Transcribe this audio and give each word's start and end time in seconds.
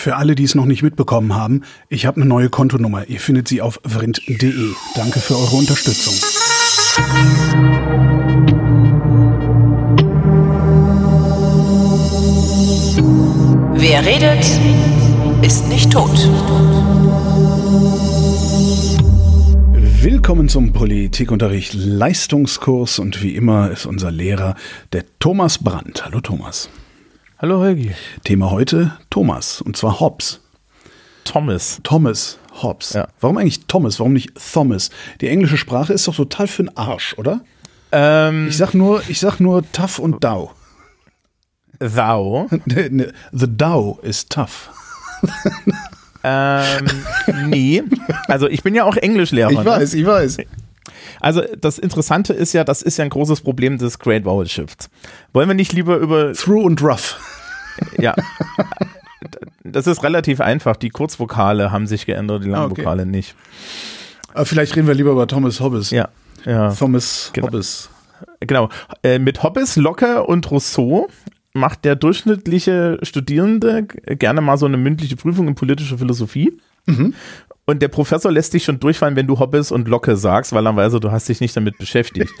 Für 0.00 0.14
alle, 0.14 0.36
die 0.36 0.44
es 0.44 0.54
noch 0.54 0.64
nicht 0.64 0.84
mitbekommen 0.84 1.34
haben, 1.34 1.62
ich 1.88 2.06
habe 2.06 2.20
eine 2.20 2.26
neue 2.26 2.50
Kontonummer. 2.50 3.08
Ihr 3.08 3.18
findet 3.18 3.48
sie 3.48 3.60
auf 3.60 3.80
vrind.de. 3.84 4.72
Danke 4.94 5.18
für 5.18 5.36
eure 5.36 5.56
Unterstützung. 5.56 6.14
Wer 13.74 14.06
redet, 14.06 14.46
ist 15.42 15.66
nicht 15.66 15.90
tot. 15.90 16.16
Willkommen 20.00 20.48
zum 20.48 20.72
Politikunterricht 20.72 21.74
Leistungskurs 21.74 23.00
und 23.00 23.20
wie 23.20 23.34
immer 23.34 23.72
ist 23.72 23.84
unser 23.84 24.12
Lehrer 24.12 24.54
der 24.92 25.02
Thomas 25.18 25.58
Brandt. 25.58 26.04
Hallo 26.04 26.20
Thomas. 26.20 26.70
Hallo 27.38 27.60
Holgi. 27.60 27.92
Thema 28.24 28.50
heute 28.50 28.92
Thomas 29.10 29.60
und 29.60 29.76
zwar 29.76 30.00
Hobbes. 30.00 30.40
Thomas. 31.24 31.78
Thomas 31.84 32.38
Hobbes. 32.62 32.94
Ja. 32.94 33.08
Warum 33.20 33.36
eigentlich 33.38 33.66
Thomas? 33.66 34.00
Warum 34.00 34.12
nicht 34.12 34.32
Thomas? 34.52 34.90
Die 35.20 35.28
englische 35.28 35.56
Sprache 35.56 35.92
ist 35.92 36.08
doch 36.08 36.16
total 36.16 36.48
für 36.48 36.64
den 36.64 36.76
Arsch, 36.76 37.14
oder? 37.16 37.40
Ähm, 37.92 38.48
Ich 38.48 38.56
sag 38.56 38.74
nur, 38.74 39.02
ich 39.08 39.20
sag 39.20 39.38
nur 39.40 39.62
tough 39.72 39.98
und 39.98 40.24
Dow. 40.24 40.50
thou. 41.78 42.48
The 42.66 43.46
Dow 43.56 43.98
ist 44.02 44.30
tough. 44.30 44.70
ähm, 46.24 46.86
nee. 47.46 47.82
Also 48.26 48.48
ich 48.48 48.62
bin 48.64 48.74
ja 48.74 48.84
auch 48.84 48.96
Englischlehrer. 48.96 49.50
Ich 49.50 49.58
ne? 49.58 49.64
weiß, 49.64 49.94
ich 49.94 50.04
weiß. 50.06 50.38
Also 51.20 51.42
das 51.60 51.78
Interessante 51.78 52.32
ist 52.32 52.52
ja, 52.52 52.64
das 52.64 52.82
ist 52.82 52.96
ja 52.98 53.04
ein 53.04 53.10
großes 53.10 53.40
Problem 53.42 53.78
des 53.78 53.98
Great 53.98 54.24
Vowel 54.24 54.48
Shifts. 54.48 54.90
Wollen 55.32 55.48
wir 55.48 55.54
nicht 55.54 55.72
lieber 55.72 55.96
über, 55.96 56.32
Through 56.32 56.64
und 56.64 56.82
rough. 56.82 57.16
ja, 57.98 58.14
das 59.64 59.86
ist 59.86 60.02
relativ 60.02 60.40
einfach. 60.40 60.76
Die 60.76 60.90
Kurzvokale 60.90 61.70
haben 61.70 61.86
sich 61.86 62.06
geändert, 62.06 62.44
die 62.44 62.48
Ah, 62.48 62.60
Langvokale 62.60 63.06
nicht. 63.06 63.34
Aber 64.34 64.46
vielleicht 64.46 64.76
reden 64.76 64.86
wir 64.86 64.94
lieber 64.94 65.10
über 65.12 65.26
Thomas 65.26 65.60
Hobbes. 65.60 65.90
Ja, 65.90 66.08
ja. 66.44 66.72
Thomas 66.72 67.30
Genau. 67.32 67.48
Hobbes. 67.48 67.90
Genau. 68.40 68.68
Äh, 69.02 69.18
mit 69.18 69.42
Hobbes, 69.42 69.76
Locke 69.76 70.24
und 70.24 70.50
Rousseau 70.50 71.08
macht 71.54 71.84
der 71.84 71.96
durchschnittliche 71.96 72.98
Studierende 73.02 73.84
gerne 73.84 74.40
mal 74.40 74.58
so 74.58 74.66
eine 74.66 74.76
mündliche 74.76 75.16
Prüfung 75.16 75.48
in 75.48 75.54
politischer 75.54 75.98
Philosophie. 75.98 76.58
Und 77.68 77.82
der 77.82 77.88
Professor 77.88 78.32
lässt 78.32 78.54
dich 78.54 78.64
schon 78.64 78.80
durchfallen, 78.80 79.14
wenn 79.14 79.26
du 79.26 79.38
Hobbes 79.38 79.70
und 79.70 79.88
Locke 79.88 80.16
sagst, 80.16 80.54
weil 80.54 80.66
er 80.66 80.74
weiß, 80.74 80.94
du 81.00 81.12
hast 81.12 81.28
dich 81.28 81.42
nicht 81.42 81.54
damit 81.54 81.76
beschäftigt. 81.76 82.32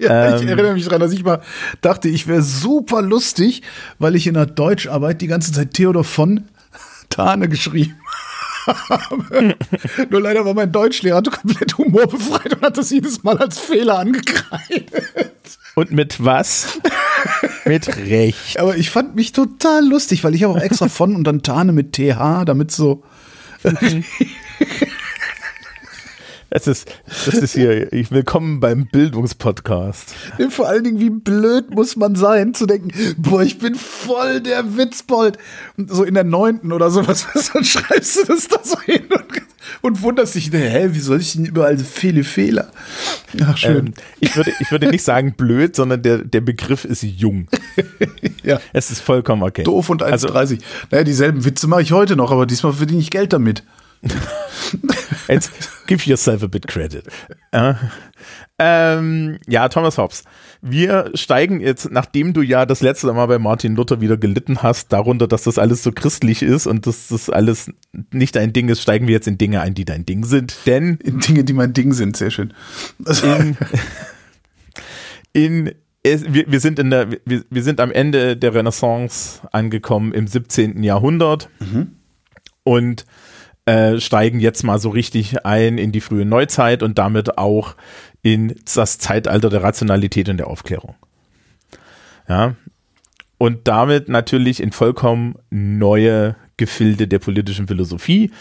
Ja, 0.00 0.36
ich 0.36 0.42
Ähm. 0.42 0.48
erinnere 0.48 0.74
mich 0.74 0.84
daran, 0.84 1.00
dass 1.00 1.10
ich 1.12 1.24
mal 1.24 1.42
dachte, 1.80 2.08
ich 2.08 2.28
wäre 2.28 2.40
super 2.40 3.02
lustig, 3.02 3.62
weil 3.98 4.14
ich 4.14 4.28
in 4.28 4.34
der 4.34 4.46
Deutscharbeit 4.46 5.20
die 5.22 5.26
ganze 5.26 5.50
Zeit 5.52 5.74
Theodor 5.74 6.04
von 6.04 6.44
Tane 7.08 7.48
geschrieben 7.48 7.96
habe. 8.66 9.56
Nur 10.10 10.20
leider 10.20 10.44
war 10.44 10.54
mein 10.54 10.70
Deutschlehrer 10.70 11.20
komplett 11.22 11.76
humorbefreit 11.76 12.54
und 12.54 12.62
hat 12.62 12.78
das 12.78 12.90
jedes 12.90 13.24
Mal 13.24 13.38
als 13.38 13.58
Fehler 13.58 13.98
angekreidet. 13.98 14.88
Und 15.74 15.90
mit 15.90 16.24
was? 16.24 16.78
mit 17.64 17.88
Recht. 17.96 18.60
Aber 18.60 18.76
ich 18.76 18.90
fand 18.90 19.16
mich 19.16 19.32
total 19.32 19.84
lustig, 19.84 20.22
weil 20.22 20.36
ich 20.36 20.44
habe 20.44 20.54
auch 20.54 20.62
extra 20.62 20.88
von 20.88 21.16
und 21.16 21.24
dann 21.24 21.42
Tane 21.42 21.72
mit 21.72 21.92
TH, 21.94 22.44
damit 22.44 22.70
so. 22.70 23.02
Das 26.52 26.66
ist, 26.66 26.90
das 27.26 27.34
ist 27.34 27.54
hier, 27.54 27.92
ich 27.92 28.10
willkommen 28.10 28.58
beim 28.58 28.86
Bildungspodcast. 28.86 30.12
Vor 30.48 30.68
allen 30.68 30.82
Dingen, 30.82 30.98
wie 30.98 31.10
blöd 31.10 31.70
muss 31.70 31.94
man 31.94 32.16
sein, 32.16 32.54
zu 32.54 32.66
denken, 32.66 32.90
boah, 33.18 33.42
ich 33.42 33.58
bin 33.58 33.76
voll 33.76 34.40
der 34.40 34.76
Witzbold. 34.76 35.38
Und 35.76 35.92
so 35.92 36.02
in 36.02 36.14
der 36.14 36.24
neunten 36.24 36.72
oder 36.72 36.90
sowas, 36.90 37.28
dann 37.52 37.62
schreibst 37.62 38.16
du 38.16 38.24
das 38.24 38.48
da 38.48 38.58
so 38.64 38.80
hin 38.80 39.04
und, 39.12 39.42
und 39.82 40.02
wunderst 40.02 40.34
dich, 40.34 40.50
hä, 40.50 40.88
wie 40.90 40.98
soll 40.98 41.20
ich 41.20 41.34
denn 41.34 41.44
überall 41.44 41.78
so 41.78 41.84
viele 41.84 42.24
Fehler? 42.24 42.72
Ach, 43.44 43.56
schön. 43.56 43.86
Ähm, 43.86 43.94
ich, 44.18 44.34
würde, 44.34 44.52
ich 44.58 44.72
würde 44.72 44.88
nicht 44.88 45.04
sagen 45.04 45.34
blöd, 45.36 45.76
sondern 45.76 46.02
der, 46.02 46.18
der 46.18 46.40
Begriff 46.40 46.84
ist 46.84 47.04
jung. 47.04 47.46
ja. 48.42 48.60
Es 48.72 48.90
ist 48.90 49.02
vollkommen 49.02 49.44
okay. 49.44 49.62
Doof 49.62 49.88
und 49.88 50.02
1,30. 50.02 50.34
Also, 50.34 50.56
naja, 50.90 51.04
dieselben 51.04 51.44
Witze 51.44 51.68
mache 51.68 51.82
ich 51.82 51.92
heute 51.92 52.16
noch, 52.16 52.32
aber 52.32 52.44
diesmal 52.44 52.72
verdiene 52.72 53.00
ich 53.00 53.10
Geld 53.10 53.32
damit. 53.32 53.62
Jetzt 55.28 55.52
give 55.86 56.08
yourself 56.08 56.42
a 56.42 56.46
bit 56.46 56.66
credit. 56.66 57.04
Äh, 57.52 57.74
ähm, 58.58 59.38
ja, 59.46 59.68
Thomas 59.68 59.98
Hobbes. 59.98 60.24
Wir 60.62 61.10
steigen 61.14 61.60
jetzt, 61.60 61.90
nachdem 61.90 62.34
du 62.34 62.42
ja 62.42 62.66
das 62.66 62.82
letzte 62.82 63.10
Mal 63.12 63.26
bei 63.26 63.38
Martin 63.38 63.74
Luther 63.74 64.00
wieder 64.00 64.18
gelitten 64.18 64.62
hast, 64.62 64.92
darunter, 64.92 65.26
dass 65.26 65.44
das 65.44 65.58
alles 65.58 65.82
so 65.82 65.92
christlich 65.92 66.42
ist 66.42 66.66
und 66.66 66.86
dass 66.86 67.08
das 67.08 67.30
alles 67.30 67.70
nicht 68.12 68.36
dein 68.36 68.52
Ding 68.52 68.68
ist, 68.68 68.82
steigen 68.82 69.06
wir 69.06 69.14
jetzt 69.14 69.26
in 69.26 69.38
Dinge 69.38 69.62
ein, 69.62 69.74
die 69.74 69.86
dein 69.86 70.04
Ding 70.04 70.24
sind. 70.24 70.54
Denn 70.66 70.96
In 71.02 71.20
Dinge, 71.20 71.44
die 71.44 71.54
mein 71.54 71.72
Ding 71.72 71.92
sind, 71.92 72.16
sehr 72.16 72.30
schön. 72.30 72.52
In, 73.22 73.56
in 75.32 75.72
es, 76.02 76.24
wir, 76.32 76.50
wir 76.50 76.60
sind 76.60 76.78
in 76.78 76.90
der, 76.90 77.10
wir, 77.24 77.44
wir 77.48 77.62
sind 77.62 77.80
am 77.80 77.90
Ende 77.90 78.36
der 78.36 78.54
Renaissance 78.54 79.40
angekommen 79.52 80.12
im 80.12 80.26
17. 80.26 80.82
Jahrhundert 80.82 81.48
und 82.62 83.04
äh, 83.70 84.00
steigen 84.00 84.40
jetzt 84.40 84.64
mal 84.64 84.80
so 84.80 84.88
richtig 84.88 85.46
ein 85.46 85.78
in 85.78 85.92
die 85.92 86.00
frühe 86.00 86.24
Neuzeit 86.24 86.82
und 86.82 86.98
damit 86.98 87.38
auch 87.38 87.76
in 88.20 88.56
das 88.74 88.98
Zeitalter 88.98 89.48
der 89.48 89.62
Rationalität 89.62 90.28
und 90.28 90.38
der 90.38 90.48
Aufklärung. 90.48 90.96
Ja. 92.28 92.56
Und 93.38 93.68
damit 93.68 94.08
natürlich 94.08 94.60
in 94.60 94.72
vollkommen 94.72 95.36
neue 95.50 96.34
Gefilde 96.56 97.06
der 97.06 97.20
politischen 97.20 97.68
Philosophie. 97.68 98.32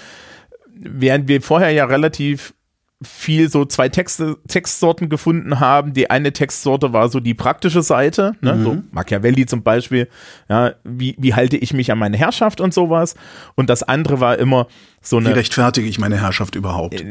Während 0.76 1.28
wir 1.28 1.44
vorher 1.44 1.70
ja 1.70 1.86
relativ 1.86 2.56
viel 3.02 3.50
so 3.50 3.64
zwei 3.64 3.88
Texte, 3.88 4.38
Textsorten 4.50 5.08
gefunden 5.08 5.62
haben. 5.62 5.94
Die 5.94 6.10
eine 6.10 6.34
Textsorte 6.34 6.92
war 6.92 7.08
so 7.08 7.22
die 7.22 7.34
praktische 7.34 7.82
Seite, 7.82 8.34
ne? 8.42 8.62
so 8.62 8.84
Machiavelli 8.92 9.46
zum 9.46 9.64
Beispiel, 9.64 10.10
ja, 10.50 10.74
wie, 10.84 11.16
wie 11.18 11.34
halte 11.34 11.56
ich 11.56 11.74
mich 11.74 11.94
an 11.94 11.98
meine 11.98 12.18
Herrschaft 12.18 12.60
und 12.60 12.74
sowas. 12.74 13.16
Und 13.56 13.70
das 13.70 13.84
andere 13.84 14.20
war 14.20 14.38
immer 14.38 14.68
so 15.02 15.22
wie 15.22 15.28
eine, 15.28 15.36
rechtfertige 15.38 15.88
ich 15.88 15.98
meine 15.98 16.20
Herrschaft 16.20 16.56
überhaupt? 16.56 17.02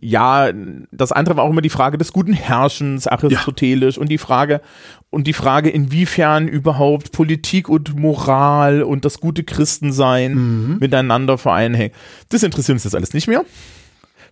ja, 0.00 0.50
das 0.90 1.12
andere 1.12 1.36
war 1.36 1.44
auch 1.44 1.50
immer 1.50 1.62
die 1.62 1.70
Frage 1.70 1.98
des 1.98 2.12
guten 2.12 2.32
Herrschens, 2.32 3.06
aristotelisch 3.06 3.98
und 3.98 4.08
die 4.08 4.18
Frage, 4.18 4.60
und 5.10 5.28
die 5.28 5.34
Frage, 5.34 5.70
inwiefern 5.70 6.48
überhaupt 6.48 7.12
Politik 7.12 7.68
und 7.68 7.96
Moral 7.96 8.82
und 8.82 9.04
das 9.04 9.20
gute 9.20 9.44
Christensein 9.44 10.78
miteinander 10.80 11.38
vereinhängen. 11.38 11.92
Das 12.28 12.42
interessiert 12.42 12.74
uns 12.74 12.82
jetzt 12.82 12.96
alles 12.96 13.14
nicht 13.14 13.28
mehr. 13.28 13.44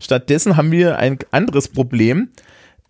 Stattdessen 0.05 0.59
haben 0.59 0.71
wir 0.71 0.99
ein 0.99 1.19
anderes 1.31 1.69
Problem. 1.69 2.29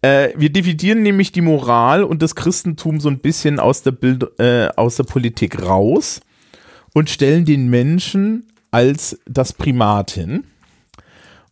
Äh, 0.02 0.30
wir 0.36 0.50
dividieren 0.50 1.02
nämlich 1.02 1.30
die 1.30 1.42
Moral 1.42 2.02
und 2.02 2.22
das 2.22 2.34
Christentum 2.34 2.98
so 2.98 3.08
ein 3.08 3.20
bisschen 3.20 3.60
aus 3.60 3.82
der, 3.82 3.92
Bild, 3.92 4.38
äh, 4.40 4.68
aus 4.74 4.96
der 4.96 5.04
Politik 5.04 5.62
raus 5.62 6.20
und 6.92 7.08
stellen 7.08 7.44
den 7.44 7.70
Menschen 7.70 8.48
als 8.72 9.20
das 9.26 9.52
Primat 9.52 10.10
hin. 10.10 10.42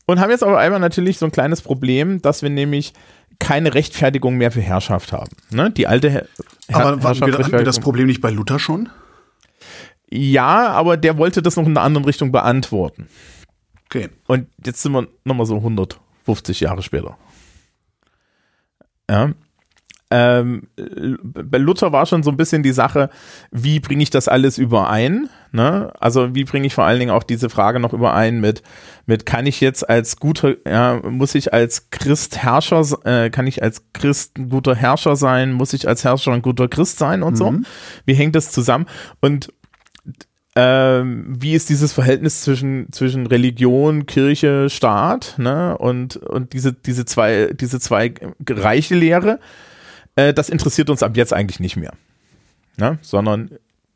Und 0.06 0.18
haben 0.18 0.30
jetzt 0.30 0.42
aber 0.42 0.58
einmal 0.58 0.80
natürlich 0.80 1.18
so 1.18 1.26
ein 1.26 1.32
kleines 1.32 1.62
Problem, 1.62 2.20
dass 2.20 2.42
wir 2.42 2.50
nämlich 2.50 2.92
keine 3.38 3.72
Rechtfertigung 3.74 4.36
mehr 4.36 4.50
für 4.50 4.60
Herrschaft 4.60 5.12
haben. 5.12 5.30
Ne? 5.50 5.70
Die 5.70 5.86
alte 5.86 6.10
Her 6.10 6.26
Aber 6.72 7.08
hatten 7.08 7.20
wir, 7.24 7.38
hatten 7.38 7.52
wir 7.52 7.62
das 7.62 7.78
Problem 7.78 8.08
nicht 8.08 8.20
bei 8.20 8.30
Luther 8.30 8.58
schon? 8.58 8.88
Ja, 10.10 10.70
aber 10.70 10.96
der 10.96 11.16
wollte 11.18 11.40
das 11.40 11.54
noch 11.54 11.64
in 11.64 11.70
einer 11.70 11.82
anderen 11.82 12.04
Richtung 12.04 12.32
beantworten. 12.32 13.06
Okay. 13.92 14.08
Und 14.26 14.48
jetzt 14.64 14.80
sind 14.80 14.92
wir 14.92 15.06
nochmal 15.24 15.44
so 15.44 15.56
150 15.56 16.60
Jahre 16.60 16.82
später. 16.82 17.18
Ja. 19.10 19.32
Ähm, 20.10 20.68
bei 21.22 21.58
Luther 21.58 21.92
war 21.92 22.06
schon 22.06 22.22
so 22.22 22.30
ein 22.30 22.38
bisschen 22.38 22.62
die 22.62 22.72
Sache, 22.72 23.10
wie 23.50 23.80
bringe 23.80 24.02
ich 24.02 24.08
das 24.08 24.28
alles 24.28 24.56
überein? 24.56 25.28
Ne? 25.52 25.92
Also 26.00 26.34
wie 26.34 26.44
bringe 26.44 26.66
ich 26.66 26.74
vor 26.74 26.84
allen 26.84 27.00
Dingen 27.00 27.10
auch 27.10 27.22
diese 27.22 27.50
Frage 27.50 27.80
noch 27.80 27.92
überein 27.92 28.40
mit, 28.40 28.62
mit 29.04 29.26
kann 29.26 29.44
ich 29.44 29.60
jetzt 29.60 29.88
als 29.88 30.16
guter, 30.16 30.54
ja, 30.66 31.00
muss 31.02 31.34
ich 31.34 31.52
als 31.52 31.90
Christ 31.90 32.38
Herrscher, 32.38 32.82
äh, 33.04 33.28
kann 33.28 33.46
ich 33.46 33.62
als 33.62 33.84
Christ 33.92 34.38
ein 34.38 34.48
guter 34.48 34.74
Herrscher 34.74 35.16
sein? 35.16 35.52
Muss 35.52 35.74
ich 35.74 35.86
als 35.86 36.04
Herrscher 36.04 36.32
ein 36.32 36.42
guter 36.42 36.68
Christ 36.68 36.98
sein 36.98 37.22
und 37.22 37.36
so? 37.36 37.54
Wie 38.06 38.14
hängt 38.14 38.36
das 38.36 38.52
zusammen? 38.52 38.86
Und 39.20 39.52
ähm, 40.54 41.24
wie 41.28 41.54
ist 41.54 41.70
dieses 41.70 41.92
Verhältnis 41.92 42.42
zwischen, 42.42 42.92
zwischen 42.92 43.26
Religion, 43.26 44.06
Kirche, 44.06 44.68
Staat, 44.68 45.36
ne? 45.38 45.76
Und, 45.78 46.16
und 46.16 46.52
diese, 46.52 46.72
diese 46.72 47.04
zwei, 47.06 47.52
diese 47.54 47.80
zwei 47.80 48.14
reiche 48.48 48.94
Lehre, 48.94 49.40
äh, 50.16 50.34
das 50.34 50.50
interessiert 50.50 50.90
uns 50.90 51.02
ab 51.02 51.16
jetzt 51.16 51.32
eigentlich 51.32 51.60
nicht 51.60 51.76
mehr. 51.76 51.92
Ne? 52.76 52.98
Sondern 53.02 53.50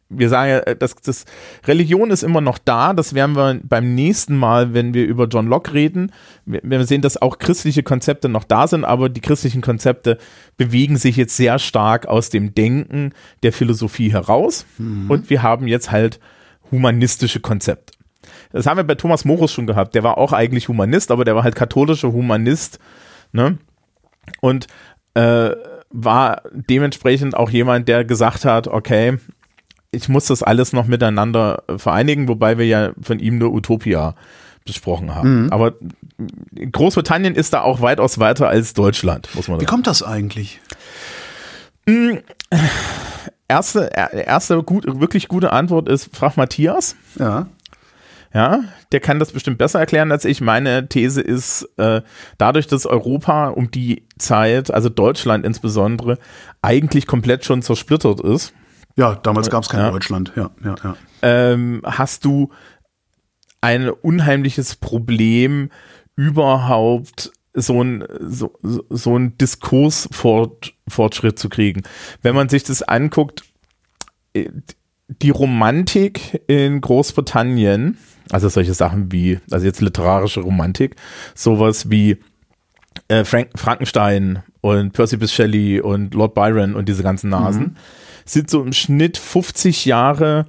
wir 0.09 0.29
sagen 0.29 0.51
ja, 0.51 0.59
äh, 0.61 0.77
das, 0.77 0.95
das 0.95 1.25
Religion 1.67 2.11
ist 2.11 2.23
immer 2.23 2.41
noch 2.41 2.59
da, 2.59 2.95
das 2.95 3.13
werden 3.13 3.37
wir 3.37 3.61
beim 3.63 3.95
nächsten 3.95 4.37
Mal, 4.37 4.73
wenn 4.73 4.95
wir 4.95 5.05
über 5.05 5.27
John 5.27 5.49
Locke 5.49 5.75
reden, 5.75 6.13
wir, 6.45 6.61
wir 6.63 6.87
sehen, 6.87 7.03
dass 7.03 7.21
auch 7.21 7.39
christliche 7.39 7.83
Konzepte 7.83 8.29
noch 8.29 8.45
da 8.45 8.67
sind, 8.67 8.85
aber 8.85 9.09
die 9.09 9.21
christlichen 9.21 9.61
Konzepte 9.61 10.19
bewegen 10.57 10.97
sich 10.97 11.17
jetzt 11.17 11.37
sehr 11.37 11.59
stark 11.59 12.07
aus 12.07 12.31
dem 12.31 12.55
Denken 12.55 13.13
der 13.43 13.53
Philosophie 13.53 14.13
heraus 14.13 14.65
und 14.79 15.29
wir 15.29 15.43
haben 15.43 15.67
jetzt 15.67 15.91
halt 15.91 16.21
humanistische 16.71 17.41
Konzept. 17.41 17.93
Das 18.53 18.67
haben 18.67 18.77
wir 18.77 18.85
bei 18.85 18.95
Thomas 18.95 19.25
Morus 19.25 19.53
schon 19.53 19.67
gehabt. 19.67 19.95
Der 19.95 20.03
war 20.03 20.19
auch 20.19 20.33
eigentlich 20.33 20.69
Humanist, 20.69 21.11
aber 21.11 21.25
der 21.25 21.37
war 21.37 21.45
halt 21.45 21.57
katholischer 21.57 22.13
Humanist. 22.13 22.79
Ne? 23.33 23.59
Und 24.41 24.67
äh, 25.15 25.51
war 25.91 26.43
dementsprechend 26.53 27.37
auch 27.37 27.51
jemand, 27.51 27.89
der 27.89 28.05
gesagt 28.05 28.45
hat, 28.45 28.69
okay, 28.69 29.19
ich 29.91 30.09
muss 30.09 30.27
das 30.27 30.43
alles 30.43 30.73
noch 30.73 30.87
miteinander 30.87 31.63
vereinigen, 31.77 32.29
wobei 32.29 32.59
wir 32.59 32.67
ja 32.67 32.91
von 33.01 33.19
ihm 33.19 33.39
nur 33.39 33.53
Utopia 33.53 34.15
besprochen 34.65 35.15
haben. 35.15 35.45
Mhm. 35.45 35.53
Aber 35.53 35.75
Großbritannien 36.73 37.35
ist 37.35 37.53
da 37.53 37.63
auch 37.63 37.81
weitaus 37.81 38.19
weiter 38.19 38.49
als 38.49 38.75
Deutschland, 38.75 39.29
muss 39.35 39.49
man 39.49 39.57
sagen. 39.57 39.63
Wie 39.63 39.71
kommt 39.71 39.87
das 39.87 40.03
eigentlich? 40.03 40.61
Erste, 43.49 43.91
erste 43.95 44.63
gut, 44.63 44.85
wirklich 45.01 45.29
gute 45.29 45.53
Antwort 45.53 45.89
ist, 45.89 46.15
frag 46.17 46.37
Matthias. 46.37 46.97
Ja. 47.19 47.47
Ja, 48.35 48.65
der 48.93 49.01
kann 49.01 49.19
das 49.19 49.33
bestimmt 49.33 49.57
besser 49.57 49.79
erklären 49.79 50.13
als 50.13 50.25
ich. 50.27 50.43
Meine 50.43 50.89
These 50.89 51.23
ist, 51.23 51.63
äh, 51.79 52.03
dadurch, 52.37 52.67
dass 52.67 52.85
Europa 52.85 53.49
um 53.49 53.71
die 53.71 54.07
Zeit, 54.19 54.71
also 54.71 54.91
Deutschland 54.91 55.47
insbesondere, 55.47 56.19
eigentlich 56.61 57.07
komplett 57.07 57.47
schon 57.47 57.63
zersplittert 57.63 58.21
ist. 58.21 58.53
Ja, 58.97 59.15
damals 59.15 59.49
gab 59.49 59.63
es 59.63 59.69
kein 59.69 59.81
ja. 59.81 59.91
Deutschland, 59.91 60.33
ja, 60.37 60.51
ja, 60.63 60.75
ja. 60.83 60.97
Ähm, 61.23 61.81
hast 61.85 62.25
du 62.25 62.51
ein 63.61 63.89
unheimliches 63.89 64.77
Problem, 64.77 65.71
überhaupt 66.15 67.33
so 67.57 67.83
ein, 67.83 68.05
so, 68.21 68.53
so 68.63 69.19
ein 69.19 69.37
Diskursfortschritt 69.39 71.39
zu 71.39 71.49
kriegen. 71.49 71.83
Wenn 72.23 72.35
man 72.35 72.49
sich 72.49 72.63
das 72.63 72.83
anguckt, 72.83 73.43
äh, 74.35 74.51
die 75.09 75.31
Romantik 75.31 76.43
in 76.49 76.81
Großbritannien, 76.81 77.97
also 78.31 78.49
solche 78.49 78.75
Sachen 78.75 79.13
wie, 79.13 79.39
also 79.51 79.65
jetzt 79.65 79.81
literarische 79.81 80.41
Romantik, 80.41 80.97
sowas 81.35 81.91
wie 81.91 82.19
äh, 83.09 83.25
Frank 83.25 83.51
Frankenstein 83.55 84.43
und 84.61 84.93
Percy 84.93 85.17
Bysshe 85.17 85.35
Shelley 85.35 85.81
und 85.81 86.15
Lord 86.15 86.35
Byron 86.35 86.75
und 86.75 86.89
diese 86.89 87.03
ganzen 87.03 87.31
Nasen, 87.31 87.63
mhm. 87.63 87.77
sind 88.25 88.51
so 88.51 88.63
im 88.63 88.73
Schnitt 88.73 89.17
50 89.17 89.87
Jahre, 89.87 90.47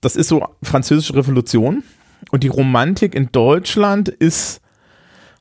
das 0.00 0.16
ist 0.16 0.28
so 0.28 0.46
französische 0.62 1.14
Revolution 1.14 1.84
und 2.30 2.42
die 2.42 2.48
Romantik 2.48 3.14
in 3.14 3.30
Deutschland 3.30 4.08
ist 4.08 4.62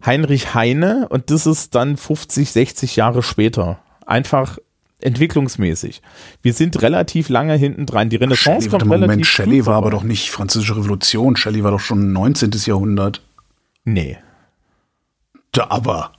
Heinrich 0.06 0.54
Heine 0.54 1.08
und 1.10 1.32
das 1.32 1.46
ist 1.46 1.76
dann 1.76 1.98
50, 1.98 2.52
60 2.52 2.96
Jahre 2.96 3.24
später. 3.24 3.80
Einfach 4.06 4.58
entwicklungsmäßig. 5.00 6.02
Wir 6.42 6.54
sind 6.54 6.82
relativ 6.82 7.30
lange 7.30 7.54
hinten 7.56 7.86
dran. 7.86 8.10
Die 8.10 8.16
Renaissance 8.16 8.62
Shelley, 8.62 8.70
kommt 8.70 8.92
relativ 8.92 9.02
Moment, 9.02 9.26
Shelley 9.26 9.66
war 9.66 9.76
aber 9.76 9.92
doch 9.92 10.04
nicht 10.04 10.32
französische 10.32 10.78
Revolution. 10.78 11.36
Shelley 11.36 11.64
war 11.64 11.72
doch 11.72 11.80
schon 11.80 12.14
19. 12.14 12.52
Jahrhundert. 12.66 13.22
Nee. 13.84 14.18
Da 15.52 15.68
aber. 15.70 16.14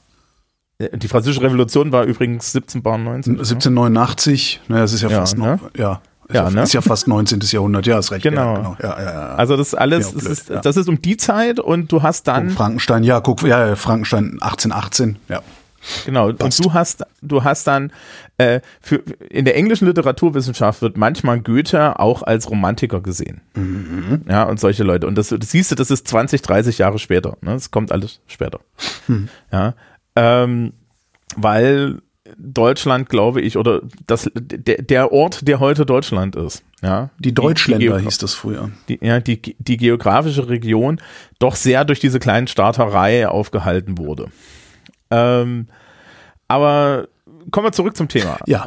Äh, 0.79 0.97
die 0.97 1.09
französische 1.09 1.43
Revolution 1.43 1.93
war 1.93 2.05
übrigens 2.05 2.55
1790. 2.55 3.33
1789. 3.33 4.61
Naja, 4.69 4.85
es 4.85 4.93
ist 4.93 5.03
ja, 5.03 5.11
ja 5.11 5.19
fast 5.21 5.39
ne? 5.39 5.61
noch. 5.63 5.75
Ja. 5.77 6.01
Ja, 6.31 6.45
ja, 6.45 6.51
ne? 6.51 6.63
ist 6.63 6.75
ja 6.75 6.83
fast 6.83 7.09
19. 7.09 7.41
Jahrhundert, 7.43 7.87
ja, 7.87 7.99
ist 7.99 8.11
recht. 8.11 8.23
Genau. 8.23 8.55
Ja, 8.55 8.57
genau. 8.57 8.77
Ja, 8.83 9.03
ja, 9.03 9.13
ja. 9.13 9.35
Also 9.37 9.57
das 9.57 9.75
alles, 9.75 10.13
das, 10.13 10.25
ist, 10.25 10.51
das 10.51 10.77
ist 10.77 10.89
um 10.89 11.01
die 11.01 11.17
Zeit 11.17 11.59
und 11.59 11.91
du 11.91 12.03
hast 12.03 12.29
dann. 12.29 12.49
Guck, 12.49 12.57
Frankenstein, 12.57 13.05
ja, 13.05 13.21
guck, 13.21 13.43
ja, 13.43 13.77
Frankenstein 13.77 14.39
1818, 14.41 15.17
ja. 15.29 15.41
Genau, 16.05 16.33
Passt. 16.33 16.59
und 16.61 16.67
du 16.67 16.75
hast, 16.75 17.07
du 17.23 17.45
hast 17.45 17.67
dann 17.67 17.93
äh, 18.37 18.61
für, 18.81 18.97
in 19.31 19.45
der 19.45 19.57
englischen 19.57 19.87
Literaturwissenschaft 19.87 20.83
wird 20.83 20.97
manchmal 20.97 21.41
Goethe 21.41 21.99
auch 21.99 22.23
als 22.23 22.51
Romantiker 22.51 23.01
gesehen. 23.01 23.41
Mhm. 23.55 24.23
Ja, 24.29 24.45
und 24.45 24.61
solche 24.61 24.83
Leute. 24.83 25.07
Und 25.07 25.17
das, 25.17 25.29
das 25.29 25.51
siehst 25.51 25.71
du, 25.71 25.77
das 25.77 25.91
ist 25.91 26.07
20, 26.09 26.43
30 26.43 26.79
Jahre 26.79 26.99
später. 26.99 27.37
Ne? 27.41 27.53
Das 27.53 27.71
kommt 27.71 27.93
alles 27.93 28.21
später. 28.27 28.61
Mhm. 29.07 29.29
Ja. 29.53 29.75
Ähm, 30.17 30.73
weil 31.37 32.01
Deutschland, 32.37 33.09
glaube 33.09 33.41
ich, 33.41 33.57
oder 33.57 33.81
das, 34.07 34.31
der, 34.35 34.83
der 34.83 35.13
Ort, 35.13 35.47
der 35.47 35.61
heute 35.61 35.87
Deutschland 35.87 36.37
ist. 36.37 36.63
Ja, 36.83 37.11
die 37.19 37.35
Deutschländer 37.35 37.97
die, 37.97 38.03
die 38.03 38.05
hieß 38.05 38.19
das 38.19 38.35
früher. 38.35 38.71
Die, 38.89 38.99
ja, 39.03 39.21
die, 39.21 39.57
die 39.59 39.77
geografische 39.77 40.49
Region 40.49 41.01
doch 41.39 41.57
sehr 41.57 41.85
durch 41.85 42.01
diese 42.01 42.19
kleinen 42.19 42.47
Staaterei 42.47 43.29
aufgehalten 43.29 43.99
wurde. 43.99 44.29
Ähm, 45.11 45.69
aber 46.47 47.09
kommen 47.51 47.67
wir 47.67 47.73
zurück 47.73 47.97
zum 47.97 48.09
Thema. 48.09 48.39
Ja. 48.47 48.67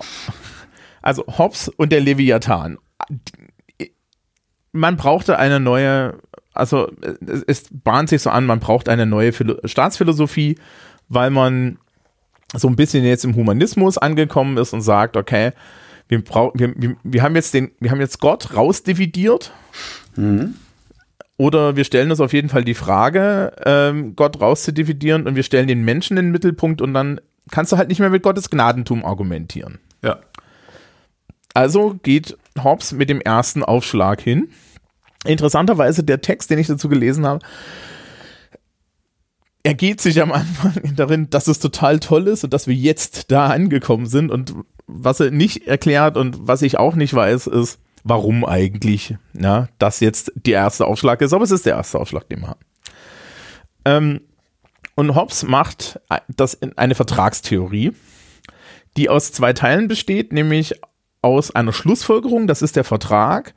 Also 1.02 1.26
Hobbes 1.26 1.70
und 1.70 1.92
der 1.92 2.02
Leviathan. 2.02 2.78
Man 4.72 4.98
brauchte 4.98 5.38
eine 5.38 5.60
neue, 5.60 6.20
also 6.54 6.92
es 7.48 7.66
bahnt 7.72 8.10
sich 8.10 8.22
so 8.22 8.30
an, 8.30 8.46
man 8.46 8.60
braucht 8.60 8.88
eine 8.88 9.06
neue 9.06 9.34
Philo 9.34 9.58
Staatsphilosophie, 9.66 10.58
weil 11.10 11.30
man 11.30 11.78
so 12.54 12.68
ein 12.68 12.76
bisschen 12.76 13.04
jetzt 13.04 13.26
im 13.26 13.36
Humanismus 13.36 13.98
angekommen 13.98 14.58
ist 14.58 14.74
und 14.74 14.82
sagt, 14.82 15.18
okay, 15.18 15.52
wir, 16.08 16.24
brauch, 16.24 16.52
wir, 16.56 16.74
wir, 16.76 16.96
wir 17.04 17.24
haben 17.24 17.36
jetzt 17.36 17.54
den, 17.54 17.72
wir 17.80 17.92
haben 17.92 18.02
jetzt 18.02 18.20
Gott 18.20 18.56
rausdividiert. 18.56 19.54
Mhm. 20.16 20.56
Oder 21.38 21.76
wir 21.76 21.86
stellen 21.86 22.12
uns 22.12 22.20
auf 22.20 22.34
jeden 22.34 22.50
Fall 22.50 22.64
die 22.64 22.76
Frage, 22.76 23.54
ähm, 23.66 24.16
Gott 24.16 24.40
rauszudividieren 24.40 25.26
und 25.26 25.36
wir 25.36 25.44
stellen 25.44 25.68
den 25.68 25.84
Menschen 25.84 26.18
in 26.18 26.26
den 26.26 26.32
Mittelpunkt 26.32 26.82
und 26.82 26.94
dann 26.94 27.20
kannst 27.50 27.72
du 27.72 27.78
halt 27.78 27.90
nicht 27.90 28.00
mehr 28.00 28.12
mit 28.12 28.22
Gottes 28.22 28.50
Gnadentum 28.50 29.04
argumentieren. 29.04 29.80
Ja. 30.04 30.20
Also 31.54 32.00
geht 32.04 32.38
Hobbes 32.62 32.92
mit 32.92 33.10
dem 33.10 33.22
ersten 33.22 33.64
Aufschlag 33.64 34.22
hin. 34.22 34.50
Interessanterweise 35.26 36.04
der 36.04 36.22
Text, 36.22 36.50
den 36.50 36.60
ich 36.60 36.68
dazu 36.68 36.90
gelesen 36.90 37.26
habe, 37.26 37.44
ergeht 39.64 40.02
sich 40.02 40.22
am 40.22 40.32
Anfang 40.32 40.74
darin, 40.96 41.30
dass 41.30 41.48
es 41.48 41.60
total 41.60 42.00
toll 42.00 42.28
ist 42.28 42.44
und 42.44 42.54
dass 42.54 42.68
wir 42.68 42.76
jetzt 42.76 43.32
da 43.32 43.48
angekommen 43.48 44.06
sind. 44.06 44.32
Und 44.32 44.54
was 44.88 45.20
er 45.20 45.32
nicht 45.32 45.68
erklärt 45.68 46.18
und 46.18 46.48
was 46.48 46.62
ich 46.62 46.78
auch 46.78 46.96
nicht 46.96 47.14
weiß, 47.14 47.48
ist, 47.48 47.80
warum 48.04 48.46
eigentlich 48.46 49.16
ja, 49.34 49.68
das 49.78 50.00
jetzt 50.00 50.32
der 50.36 50.56
erste 50.56 50.86
Aufschlag 50.86 51.22
ist. 51.22 51.34
Aber 51.34 51.44
es 51.44 51.52
ist 51.52 51.66
der 51.66 51.76
erste 51.76 52.00
Aufschlag, 52.00 52.28
den 52.30 52.42
wir 52.42 52.48
haben. 52.48 52.66
Ähm, 53.86 54.22
und 54.96 55.16
Hobbes 55.16 55.44
macht 55.44 56.00
das 56.28 56.54
in 56.54 56.78
eine 56.78 56.96
Vertragstheorie, 56.96 57.94
die 58.98 59.10
aus 59.10 59.32
zwei 59.32 59.54
Teilen 59.54 59.88
besteht, 59.88 60.34
nämlich 60.34 60.76
aus 61.22 61.52
einer 61.52 61.72
Schlussfolgerung, 61.72 62.48
das 62.48 62.62
ist 62.62 62.76
der 62.76 62.84
Vertrag, 62.84 63.54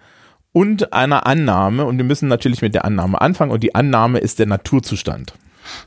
und 0.53 0.93
einer 0.93 1.27
Annahme. 1.27 1.85
Und 1.85 1.97
wir 1.97 2.05
müssen 2.05 2.29
natürlich 2.29 2.63
mit 2.63 2.75
der 2.75 2.85
Annahme 2.85 3.21
anfangen. 3.21 3.51
Und 3.51 3.63
die 3.63 3.75
Annahme 3.75 4.19
ist 4.19 4.39
der 4.39 4.47
Naturzustand. 4.47 5.35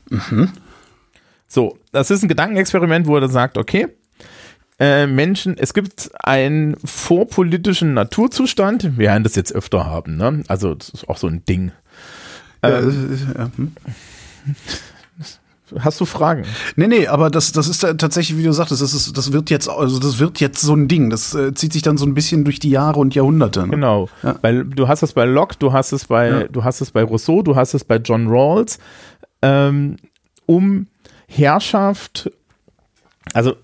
Mhm. 0.08 0.50
So, 1.46 1.78
das 1.92 2.10
ist 2.10 2.22
ein 2.22 2.28
Gedankenexperiment, 2.28 3.06
wo 3.06 3.16
er 3.16 3.28
sagt, 3.28 3.56
okay, 3.56 3.88
äh, 4.78 5.06
Menschen, 5.06 5.56
es 5.58 5.74
gibt 5.74 6.10
einen 6.22 6.76
vorpolitischen 6.84 7.94
Naturzustand, 7.94 8.84
wir 8.84 8.98
werden 8.98 9.24
das 9.24 9.34
jetzt 9.34 9.52
öfter 9.52 9.86
haben, 9.86 10.16
ne? 10.16 10.44
Also 10.46 10.74
das 10.74 10.90
ist 10.90 11.08
auch 11.08 11.16
so 11.16 11.26
ein 11.26 11.44
Ding. 11.44 11.72
Ähm, 12.62 13.18
ja, 13.34 13.42
ja, 13.42 13.50
hm. 13.56 13.72
Hast 15.80 16.00
du 16.00 16.06
Fragen? 16.06 16.44
Nee, 16.76 16.86
nee, 16.86 17.06
aber 17.08 17.28
das, 17.28 17.52
das 17.52 17.68
ist 17.68 17.80
tatsächlich, 17.80 18.38
wie 18.38 18.42
du 18.42 18.52
sagtest, 18.52 18.80
das, 18.80 18.94
ist, 18.94 19.16
das 19.16 19.32
wird 19.32 19.50
jetzt, 19.50 19.68
also 19.68 19.98
das 19.98 20.18
wird 20.18 20.40
jetzt 20.40 20.60
so 20.60 20.74
ein 20.74 20.88
Ding. 20.88 21.10
Das 21.10 21.34
äh, 21.34 21.52
zieht 21.52 21.72
sich 21.72 21.82
dann 21.82 21.98
so 21.98 22.06
ein 22.06 22.14
bisschen 22.14 22.44
durch 22.44 22.58
die 22.58 22.70
Jahre 22.70 22.98
und 23.00 23.14
Jahrhunderte. 23.14 23.62
Ne? 23.62 23.68
Genau. 23.68 24.08
Ja. 24.22 24.36
Weil 24.40 24.64
du 24.64 24.88
hast 24.88 25.02
es 25.02 25.12
bei 25.12 25.24
Locke, 25.26 25.56
du 25.58 25.72
hast 25.72 25.92
es 25.92 26.06
bei, 26.06 26.28
ja. 26.28 26.42
du 26.44 26.64
hast 26.64 26.80
es 26.80 26.90
bei 26.90 27.02
Rousseau, 27.02 27.42
du 27.42 27.54
hast 27.54 27.74
es 27.74 27.84
bei 27.84 27.96
John 27.96 28.28
Rawls, 28.28 28.78
ähm, 29.42 29.96
um 30.46 30.86
Herrschaft, 31.26 32.30
also 33.32 33.56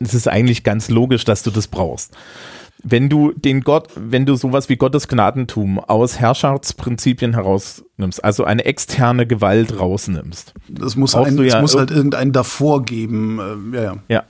es 0.00 0.14
ist 0.14 0.28
eigentlich 0.28 0.64
ganz 0.64 0.88
logisch, 0.88 1.24
dass 1.24 1.42
du 1.42 1.50
das 1.50 1.68
brauchst 1.68 2.16
wenn 2.84 3.08
du 3.08 3.32
den 3.32 3.62
Gott, 3.62 3.88
wenn 3.96 4.26
du 4.26 4.36
sowas 4.36 4.68
wie 4.68 4.76
Gottes 4.76 5.08
Gnadentum 5.08 5.80
aus 5.80 6.20
Herrschaftsprinzipien 6.20 7.32
herausnimmst, 7.32 8.22
also 8.22 8.44
eine 8.44 8.64
externe 8.66 9.26
Gewalt 9.26 9.80
rausnimmst. 9.80 10.54
Das 10.68 10.94
muss, 10.94 11.14
ein, 11.14 11.42
ja 11.44 11.60
muss 11.60 11.74
halt 11.74 11.90
irgendeinen 11.90 12.32
davor 12.32 12.84
geben. 12.84 13.72
Äh, 13.72 13.76
ja, 13.76 13.82
ja. 13.82 13.96
ja. 14.08 14.24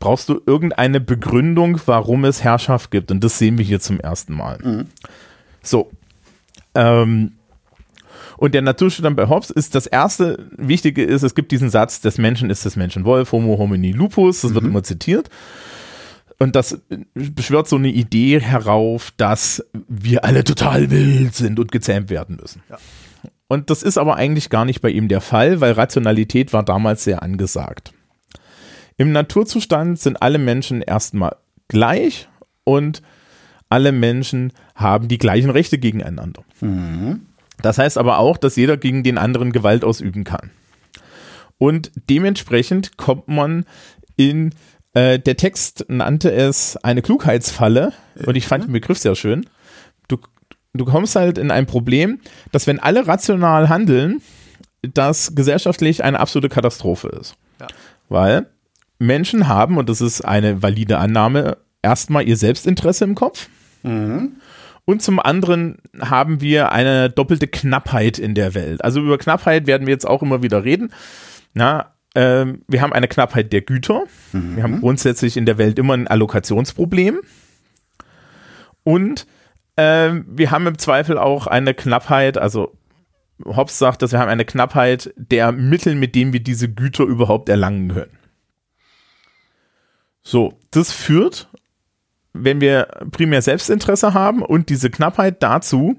Brauchst 0.00 0.28
du 0.28 0.40
irgendeine 0.44 1.00
Begründung, 1.00 1.80
warum 1.86 2.24
es 2.24 2.42
Herrschaft 2.42 2.90
gibt? 2.90 3.10
Und 3.10 3.22
das 3.22 3.38
sehen 3.38 3.58
wir 3.58 3.64
hier 3.64 3.78
zum 3.78 4.00
ersten 4.00 4.34
Mal. 4.34 4.58
Mhm. 4.62 4.86
So. 5.62 5.90
Ähm, 6.74 7.32
und 8.38 8.54
der 8.54 8.62
Naturzustand 8.62 9.16
bei 9.16 9.28
Hobbes 9.28 9.50
ist 9.50 9.74
das 9.74 9.86
erste 9.86 10.48
Wichtige 10.56 11.02
ist, 11.02 11.24
es 11.24 11.34
gibt 11.34 11.50
diesen 11.50 11.70
Satz, 11.70 12.00
des 12.00 12.18
Menschen 12.18 12.50
ist 12.50 12.64
des 12.64 12.76
Menschen 12.76 13.04
Wolf, 13.04 13.32
Homo 13.32 13.58
homini 13.58 13.90
lupus, 13.90 14.42
das 14.42 14.52
mhm. 14.52 14.54
wird 14.54 14.64
immer 14.64 14.82
zitiert. 14.84 15.28
Und 16.38 16.54
das 16.54 16.80
beschwört 17.14 17.68
so 17.68 17.74
eine 17.74 17.88
Idee 17.88 18.40
herauf, 18.40 19.12
dass 19.16 19.64
wir 19.88 20.24
alle 20.24 20.44
total 20.44 20.88
wild 20.88 21.34
sind 21.34 21.58
und 21.58 21.72
gezähmt 21.72 22.10
werden 22.10 22.38
müssen. 22.40 22.62
Ja. 22.70 22.78
Und 23.48 23.70
das 23.70 23.82
ist 23.82 23.98
aber 23.98 24.14
eigentlich 24.14 24.50
gar 24.50 24.64
nicht 24.64 24.80
bei 24.80 24.90
ihm 24.90 25.08
der 25.08 25.20
Fall, 25.20 25.60
weil 25.60 25.72
Rationalität 25.72 26.52
war 26.52 26.62
damals 26.62 27.02
sehr 27.02 27.24
angesagt. 27.24 27.92
Im 28.98 29.10
Naturzustand 29.10 29.98
sind 29.98 30.22
alle 30.22 30.38
Menschen 30.38 30.80
erstmal 30.80 31.34
gleich 31.66 32.28
und 32.62 33.02
alle 33.68 33.90
Menschen 33.90 34.52
haben 34.76 35.08
die 35.08 35.18
gleichen 35.18 35.50
Rechte 35.50 35.78
gegeneinander. 35.78 36.44
Das 37.62 37.78
heißt 37.78 37.98
aber 37.98 38.18
auch, 38.18 38.36
dass 38.36 38.56
jeder 38.56 38.76
gegen 38.76 39.02
den 39.02 39.18
anderen 39.18 39.52
Gewalt 39.52 39.84
ausüben 39.84 40.24
kann. 40.24 40.50
Und 41.58 41.90
dementsprechend 42.08 42.96
kommt 42.96 43.28
man 43.28 43.64
in, 44.16 44.54
äh, 44.94 45.18
der 45.18 45.36
Text 45.36 45.86
nannte 45.88 46.30
es 46.30 46.76
eine 46.76 47.02
Klugheitsfalle 47.02 47.92
und 48.26 48.36
ich 48.36 48.46
fand 48.46 48.64
den 48.64 48.72
Begriff 48.72 48.98
sehr 48.98 49.16
schön. 49.16 49.46
Du, 50.06 50.18
du 50.72 50.84
kommst 50.84 51.16
halt 51.16 51.36
in 51.36 51.50
ein 51.50 51.66
Problem, 51.66 52.20
dass 52.52 52.66
wenn 52.66 52.78
alle 52.78 53.06
rational 53.06 53.68
handeln, 53.68 54.22
das 54.82 55.34
gesellschaftlich 55.34 56.04
eine 56.04 56.20
absolute 56.20 56.48
Katastrophe 56.48 57.08
ist. 57.08 57.34
Ja. 57.60 57.66
Weil 58.08 58.46
Menschen 59.00 59.48
haben, 59.48 59.76
und 59.76 59.88
das 59.88 60.00
ist 60.00 60.22
eine 60.22 60.62
valide 60.62 60.98
Annahme, 60.98 61.58
erstmal 61.82 62.26
ihr 62.26 62.36
Selbstinteresse 62.36 63.04
im 63.04 63.14
Kopf. 63.14 63.48
Und 64.88 65.02
zum 65.02 65.20
anderen 65.20 65.76
haben 66.00 66.40
wir 66.40 66.72
eine 66.72 67.10
doppelte 67.10 67.46
Knappheit 67.46 68.18
in 68.18 68.34
der 68.34 68.54
Welt. 68.54 68.82
Also 68.82 69.02
über 69.02 69.18
Knappheit 69.18 69.66
werden 69.66 69.86
wir 69.86 69.92
jetzt 69.92 70.06
auch 70.06 70.22
immer 70.22 70.42
wieder 70.42 70.64
reden. 70.64 70.94
Na, 71.52 71.92
ähm, 72.14 72.62
wir 72.68 72.80
haben 72.80 72.94
eine 72.94 73.06
Knappheit 73.06 73.52
der 73.52 73.60
Güter. 73.60 74.04
Wir 74.32 74.62
haben 74.62 74.80
grundsätzlich 74.80 75.36
in 75.36 75.44
der 75.44 75.58
Welt 75.58 75.78
immer 75.78 75.92
ein 75.92 76.08
Allokationsproblem. 76.08 77.20
Und 78.82 79.26
ähm, 79.76 80.24
wir 80.26 80.50
haben 80.52 80.66
im 80.66 80.78
Zweifel 80.78 81.18
auch 81.18 81.46
eine 81.46 81.74
Knappheit, 81.74 82.38
also 82.38 82.74
Hobbes 83.44 83.78
sagt, 83.78 84.00
dass 84.00 84.12
wir 84.12 84.20
haben 84.20 84.30
eine 84.30 84.46
Knappheit 84.46 85.12
der 85.16 85.52
Mittel, 85.52 85.96
mit 85.96 86.14
denen 86.14 86.32
wir 86.32 86.40
diese 86.40 86.72
Güter 86.72 87.04
überhaupt 87.04 87.50
erlangen 87.50 87.88
können. 87.88 88.18
So, 90.22 90.58
das 90.70 90.92
führt, 90.92 91.47
wenn 92.44 92.60
wir 92.60 92.88
primär 93.10 93.42
Selbstinteresse 93.42 94.14
haben 94.14 94.42
und 94.42 94.68
diese 94.68 94.90
Knappheit 94.90 95.42
dazu, 95.42 95.96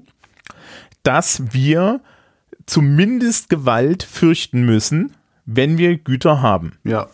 dass 1.02 1.52
wir 1.52 2.00
zumindest 2.66 3.48
Gewalt 3.48 4.02
fürchten 4.02 4.64
müssen, 4.64 5.16
wenn 5.44 5.78
wir 5.78 5.98
Güter 5.98 6.42
haben. 6.42 6.78
Ja. 6.84 7.08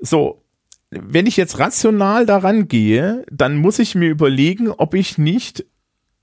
So, 0.00 0.42
wenn 0.90 1.26
ich 1.26 1.36
jetzt 1.36 1.58
rational 1.58 2.26
daran 2.26 2.68
gehe, 2.68 3.24
dann 3.30 3.56
muss 3.56 3.78
ich 3.78 3.94
mir 3.94 4.08
überlegen, 4.08 4.70
ob 4.70 4.94
ich 4.94 5.18
nicht, 5.18 5.64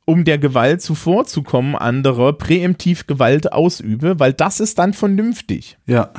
um 0.05 0.23
der 0.23 0.37
Gewalt 0.37 0.81
zuvorzukommen, 0.81 1.75
anderer 1.75 2.33
präemptiv 2.33 3.07
Gewalt 3.07 3.51
ausübe, 3.51 4.19
weil 4.19 4.33
das 4.33 4.59
ist 4.59 4.79
dann 4.79 4.93
vernünftig. 4.93 5.77
Ja. 5.85 6.11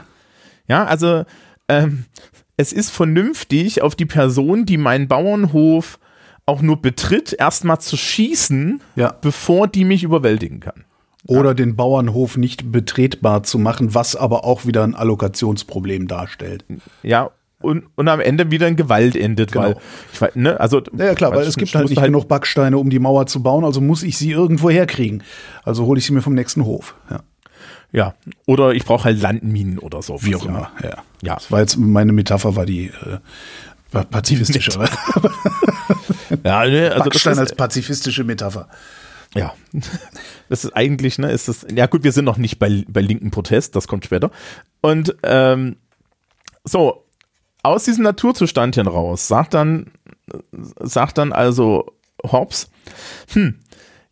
Ja, 0.66 0.84
also 0.84 1.24
ähm, 1.68 2.04
es 2.58 2.72
ist 2.74 2.90
vernünftig, 2.90 3.80
auf 3.80 3.94
die 3.94 4.04
Person, 4.06 4.66
die 4.66 4.76
meinen 4.76 5.08
Bauernhof 5.08 5.98
auch 6.44 6.60
nur 6.60 6.80
betritt, 6.82 7.34
erstmal 7.38 7.78
zu 7.80 7.96
schießen, 7.96 8.80
Ja. 8.96 9.14
bevor 9.20 9.68
die 9.68 9.84
mich 9.84 10.02
überwältigen 10.02 10.60
kann. 10.60 10.84
Oder 11.26 11.54
den 11.54 11.76
Bauernhof 11.76 12.36
nicht 12.36 12.70
betretbar 12.72 13.42
zu 13.42 13.58
machen, 13.58 13.94
was 13.94 14.16
aber 14.16 14.44
auch 14.44 14.64
wieder 14.66 14.82
ein 14.82 14.94
Allokationsproblem 14.94 16.08
darstellt. 16.08 16.64
Ja, 17.02 17.30
und, 17.60 17.84
und 17.96 18.08
am 18.08 18.20
Ende 18.20 18.50
wieder 18.50 18.66
in 18.68 18.76
Gewalt 18.76 19.14
endet, 19.16 19.52
Genau. 19.52 19.64
weil 19.64 19.76
ich 20.12 20.20
weiß, 20.20 20.36
ne, 20.36 20.58
also 20.60 20.80
Ja, 20.96 21.06
ja 21.06 21.14
klar, 21.14 21.32
weil 21.34 21.42
es 21.46 21.56
gibt 21.56 21.74
halt 21.74 21.90
nicht 21.90 22.02
genug 22.02 22.28
Backsteine, 22.28 22.78
um 22.78 22.88
die 22.88 22.98
Mauer 23.00 23.26
zu 23.26 23.42
bauen, 23.42 23.64
also 23.64 23.80
muss 23.80 24.02
ich 24.02 24.16
sie 24.16 24.30
irgendwo 24.30 24.70
herkriegen. 24.70 25.22
Also 25.64 25.84
hole 25.84 25.98
ich 25.98 26.06
sie 26.06 26.12
mir 26.12 26.22
vom 26.22 26.34
nächsten 26.34 26.64
Hof. 26.64 26.94
Ja. 27.10 27.20
Ja, 27.92 28.14
oder 28.46 28.72
ich 28.74 28.84
brauche 28.84 29.04
halt 29.04 29.20
Landminen 29.20 29.78
oder 29.78 30.02
so. 30.02 30.22
Wie 30.22 30.36
auch 30.36 30.44
immer. 30.44 30.70
Ja. 30.82 30.96
Ja. 31.22 31.34
Das 31.36 31.50
war 31.50 31.60
jetzt 31.60 31.76
meine 31.78 32.12
Metapher, 32.12 32.54
war 32.54 32.66
die 32.66 32.86
äh, 32.88 33.18
pa- 33.90 34.04
pazifistische. 34.04 34.72
Ja, 36.44 36.66
ne, 36.66 36.90
also 36.92 36.96
das 36.96 37.04
Backstein 37.04 37.32
ist, 37.32 37.38
als 37.38 37.54
pazifistische 37.56 38.22
Metapher. 38.22 38.68
ja, 39.34 39.54
das 40.50 40.64
ist 40.64 40.76
eigentlich, 40.76 41.18
ne, 41.18 41.32
ist 41.32 41.48
das, 41.48 41.66
ja 41.74 41.86
gut, 41.86 42.04
wir 42.04 42.12
sind 42.12 42.26
noch 42.26 42.36
nicht 42.36 42.58
bei, 42.58 42.84
bei 42.86 43.00
linken 43.00 43.30
Protest, 43.30 43.74
das 43.76 43.88
kommt 43.88 44.04
später. 44.04 44.30
Und 44.82 45.16
ähm, 45.22 45.76
so, 46.64 47.06
aus 47.62 47.84
diesem 47.84 48.04
Naturzustand 48.04 48.76
heraus 48.76 49.26
sagt 49.26 49.54
dann, 49.54 49.90
sagt 50.52 51.16
dann 51.18 51.32
also 51.32 51.92
Hobbes, 52.22 52.70
hm, 53.32 53.58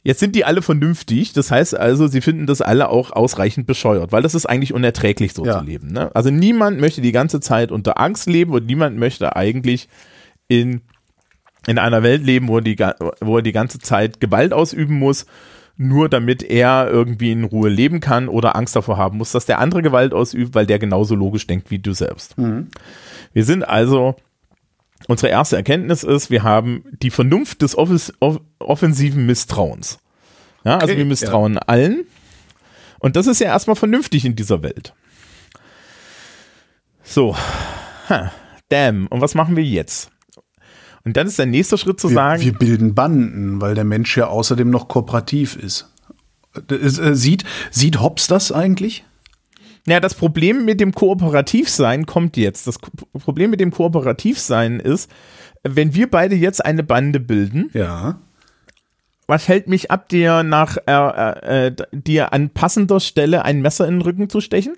jetzt 0.07 0.21
sind 0.21 0.37
die 0.37 0.45
alle 0.45 0.63
vernünftig, 0.63 1.33
das 1.33 1.51
heißt 1.51 1.77
also, 1.77 2.07
sie 2.07 2.21
finden 2.21 2.47
das 2.47 2.61
alle 2.63 2.89
auch 2.89 3.11
ausreichend 3.11 3.67
bescheuert, 3.67 4.13
weil 4.13 4.23
das 4.23 4.35
ist 4.37 4.47
eigentlich 4.47 4.73
unerträglich 4.73 5.33
so 5.35 5.45
Ja. 5.45 5.59
zu 5.59 5.65
leben. 5.65 5.89
Ne? 5.93 6.15
Also 6.15 6.31
niemand 6.31 6.81
möchte 6.81 7.01
die 7.01 7.11
ganze 7.13 7.41
Zeit 7.41 7.73
unter 7.73 7.99
Angst 8.01 8.27
leben 8.29 8.53
und 8.53 8.67
niemand 8.67 8.97
möchte 8.99 9.35
eigentlich 9.35 9.89
in, 10.47 10.81
in 11.67 11.79
einer 11.79 12.05
Welt 12.05 12.25
leben, 12.25 12.47
wo, 12.47 12.61
die, 12.61 12.77
wo 13.21 13.39
er 13.39 13.43
die 13.43 13.53
ganze 13.53 13.81
Zeit 13.81 14.21
Gewalt 14.21 14.53
ausüben 14.53 14.97
muss, 14.99 15.27
nur 15.77 16.09
damit 16.09 16.45
er 16.45 16.89
irgendwie 16.89 17.33
in 17.33 17.43
Ruhe 17.45 17.69
leben 17.69 17.99
kann 18.01 18.29
oder 18.29 18.55
Angst 18.57 18.77
davor 18.77 18.97
haben 18.97 19.19
muss, 19.19 19.33
dass 19.33 19.45
der 19.45 19.59
andere 19.59 19.83
Gewalt 19.83 20.15
ausübt, 20.15 20.55
weil 20.55 20.67
der 20.67 20.79
genauso 20.79 21.17
logisch 21.17 21.47
denkt 21.49 21.71
wie 21.73 21.81
du 21.81 21.93
selbst. 21.93 22.37
Wir 22.39 23.45
sind 23.45 23.67
also, 23.69 24.15
unsere 25.09 25.29
erste 25.31 25.57
Erkenntnis 25.57 26.03
ist, 26.03 26.31
wir 26.31 26.43
haben 26.43 26.85
die 27.03 27.11
Vernunft 27.11 27.63
des 27.63 27.77
offis- 27.77 28.13
off 28.21 28.41
offensiven 28.59 29.27
Misstrauens. 29.27 29.99
Ja, 30.65 30.75
also 30.79 30.87
Okay, 30.87 30.99
wir 30.99 31.05
misstrauen 31.05 31.59
allen. 31.59 32.05
Und 32.99 33.15
das 33.17 33.27
ist 33.27 33.41
ja 33.41 33.49
erstmal 33.49 33.77
vernünftig 33.77 34.25
in 34.25 34.35
dieser 34.35 34.63
Welt. 34.63 34.95
So, 37.03 37.37
ha, 38.09 38.33
damn, 38.69 39.07
und 39.07 39.21
was 39.21 39.35
machen 39.35 39.55
wir 39.57 39.63
jetzt? 39.65 40.11
Und 41.05 41.17
dann 41.17 41.29
ist 41.29 41.39
der 41.39 41.47
nächste 41.47 41.79
Schritt 41.79 42.01
zu 42.01 42.09
Wir, 42.11 42.15
sagen, 42.15 42.43
wir 42.43 42.53
bilden 42.53 42.95
Banden, 42.97 43.61
weil 43.61 43.77
der 43.77 43.85
Mensch 43.85 44.17
ja 44.17 44.27
außerdem 44.27 44.69
noch 44.69 44.89
kooperativ 44.89 45.55
ist. 45.55 45.93
Es, 46.69 46.99
äh, 46.99 47.15
sieht, 47.15 47.45
sieht 47.71 48.01
Hobbes 48.01 48.27
das 48.27 48.51
eigentlich? 48.51 49.05
Ja, 49.87 50.01
das 50.01 50.15
Problem 50.15 50.65
mit 50.65 50.81
dem 50.81 50.93
Kooperativsein 50.93 52.07
kommt 52.07 52.37
jetzt. 52.37 52.67
Das 52.67 52.81
Ko- 52.81 52.91
Problem 53.21 53.51
mit 53.51 53.61
dem 53.61 53.71
Kooperativsein 53.71 54.81
ist, 54.81 55.11
wenn 55.63 55.95
wir 55.95 56.11
beide 56.11 56.35
jetzt 56.35 56.65
eine 56.65 56.83
Bande 56.83 57.21
bilden, 57.21 57.71
Ja. 57.73 58.19
was 59.29 59.47
hält 59.49 59.69
mich 59.69 59.91
ab, 59.91 60.09
dir 60.09 60.43
nach 60.43 60.77
äh, 60.87 60.93
äh, 60.93 61.67
äh, 61.69 61.77
dir 61.93 62.33
an 62.33 62.51
passender 62.51 62.99
Stelle 63.01 63.45
ein 63.45 63.61
Messer 63.63 63.87
in 63.87 63.95
den 63.95 64.03
Rücken 64.03 64.29
zu 64.29 64.41
stechen? 64.41 64.75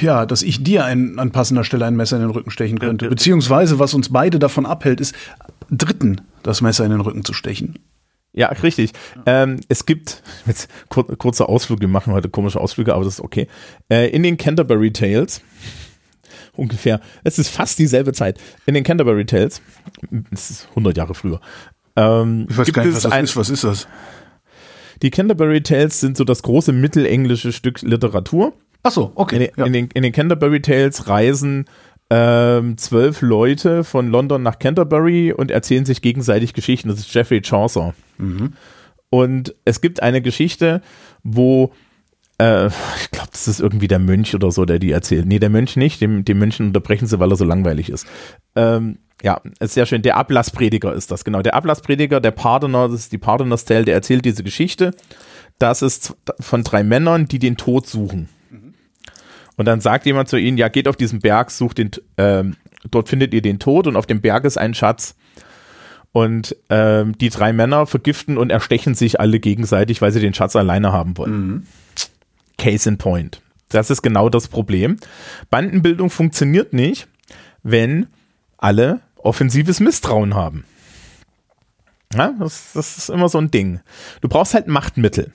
Ja, 0.00 0.24
dass 0.24 0.42
ich 0.42 0.62
dir 0.64 0.86
ein, 0.86 1.18
an 1.18 1.30
passender 1.30 1.64
Stelle 1.64 1.84
ein 1.84 1.96
Messer 1.96 2.16
in 2.16 2.22
den 2.22 2.30
Rücken 2.30 2.50
stechen 2.50 2.78
könnte. 2.78 3.08
Beziehungsweise, 3.10 3.78
was 3.78 3.92
uns 3.92 4.08
beide 4.10 4.38
davon 4.38 4.64
abhält, 4.64 5.00
ist, 5.00 5.14
Dritten 5.70 6.22
das 6.42 6.62
Messer 6.62 6.84
in 6.86 6.90
den 6.90 7.00
Rücken 7.02 7.24
zu 7.24 7.32
stechen. 7.34 7.78
Ja, 8.34 8.48
richtig. 8.48 8.92
Ähm, 9.26 9.60
es 9.68 9.86
gibt, 9.86 10.22
jetzt 10.46 10.68
kur 10.88 11.06
kurze 11.16 11.48
Ausflüge, 11.48 11.82
wir 11.82 11.88
machen 11.88 12.12
heute 12.12 12.28
komische 12.28 12.60
Ausflüge, 12.60 12.94
aber 12.94 13.04
das 13.04 13.14
ist 13.14 13.20
okay. 13.20 13.46
Äh, 13.88 14.10
in 14.10 14.22
den 14.22 14.36
Canterbury 14.36 14.92
Tales, 14.92 15.40
ungefähr, 16.56 17.00
es 17.22 17.38
ist 17.38 17.48
fast 17.48 17.78
dieselbe 17.78 18.12
Zeit, 18.12 18.40
in 18.66 18.74
den 18.74 18.84
Canterbury 18.84 19.24
Tales, 19.24 19.62
es 20.32 20.50
ist 20.50 20.68
100 20.70 20.96
Jahre 20.96 21.14
früher, 21.14 21.40
ähm, 21.96 22.46
Ich 22.50 22.58
weiß 22.58 22.66
gibt 22.66 22.76
gar 22.76 22.84
nicht, 22.84 22.94
was 22.94 23.02
das 23.04 23.12
ein, 23.12 23.24
ist. 23.24 23.36
Was 23.36 23.50
ist 23.50 23.64
das? 23.64 23.86
Die 25.02 25.10
Canterbury 25.10 25.62
Tales 25.62 26.00
sind 26.00 26.16
so 26.16 26.24
das 26.24 26.42
große 26.42 26.72
mittelenglische 26.72 27.52
Stück 27.52 27.82
Literatur. 27.82 28.54
Ach 28.82 28.90
so, 28.90 29.12
okay. 29.14 29.36
In 29.36 29.50
ja. 29.56 29.66
in 29.66 29.72
den, 29.72 29.88
in 29.94 30.02
den 30.02 30.12
Canterbury 30.12 30.60
Tales 30.60 31.08
reisen 31.08 31.66
ähm, 32.10 32.76
zwölf 32.76 33.22
Leute 33.22 33.84
von 33.84 34.08
London 34.08 34.42
nach 34.42 34.58
Canterbury 34.58 35.32
und 35.32 35.50
erzählen 35.50 35.84
sich 35.84 36.02
gegenseitig 36.02 36.52
Geschichten. 36.52 36.88
Das 36.88 36.98
ist 36.98 37.12
Geoffrey 37.12 37.42
Chaucer. 37.42 37.94
Und 39.10 39.54
es 39.64 39.80
gibt 39.80 40.02
eine 40.02 40.20
Geschichte, 40.22 40.82
wo 41.22 41.72
äh, 42.38 42.66
ich 42.66 43.10
glaube, 43.10 43.30
das 43.32 43.48
ist 43.48 43.60
irgendwie 43.60 43.88
der 43.88 43.98
Mönch 43.98 44.34
oder 44.34 44.50
so, 44.50 44.64
der 44.64 44.78
die 44.78 44.90
erzählt. 44.90 45.26
Nee, 45.26 45.38
der 45.38 45.50
Mönch 45.50 45.76
nicht. 45.76 46.00
Dem, 46.00 46.24
dem 46.24 46.38
Mönchen 46.38 46.66
unterbrechen 46.66 47.06
sie, 47.06 47.18
weil 47.20 47.30
er 47.30 47.36
so 47.36 47.44
langweilig 47.44 47.90
ist. 47.90 48.06
Ähm, 48.56 48.98
ja, 49.22 49.40
ist 49.60 49.74
sehr 49.74 49.86
schön. 49.86 50.02
Der 50.02 50.16
Ablassprediger 50.16 50.92
ist 50.92 51.10
das, 51.10 51.24
genau. 51.24 51.42
Der 51.42 51.54
Ablassprediger, 51.54 52.20
der 52.20 52.32
Pardoner, 52.32 52.88
das 52.88 53.00
ist 53.00 53.12
die 53.12 53.18
Pardoner's 53.18 53.64
Tale, 53.64 53.84
der 53.84 53.94
erzählt 53.94 54.24
diese 54.24 54.42
Geschichte. 54.42 54.94
Das 55.58 55.82
ist 55.82 56.16
von 56.40 56.64
drei 56.64 56.82
Männern, 56.82 57.26
die 57.26 57.38
den 57.38 57.56
Tod 57.56 57.86
suchen. 57.86 58.28
Und 59.56 59.66
dann 59.66 59.80
sagt 59.80 60.06
jemand 60.06 60.28
zu 60.28 60.36
ihnen, 60.36 60.58
ja, 60.58 60.68
geht 60.68 60.88
auf 60.88 60.96
diesen 60.96 61.20
Berg, 61.20 61.50
sucht 61.50 61.78
den, 61.78 61.90
ähm, 62.18 62.56
dort 62.90 63.08
findet 63.08 63.34
ihr 63.34 63.42
den 63.42 63.58
Tod 63.58 63.86
und 63.86 63.96
auf 63.96 64.06
dem 64.06 64.20
Berg 64.20 64.44
ist 64.44 64.58
ein 64.58 64.74
Schatz. 64.74 65.14
Und 66.12 66.56
ähm, 66.70 67.18
die 67.18 67.28
drei 67.28 67.52
Männer 67.52 67.86
vergiften 67.86 68.38
und 68.38 68.50
erstechen 68.50 68.94
sich 68.94 69.18
alle 69.18 69.40
gegenseitig, 69.40 70.00
weil 70.00 70.12
sie 70.12 70.20
den 70.20 70.34
Schatz 70.34 70.54
alleine 70.54 70.92
haben 70.92 71.16
wollen. 71.18 71.66
Case 72.56 72.88
in 72.88 72.98
point. 72.98 73.40
Das 73.68 73.90
ist 73.90 74.02
genau 74.02 74.28
das 74.28 74.46
Problem. 74.46 74.96
Bandenbildung 75.50 76.10
funktioniert 76.10 76.72
nicht, 76.72 77.08
wenn 77.64 78.06
alle 78.58 79.00
offensives 79.16 79.80
Misstrauen 79.80 80.34
haben. 80.34 80.64
Ja, 82.14 82.32
das, 82.38 82.72
das 82.74 82.96
ist 82.96 83.10
immer 83.10 83.28
so 83.28 83.38
ein 83.38 83.50
Ding. 83.50 83.80
Du 84.20 84.28
brauchst 84.28 84.54
halt 84.54 84.68
Machtmittel. 84.68 85.32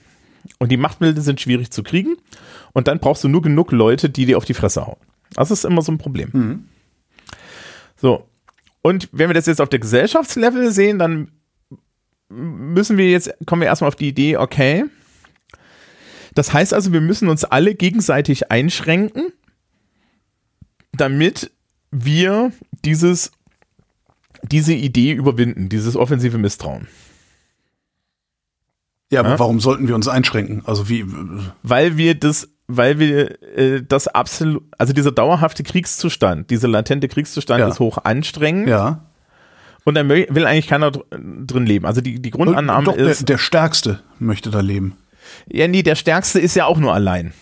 Und 0.58 0.70
die 0.70 0.76
Machtmittel 0.76 1.22
sind 1.22 1.40
schwierig 1.40 1.70
zu 1.70 1.82
kriegen. 1.82 2.16
Und 2.72 2.88
dann 2.88 2.98
brauchst 2.98 3.24
du 3.24 3.28
nur 3.28 3.42
genug 3.42 3.72
Leute, 3.72 4.10
die 4.10 4.26
dir 4.26 4.36
auf 4.36 4.44
die 4.44 4.54
Fresse 4.54 4.86
hauen. 4.86 4.98
Das 5.34 5.50
ist 5.50 5.64
immer 5.64 5.82
so 5.82 5.92
ein 5.92 5.98
Problem. 5.98 6.68
So. 7.96 8.26
Und 8.82 9.08
wenn 9.12 9.28
wir 9.28 9.34
das 9.34 9.46
jetzt 9.46 9.60
auf 9.60 9.68
der 9.68 9.78
Gesellschaftslevel 9.78 10.72
sehen, 10.72 10.98
dann 10.98 11.30
müssen 12.28 12.96
wir 12.96 13.10
jetzt, 13.10 13.34
kommen 13.46 13.62
wir 13.62 13.66
erstmal 13.66 13.88
auf 13.88 13.96
die 13.96 14.08
Idee, 14.08 14.36
okay, 14.36 14.84
das 16.34 16.52
heißt 16.52 16.72
also, 16.72 16.92
wir 16.92 17.00
müssen 17.00 17.28
uns 17.28 17.44
alle 17.44 17.74
gegenseitig 17.74 18.50
einschränken, 18.50 19.32
damit 20.92 21.50
wir 21.90 22.52
dieses, 22.84 23.32
diese 24.42 24.74
Idee 24.74 25.12
überwinden, 25.12 25.68
dieses 25.68 25.96
offensive 25.96 26.38
Misstrauen. 26.38 26.86
Ja, 29.10 29.20
aber 29.20 29.30
Ja? 29.30 29.38
warum 29.38 29.60
sollten 29.60 29.88
wir 29.88 29.94
uns 29.94 30.08
einschränken? 30.08 30.62
Also 30.66 30.88
wie, 30.88 31.04
Weil 31.62 31.96
wir 31.96 32.14
das, 32.14 32.48
weil 32.68 32.98
wir 32.98 33.42
äh, 33.56 33.82
das 33.86 34.06
absolut, 34.08 34.62
also 34.78 34.92
dieser 34.92 35.10
dauerhafte 35.12 35.62
Kriegszustand, 35.62 36.50
dieser 36.50 36.68
latente 36.68 37.08
Kriegszustand 37.08 37.60
Ja. 37.60 37.68
ist 37.68 37.80
hoch 37.80 37.98
anstrengend 38.04 38.68
ja. 38.68 39.00
und 39.84 39.96
da 39.96 40.08
will 40.08 40.46
eigentlich 40.46 40.68
keiner 40.68 40.90
dr 40.92 41.06
drin 41.46 41.66
leben. 41.66 41.86
Also 41.86 42.00
die, 42.00 42.20
die 42.22 42.30
Grundannahme 42.30 42.84
Doch, 42.84 42.96
der, 42.96 43.06
ist, 43.10 43.28
der 43.28 43.38
Stärkste 43.38 44.00
möchte 44.20 44.50
da 44.50 44.60
leben. 44.60 44.96
ja 45.50 45.66
nee, 45.66 45.82
der 45.82 45.96
Stärkste 45.96 46.38
ist 46.38 46.54
ja 46.54 46.66
auch 46.66 46.78
nur 46.78 46.94
allein. 46.94 47.32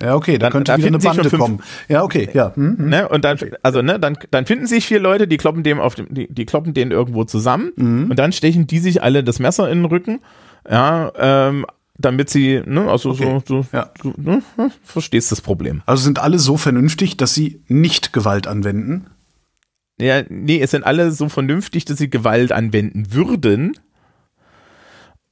Ja, 0.00 0.14
okay, 0.14 0.38
da 0.38 0.46
Dann- 0.46 0.52
könnte 0.52 0.70
da 0.70 0.78
wieder 0.78 0.86
eine 0.86 0.98
Bande 1.00 1.28
fünf- 1.28 1.42
kommen. 1.42 1.60
Ja, 1.88 2.04
okay, 2.04 2.28
ja. 2.32 2.54
Hm, 2.54 2.78
hm. 2.78 2.88
Ne? 2.88 3.08
Und 3.08 3.24
dann, 3.24 3.36
also, 3.64 3.82
ne, 3.82 3.98
dann, 3.98 4.16
dann 4.30 4.46
finden 4.46 4.68
sich 4.68 4.86
vier 4.86 5.00
Leute, 5.00 5.26
die 5.26 5.38
kloppen 5.38 5.64
dem 5.64 5.80
auf 5.80 5.96
dem, 5.96 6.06
die, 6.14 6.32
die 6.32 6.46
kloppen 6.46 6.72
den 6.72 6.92
irgendwo 6.92 7.24
zusammen 7.24 7.72
Mhm. 7.74 8.06
und 8.10 8.16
dann 8.16 8.30
stechen 8.30 8.68
die 8.68 8.78
sich 8.78 9.02
alle 9.02 9.24
das 9.24 9.40
Messer 9.40 9.68
in 9.68 9.78
den 9.78 9.84
Rücken, 9.86 10.20
ja, 10.68 11.12
ähm, 11.16 11.66
damit 11.98 12.30
sie, 12.30 12.62
ne, 12.64 12.88
also 12.88 13.10
Okay, 13.10 13.40
so, 13.46 13.62
so, 13.62 13.66
ja. 13.72 13.90
so 14.00 14.14
ne, 14.16 14.42
hm, 14.56 14.70
verstehst 14.84 15.32
das 15.32 15.40
Problem. 15.40 15.82
Also 15.86 16.04
sind 16.04 16.20
alle 16.20 16.38
so 16.38 16.56
vernünftig, 16.56 17.16
dass 17.16 17.34
sie 17.34 17.62
nicht 17.66 18.12
Gewalt 18.12 18.46
anwenden. 18.46 19.06
Ja, 20.00 20.22
nee, 20.28 20.60
es 20.60 20.70
sind 20.70 20.84
alle 20.84 21.10
so 21.10 21.28
vernünftig, 21.28 21.84
dass 21.84 21.98
sie 21.98 22.08
Gewalt 22.08 22.52
anwenden 22.52 23.12
würden, 23.12 23.76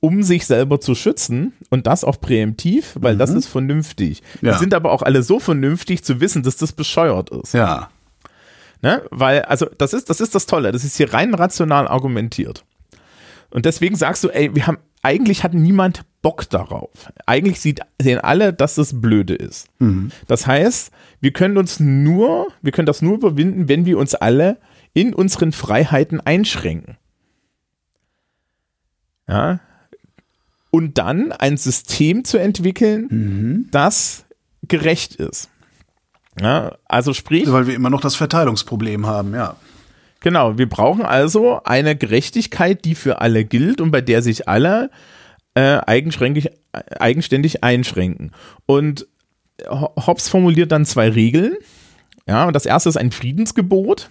um 0.00 0.24
sich 0.24 0.46
selber 0.46 0.80
zu 0.80 0.96
schützen 0.96 1.52
und 1.70 1.86
das 1.86 2.02
auch 2.02 2.20
präemptiv, 2.20 2.96
weil 3.00 3.16
das 3.16 3.30
ist 3.30 3.46
vernünftig. 3.46 4.22
Mhm. 4.40 4.48
Ja. 4.48 4.52
Die 4.54 4.58
sind 4.58 4.74
aber 4.74 4.90
auch 4.90 5.02
alle 5.02 5.22
so 5.22 5.38
vernünftig 5.38 6.02
zu 6.02 6.20
wissen, 6.20 6.42
dass 6.42 6.56
das 6.56 6.72
bescheuert 6.72 7.30
ist. 7.30 7.54
Ja. 7.54 7.90
Ne? 8.82 9.02
Weil, 9.10 9.42
also, 9.42 9.66
das 9.78 9.92
ist, 9.92 10.10
das 10.10 10.20
ist 10.20 10.34
das 10.34 10.46
Tolle. 10.46 10.72
Das 10.72 10.84
ist 10.84 10.96
hier 10.96 11.12
rein 11.12 11.32
rational 11.32 11.86
argumentiert. 11.88 12.64
Und 13.56 13.64
deswegen 13.64 13.96
sagst 13.96 14.22
du, 14.22 14.28
ey, 14.28 14.54
wir 14.54 14.66
haben, 14.66 14.76
eigentlich 15.00 15.42
hat 15.42 15.54
niemand 15.54 16.02
Bock 16.20 16.46
darauf. 16.50 17.10
Eigentlich 17.24 17.58
sieht, 17.58 17.80
sehen 17.98 18.18
alle, 18.18 18.52
dass 18.52 18.74
das 18.74 19.00
blöde 19.00 19.34
ist. 19.34 19.68
Das 20.26 20.46
heißt, 20.46 20.90
wir 21.22 21.32
können 21.32 21.56
uns 21.56 21.80
nur, 21.80 22.48
wir 22.60 22.70
können 22.70 22.84
das 22.84 23.00
nur 23.00 23.14
überwinden, 23.14 23.66
wenn 23.66 23.86
wir 23.86 23.96
uns 23.96 24.14
alle 24.14 24.58
in 24.92 25.14
unseren 25.14 25.52
Freiheiten 25.52 26.20
einschränken. 26.20 26.98
Ja. 29.26 29.60
Und 30.70 30.98
dann 30.98 31.32
ein 31.32 31.56
System 31.56 32.24
zu 32.24 32.36
entwickeln, 32.36 33.68
das 33.70 34.26
gerecht 34.68 35.14
ist. 35.14 35.48
Ja, 36.38 36.76
also 36.84 37.14
sprich, 37.14 37.50
Weil 37.50 37.66
wir 37.66 37.74
immer 37.74 37.88
noch 37.88 38.02
das 38.02 38.16
Verteilungsproblem 38.16 39.06
haben, 39.06 39.32
ja. 39.32 39.56
Genau, 40.20 40.58
wir 40.58 40.68
brauchen 40.68 41.02
also 41.02 41.62
eine 41.64 41.94
Gerechtigkeit, 41.96 42.84
die 42.84 42.94
für 42.94 43.20
alle 43.20 43.44
gilt 43.44 43.80
und 43.80 43.90
bei 43.90 44.00
der 44.00 44.22
sich 44.22 44.48
alle 44.48 44.90
äh, 45.54 45.78
eigenständig, 45.86 46.50
eigenständig 46.98 47.62
einschränken. 47.62 48.32
Und 48.66 49.06
Ho- 49.68 49.94
Hobbes 50.06 50.28
formuliert 50.28 50.72
dann 50.72 50.84
zwei 50.84 51.08
Regeln. 51.08 51.56
Ja, 52.26 52.46
und 52.46 52.54
das 52.54 52.66
erste 52.66 52.88
ist 52.88 52.96
ein 52.96 53.12
Friedensgebot. 53.12 54.10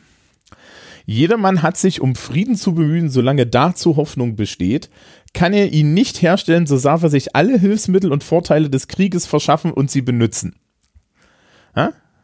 Jedermann 1.05 1.61
hat 1.61 1.77
sich 1.77 2.01
um 2.01 2.15
Frieden 2.15 2.55
zu 2.55 2.73
bemühen, 2.73 3.09
solange 3.09 3.45
dazu 3.45 3.95
Hoffnung 3.95 4.35
besteht. 4.35 4.89
Kann 5.33 5.53
er 5.53 5.71
ihn 5.71 5.93
nicht 5.93 6.21
herstellen, 6.21 6.65
so 6.65 6.79
darf 6.79 7.03
er 7.03 7.09
sich 7.09 7.35
alle 7.35 7.59
Hilfsmittel 7.59 8.11
und 8.11 8.23
Vorteile 8.23 8.69
des 8.69 8.87
Krieges 8.87 9.27
verschaffen 9.27 9.71
und 9.71 9.91
sie 9.91 10.01
benutzen. 10.01 10.55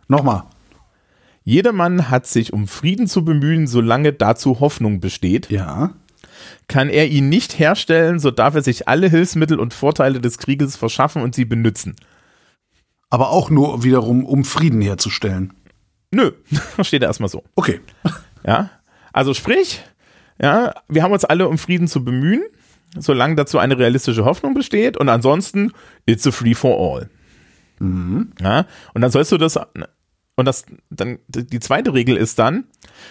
Nochmal. 0.07 0.43
Jedermann 1.43 2.09
hat 2.09 2.27
sich 2.27 2.53
um 2.53 2.67
Frieden 2.67 3.07
zu 3.07 3.25
bemühen, 3.25 3.67
solange 3.67 4.13
dazu 4.13 4.59
Hoffnung 4.59 4.99
besteht. 4.99 5.49
Ja. 5.49 5.93
Kann 6.67 6.89
er 6.89 7.07
ihn 7.07 7.29
nicht 7.29 7.59
herstellen, 7.59 8.19
so 8.19 8.31
darf 8.31 8.55
er 8.55 8.61
sich 8.61 8.87
alle 8.87 9.09
Hilfsmittel 9.09 9.59
und 9.59 9.73
Vorteile 9.73 10.21
des 10.21 10.37
Krieges 10.37 10.75
verschaffen 10.75 11.21
und 11.21 11.35
sie 11.35 11.45
benutzen. 11.45 11.95
Aber 13.09 13.29
auch 13.29 13.49
nur 13.49 13.83
wiederum, 13.83 14.25
um 14.25 14.45
Frieden 14.45 14.81
herzustellen. 14.81 15.53
Nö, 16.11 16.31
steht 16.81 17.03
erstmal 17.03 17.29
so. 17.29 17.43
Okay. 17.55 17.79
Ja, 18.43 18.71
also 19.13 19.35
sprich, 19.35 19.83
ja, 20.41 20.73
wir 20.89 21.03
haben 21.03 21.11
uns 21.13 21.25
alle 21.25 21.47
um 21.47 21.59
Frieden 21.59 21.87
zu 21.87 22.03
bemühen, 22.03 22.41
solange 22.97 23.35
dazu 23.35 23.59
eine 23.59 23.77
realistische 23.77 24.25
Hoffnung 24.25 24.55
besteht 24.55 24.97
und 24.97 25.09
ansonsten 25.09 25.73
it's 26.07 26.25
a 26.25 26.31
free 26.31 26.55
for 26.55 26.75
all. 26.79 27.09
Ja, 28.41 28.65
und 28.95 29.01
dann 29.01 29.11
sollst 29.11 29.31
du 29.31 29.37
das 29.37 29.59
und 30.41 30.45
das 30.45 30.65
dann 30.89 31.19
die 31.29 31.59
zweite 31.59 31.93
Regel 31.93 32.17
ist 32.17 32.39
dann, 32.39 32.65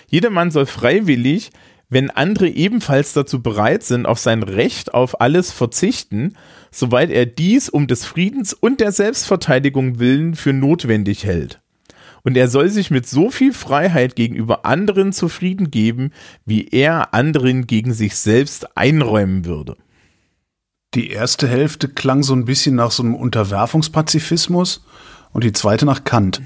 jedermann 0.09 0.51
soll 0.51 0.66
freiwillig, 0.66 1.53
wenn 1.88 2.11
andere 2.11 2.49
ebenfalls 2.49 3.12
dazu 3.12 3.40
bereit 3.40 3.85
sind, 3.85 4.05
auf 4.05 4.19
sein 4.19 4.43
Recht 4.43 4.93
auf 4.93 5.21
alles 5.21 5.53
verzichten, 5.53 6.35
soweit 6.73 7.11
er 7.11 7.27
dies 7.27 7.69
um 7.69 7.87
des 7.87 8.05
Friedens 8.05 8.53
und 8.53 8.81
der 8.81 8.90
Selbstverteidigung 8.90 10.01
willen 10.01 10.35
für 10.35 10.53
notwendig 10.53 11.25
hält. 11.25 11.61
Und 12.23 12.37
er 12.37 12.49
soll 12.49 12.69
sich 12.69 12.90
mit 12.90 13.09
so 13.09 13.31
viel 13.31 13.53
Freiheit 13.53 14.16
gegenüber 14.16 14.66
anderen 14.66 15.12
zufrieden 15.12 15.71
geben, 15.71 16.11
wie 16.45 16.66
er 16.66 17.14
anderen 17.14 17.69
gegen 17.69 17.93
sich 17.93 18.16
selbst 18.16 18.77
einräumen 18.77 19.45
würde. 19.45 19.77
Die 20.95 21.11
erste 21.11 21.47
Hälfte 21.47 21.88
klang 21.88 22.25
so 22.25 22.35
ein 22.35 22.45
bisschen 22.45 22.75
nach 22.75 22.90
so 22.90 23.05
einem 23.05 23.14
Unterwerfungspazifismus 23.14 24.85
und 25.33 25.45
die 25.45 25.53
zweite 25.53 25.87
nach 25.87 26.03
Kant. 26.03 26.43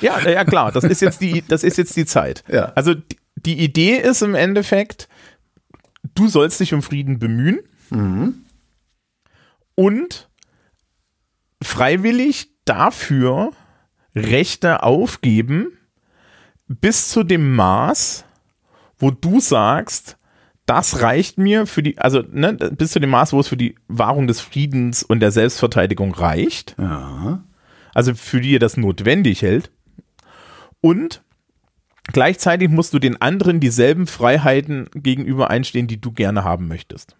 Ja, 0.00 0.18
na 0.22 0.30
ja 0.30 0.44
klar, 0.44 0.72
das 0.72 0.84
ist 0.84 1.00
jetzt 1.02 1.20
die, 1.20 1.42
das 1.46 1.62
ist 1.64 1.78
jetzt 1.78 1.96
die 1.96 2.06
Zeit. 2.06 2.44
Ja. 2.50 2.72
Also 2.74 2.94
die, 2.94 3.16
die 3.36 3.58
Idee 3.58 3.96
ist 3.96 4.22
im 4.22 4.34
Endeffekt, 4.34 5.08
du 6.14 6.28
sollst 6.28 6.60
dich 6.60 6.72
um 6.74 6.82
Frieden 6.82 7.18
bemühen 7.18 7.60
und 9.74 10.28
freiwillig 11.62 12.50
dafür 12.64 13.50
Rechte 14.14 14.82
aufgeben 14.82 15.68
bis 16.68 17.08
zu 17.10 17.24
dem 17.24 17.54
Maß, 17.54 18.24
wo 18.98 19.10
du 19.10 19.40
sagst, 19.40 20.16
das 20.66 21.02
reicht 21.02 21.36
mir 21.36 21.66
für 21.66 21.82
die, 21.82 21.98
also 21.98 22.22
ne, 22.30 22.54
bis 22.54 22.92
zu 22.92 23.00
dem 23.00 23.10
Maß, 23.10 23.32
wo 23.34 23.40
es 23.40 23.48
für 23.48 23.56
die 23.56 23.74
Wahrung 23.88 24.26
des 24.26 24.40
Friedens 24.40 25.02
und 25.02 25.20
der 25.20 25.30
Selbstverteidigung 25.30 26.14
reicht 26.14 26.74
Ja. 26.78 27.44
also 27.92 28.14
für 28.14 28.40
die 28.40 28.52
ihr 28.52 28.60
das 28.60 28.76
notwendig 28.78 29.42
hält. 29.42 29.70
Und 30.84 31.22
gleichzeitig 32.12 32.68
musst 32.68 32.92
du 32.92 32.98
den 32.98 33.18
anderen 33.18 33.58
dieselben 33.58 34.06
Freiheiten 34.06 34.90
gegenüber 34.94 35.48
einstehen, 35.48 35.86
die 35.86 35.98
du 35.98 36.12
gerne 36.12 36.44
haben 36.44 36.68
möchtest. 36.68 37.16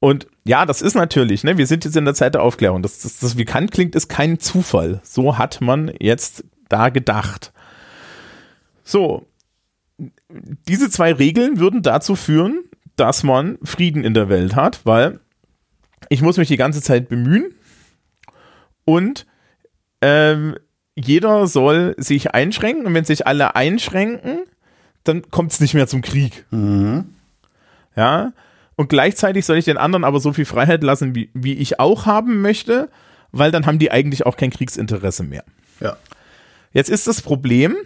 Und 0.00 0.26
ja, 0.44 0.66
das 0.66 0.82
ist 0.82 0.96
natürlich, 0.96 1.44
ne, 1.44 1.56
wir 1.56 1.68
sind 1.68 1.84
jetzt 1.84 1.96
in 1.96 2.04
der 2.04 2.14
Zeit 2.14 2.34
der 2.34 2.42
Aufklärung. 2.42 2.82
Das, 2.82 2.98
das, 2.98 3.20
das 3.20 3.38
wie 3.38 3.44
Kant 3.44 3.70
klingt, 3.70 3.94
ist 3.94 4.08
kein 4.08 4.40
Zufall. 4.40 5.00
So 5.04 5.38
hat 5.38 5.60
man 5.60 5.92
jetzt 6.00 6.42
da 6.68 6.88
gedacht. 6.88 7.52
So, 8.82 9.28
diese 10.66 10.90
zwei 10.90 11.12
Regeln 11.12 11.60
würden 11.60 11.82
dazu 11.82 12.16
führen, 12.16 12.64
dass 12.96 13.22
man 13.22 13.56
Frieden 13.62 14.02
in 14.02 14.14
der 14.14 14.28
Welt 14.28 14.56
hat, 14.56 14.80
weil 14.82 15.20
ich 16.08 16.22
muss 16.22 16.38
mich 16.38 16.48
die 16.48 16.56
ganze 16.56 16.82
Zeit 16.82 17.08
bemühen, 17.08 17.54
und 18.84 19.26
ähm, 20.00 20.56
jeder 20.98 21.46
soll 21.46 21.94
sich 21.96 22.34
einschränken 22.34 22.86
und 22.86 22.94
wenn 22.94 23.04
sich 23.04 23.26
alle 23.26 23.54
einschränken, 23.54 24.40
dann 25.04 25.30
kommt 25.30 25.52
es 25.52 25.60
nicht 25.60 25.74
mehr 25.74 25.86
zum 25.86 26.02
Krieg. 26.02 26.44
Ja, 27.96 28.32
und 28.76 28.88
gleichzeitig 28.88 29.44
soll 29.44 29.58
ich 29.58 29.64
den 29.64 29.76
anderen 29.76 30.04
aber 30.04 30.20
so 30.20 30.32
viel 30.32 30.44
Freiheit 30.44 30.82
lassen, 30.82 31.14
wie, 31.14 31.30
wie 31.34 31.54
ich 31.54 31.80
auch 31.80 32.06
haben 32.06 32.40
möchte, 32.40 32.90
weil 33.32 33.50
dann 33.50 33.66
haben 33.66 33.78
die 33.78 33.90
eigentlich 33.90 34.24
auch 34.26 34.36
kein 34.36 34.50
Kriegsinteresse 34.50 35.24
mehr. 35.24 35.44
Ja. 35.80 35.96
Jetzt 36.72 36.90
ist 36.90 37.06
das 37.06 37.22
Problem, 37.22 37.76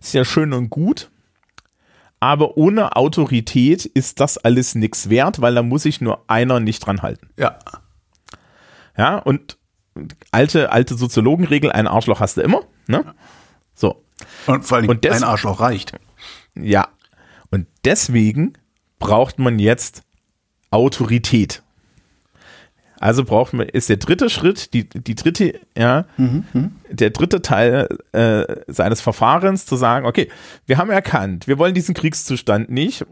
ist 0.00 0.14
ja 0.14 0.24
schön 0.24 0.52
und 0.52 0.70
gut, 0.70 1.10
aber 2.20 2.56
ohne 2.56 2.96
Autorität 2.96 3.86
ist 3.86 4.20
das 4.20 4.38
alles 4.38 4.74
nichts 4.74 5.08
wert, 5.10 5.40
weil 5.40 5.54
da 5.54 5.62
muss 5.62 5.82
sich 5.84 6.00
nur 6.00 6.24
einer 6.28 6.60
nicht 6.60 6.80
dran 6.80 7.02
halten. 7.02 7.28
Ja. 7.36 7.58
Ja, 8.96 9.18
und 9.18 9.57
alte, 10.30 10.70
alte 10.72 10.94
Soziologenregel, 10.96 11.70
ein 11.72 11.86
Arschloch 11.86 12.20
hast 12.20 12.36
du 12.36 12.40
immer, 12.42 12.62
ne? 12.86 13.14
So, 13.74 14.04
Und 14.46 14.64
vor 14.64 14.78
allem 14.78 14.88
Und 14.88 15.04
des- 15.04 15.16
ein 15.16 15.24
Arschloch 15.24 15.60
reicht. 15.60 15.92
ja. 16.54 16.88
Und 17.50 17.66
deswegen 17.84 18.52
braucht 18.98 19.38
man 19.38 19.58
jetzt 19.58 20.02
Autorität. 20.70 21.62
Also 23.00 23.24
braucht 23.24 23.52
man, 23.52 23.68
ist 23.68 23.88
der 23.88 23.96
dritte 23.98 24.28
Schritt, 24.28 24.74
die, 24.74 24.88
die 24.88 25.14
dritte, 25.14 25.60
ja, 25.76 26.04
der 26.90 27.10
dritte 27.10 27.40
Teil 27.42 27.88
äh, 28.12 28.44
seines 28.66 29.00
Verfahrens 29.00 29.66
zu 29.66 29.76
sagen, 29.76 30.04
okay, 30.04 30.28
wir 30.66 30.78
haben 30.78 30.90
erkannt, 30.90 31.46
wir 31.46 31.58
wollen 31.58 31.74
diesen 31.74 31.94
Kriegszustand 31.94 32.70
nicht. 32.70 33.06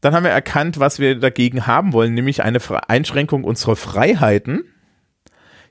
Dann 0.00 0.14
haben 0.14 0.22
wir 0.22 0.30
erkannt, 0.30 0.78
was 0.78 1.00
wir 1.00 1.18
dagegen 1.18 1.66
haben 1.66 1.92
wollen, 1.92 2.14
nämlich 2.14 2.44
eine 2.44 2.60
Fre- 2.60 2.84
Einschränkung 2.88 3.42
unserer 3.42 3.74
Freiheiten, 3.74 4.62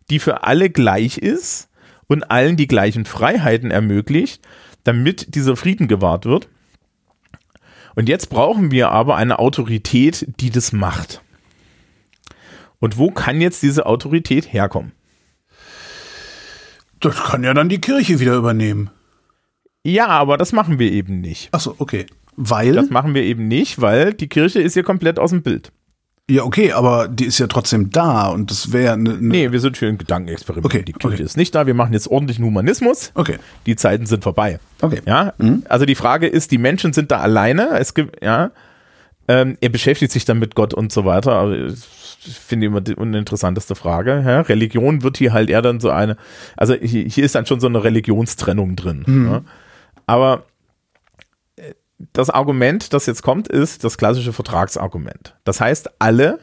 die 0.10 0.20
für 0.20 0.44
alle 0.44 0.70
gleich 0.70 1.18
ist 1.18 1.70
und 2.08 2.32
allen 2.32 2.58
die 2.58 2.68
gleichen 2.68 3.06
Freiheiten 3.06 3.72
ermöglicht, 3.72 4.42
damit 4.84 5.36
dieser 5.36 5.56
Frieden 5.56 5.88
gewahrt 5.88 6.26
wird. 6.26 6.48
Und 7.96 8.10
jetzt 8.10 8.30
brauchen 8.30 8.72
wir 8.72 8.92
aber 8.92 9.16
eine 9.16 9.40
Autorität, 9.40 10.28
die 10.40 10.50
das 10.50 10.72
macht. 10.72 11.22
Und 12.80 12.98
wo 12.98 13.12
kann 13.12 13.42
jetzt 13.42 13.64
diese 13.64 13.86
Autorität 13.86 14.54
herkommen? 14.54 14.92
Das 17.00 17.16
kann 17.24 17.44
ja 17.44 17.54
dann 17.54 17.70
die 17.70 17.82
Kirche 17.82 18.20
wieder 18.20 18.36
übernehmen. 18.36 18.90
Ja, 19.84 20.08
aber 20.08 20.38
das 20.38 20.52
machen 20.52 20.80
wir 20.80 20.92
eben 20.92 21.22
nicht. 21.22 21.54
Achso, 21.54 21.76
okay. 21.78 22.06
Weil? 22.36 22.74
Das 22.74 22.90
machen 22.90 23.16
wir 23.16 23.24
eben 23.24 23.48
nicht, 23.48 23.82
weil 23.82 24.14
die 24.14 24.28
Kirche 24.28 24.62
ist 24.62 24.74
hier 24.74 24.84
komplett 24.84 25.18
aus 25.18 25.32
dem 25.32 25.42
Bild. 25.42 25.72
Ja, 26.30 26.44
okay, 26.44 26.74
aber 26.74 27.08
die 27.08 27.26
ist 27.26 27.40
ja 27.40 27.48
trotzdem 27.48 27.90
da 27.90 28.28
und 28.28 28.52
das 28.52 28.74
wäre 28.74 28.94
eine. 28.94 29.14
Ne, 29.14 29.18
Nee, 29.20 29.52
wir 29.52 29.60
sind 29.62 29.78
für 29.78 29.88
ein 29.88 29.98
Gedankenexperiment. 29.98 30.66
Okay, 30.66 30.84
die 30.84 30.94
Kirche 30.94 31.16
okay. 31.16 31.24
ist 31.24 31.38
nicht 31.38 31.56
da. 31.56 31.68
Wir 31.68 31.74
machen 31.74 31.94
jetzt 31.94 32.10
ordentlichen 32.10 32.44
Humanismus. 32.44 33.12
Okay. 33.14 33.38
Die 33.66 33.76
Zeiten 33.76 34.06
sind 34.06 34.24
vorbei. 34.24 34.60
Okay. 34.82 35.02
Ja, 35.06 35.34
also 35.70 35.86
die 35.86 35.96
Frage 35.96 36.28
ist, 36.28 36.52
die 36.52 36.58
Menschen 36.58 36.92
sind 36.92 37.12
da 37.12 37.20
alleine. 37.20 37.78
Es 37.80 37.94
gibt, 37.94 38.22
ja, 38.24 38.52
ähm, 39.28 39.58
er 39.62 39.70
beschäftigt 39.70 40.12
sich 40.12 40.26
dann 40.26 40.40
mit 40.40 40.56
Gott 40.56 40.74
und 40.74 40.92
so 40.92 41.06
weiter. 41.06 41.34
Aber 41.34 41.56
ich 41.56 42.40
finde 42.40 42.68
immer 42.68 42.82
die 42.82 42.96
uninteressanteste 42.96 43.76
Frage. 43.76 44.24
Ja? 44.26 44.42
Religion 44.42 45.04
wird 45.04 45.18
hier 45.18 45.34
halt 45.34 45.50
eher 45.50 45.62
dann 45.62 45.80
so 45.80 45.90
eine, 45.90 46.18
also 46.56 46.74
hier, 46.74 47.04
hier 47.06 47.24
ist 47.24 47.36
dann 47.36 47.46
schon 47.46 47.60
so 47.60 47.68
eine 47.68 47.84
Religionstrennung 47.84 48.76
drin. 48.76 49.04
Ja? 49.30 49.42
Aber 50.06 50.34
äh, 50.36 50.40
das 52.14 52.30
Argument, 52.30 52.94
das 52.94 53.06
jetzt 53.06 53.24
kommt, 53.24 53.48
ist 53.48 53.84
das 53.84 53.98
klassische 53.98 54.34
Vertragsargument. 54.34 55.36
Das 55.44 55.60
heißt, 55.62 55.90
alle 56.00 56.40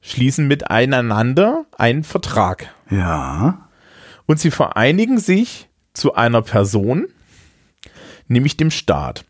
schließen 0.00 0.46
miteinander 0.46 1.64
einen 1.76 2.04
Vertrag 2.04 2.68
Ja. 2.90 3.68
und 4.26 4.38
sie 4.40 4.50
vereinigen 4.50 5.18
sich 5.18 5.68
zu 5.92 6.14
einer 6.14 6.42
Person, 6.42 7.06
nämlich 8.28 8.56
dem 8.56 8.70
Staat. 8.70 9.24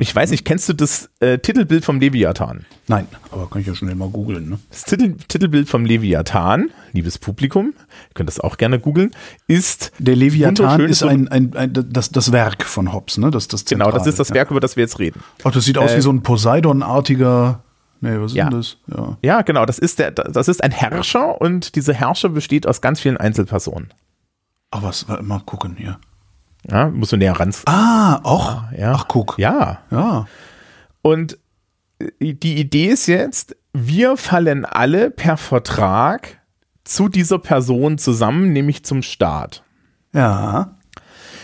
Ich 0.00 0.14
weiß 0.14 0.30
nicht, 0.30 0.44
kennst 0.44 0.68
du 0.68 0.72
das 0.72 1.10
äh, 1.20 1.38
Titelbild 1.38 1.84
vom 1.84 2.00
Leviathan? 2.00 2.64
Nein, 2.86 3.06
aber 3.30 3.48
kann 3.50 3.60
ich 3.60 3.66
ja 3.66 3.74
schnell 3.74 3.94
mal 3.94 4.08
googeln, 4.08 4.48
ne? 4.48 4.58
Das 4.70 4.84
Titel, 4.84 5.14
Titelbild 5.28 5.68
vom 5.68 5.84
Leviathan, 5.84 6.70
liebes 6.92 7.18
Publikum, 7.18 7.74
ihr 7.76 8.14
könnt 8.14 8.28
das 8.28 8.40
auch 8.40 8.56
gerne 8.56 8.78
googeln, 8.80 9.10
ist 9.46 9.92
Der 9.98 10.16
Leviathan 10.16 10.80
ist 10.86 11.02
ein, 11.02 11.28
ein, 11.28 11.54
ein 11.54 11.72
das, 11.72 12.10
das 12.10 12.32
Werk 12.32 12.64
von 12.64 12.92
Hobbes, 12.92 13.18
ne? 13.18 13.30
Das, 13.30 13.48
das 13.48 13.64
Genau, 13.64 13.90
das 13.90 14.06
ist 14.06 14.18
das 14.18 14.30
ja. 14.30 14.36
Werk, 14.36 14.50
über 14.50 14.60
das 14.60 14.76
wir 14.76 14.82
jetzt 14.84 14.98
reden. 14.98 15.22
Ach, 15.44 15.50
das 15.52 15.64
sieht 15.64 15.76
aus 15.78 15.92
Äh, 15.92 15.96
wie 15.98 16.00
so 16.02 16.10
ein 16.10 16.22
Poseidon-artiger. 16.22 17.62
Nee, 18.00 18.16
was 18.20 18.32
ist 18.32 18.36
Ja. 18.36 18.48
denn 18.48 18.58
das? 18.58 18.76
Ja. 18.86 19.18
Ja, 19.22 19.42
genau, 19.42 19.66
das 19.66 19.78
ist 19.78 19.98
der, 19.98 20.12
das 20.12 20.48
ist 20.48 20.62
ein 20.62 20.70
Herrscher 20.70 21.40
und 21.40 21.74
dieser 21.74 21.92
Herrscher 21.94 22.28
besteht 22.28 22.66
aus 22.66 22.80
ganz 22.80 23.00
vielen 23.00 23.16
Einzelpersonen. 23.16 23.88
Ach, 24.70 24.82
was, 24.82 25.06
mal 25.22 25.40
gucken 25.40 25.76
hier. 25.76 25.98
Ja, 26.70 26.88
musst 26.90 27.12
du 27.12 27.16
näher 27.16 27.32
ran. 27.38 27.54
Ah, 27.66 28.20
auch. 28.24 28.62
Ja. 28.76 28.92
Ach, 28.96 29.08
guck. 29.08 29.38
Ja, 29.38 29.78
Ja. 29.90 30.26
Und 31.02 31.38
äh, 31.98 32.34
die 32.34 32.56
Idee 32.58 32.86
ist 32.88 33.06
jetzt, 33.06 33.56
wir 33.72 34.16
fallen 34.16 34.64
alle 34.64 35.10
per 35.10 35.36
Vertrag 35.36 36.40
zu 36.84 37.08
dieser 37.08 37.38
Person 37.38 37.98
zusammen, 37.98 38.52
nämlich 38.52 38.84
zum 38.84 39.02
Staat. 39.02 39.62
Ja. 40.12 40.74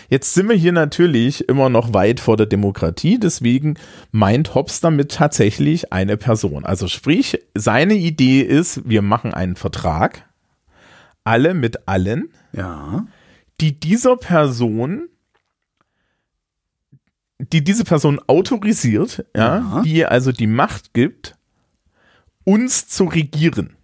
Jetzt 0.09 0.33
sind 0.35 0.49
wir 0.49 0.55
hier 0.55 0.71
natürlich 0.71 1.49
immer 1.49 1.69
noch 1.69 1.93
weit 1.93 2.19
vor 2.19 2.37
der 2.37 2.45
Demokratie, 2.45 3.17
deswegen 3.19 3.75
meint 4.11 4.53
Hobbes 4.53 4.79
damit 4.81 5.11
tatsächlich 5.11 5.91
eine 5.91 6.17
Person. 6.17 6.63
Also 6.65 6.87
sprich, 6.87 7.39
seine 7.55 7.95
Idee 7.95 8.41
ist, 8.41 8.87
wir 8.87 9.01
machen 9.01 9.33
einen 9.33 9.55
Vertrag, 9.55 10.23
alle 11.23 11.55
mit 11.55 11.87
allen, 11.87 12.29
Ja. 12.53 13.05
die 13.61 13.79
dieser 13.79 14.15
Person, 14.17 15.07
die 17.39 17.63
diese 17.63 17.83
Person 17.83 18.19
autorisiert, 18.27 19.25
ja, 19.35 19.57
Ja. 19.57 19.81
die 19.83 19.93
ihr 19.95 20.11
also 20.11 20.31
die 20.31 20.47
Macht 20.47 20.93
gibt, 20.93 21.35
uns 22.43 22.87
zu 22.87 23.05
regieren. 23.05 23.75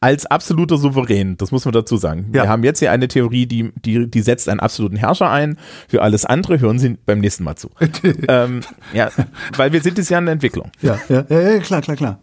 Als 0.00 0.26
absoluter 0.26 0.76
Souverän, 0.78 1.36
das 1.38 1.50
muss 1.50 1.64
man 1.64 1.72
dazu 1.72 1.96
sagen. 1.96 2.26
Ja. 2.32 2.44
Wir 2.44 2.48
haben 2.48 2.62
jetzt 2.62 2.78
hier 2.78 2.92
eine 2.92 3.08
Theorie, 3.08 3.46
die, 3.46 3.72
die, 3.84 4.08
die 4.08 4.20
setzt 4.22 4.48
einen 4.48 4.60
absoluten 4.60 4.94
Herrscher 4.96 5.28
ein. 5.28 5.58
Für 5.88 6.02
alles 6.02 6.24
andere 6.24 6.60
hören 6.60 6.78
Sie 6.78 6.90
beim 7.04 7.18
nächsten 7.18 7.42
Mal 7.42 7.56
zu. 7.56 7.68
ähm, 8.28 8.60
ja, 8.92 9.10
weil 9.56 9.72
wir 9.72 9.82
sind 9.82 9.98
jetzt 9.98 10.08
ja 10.08 10.18
in 10.20 10.26
der 10.26 10.34
Entwicklung. 10.34 10.70
Ja, 10.82 11.00
ja, 11.08 11.24
ja, 11.28 11.40
ja, 11.40 11.58
klar, 11.58 11.80
klar, 11.82 11.96
klar. 11.96 12.20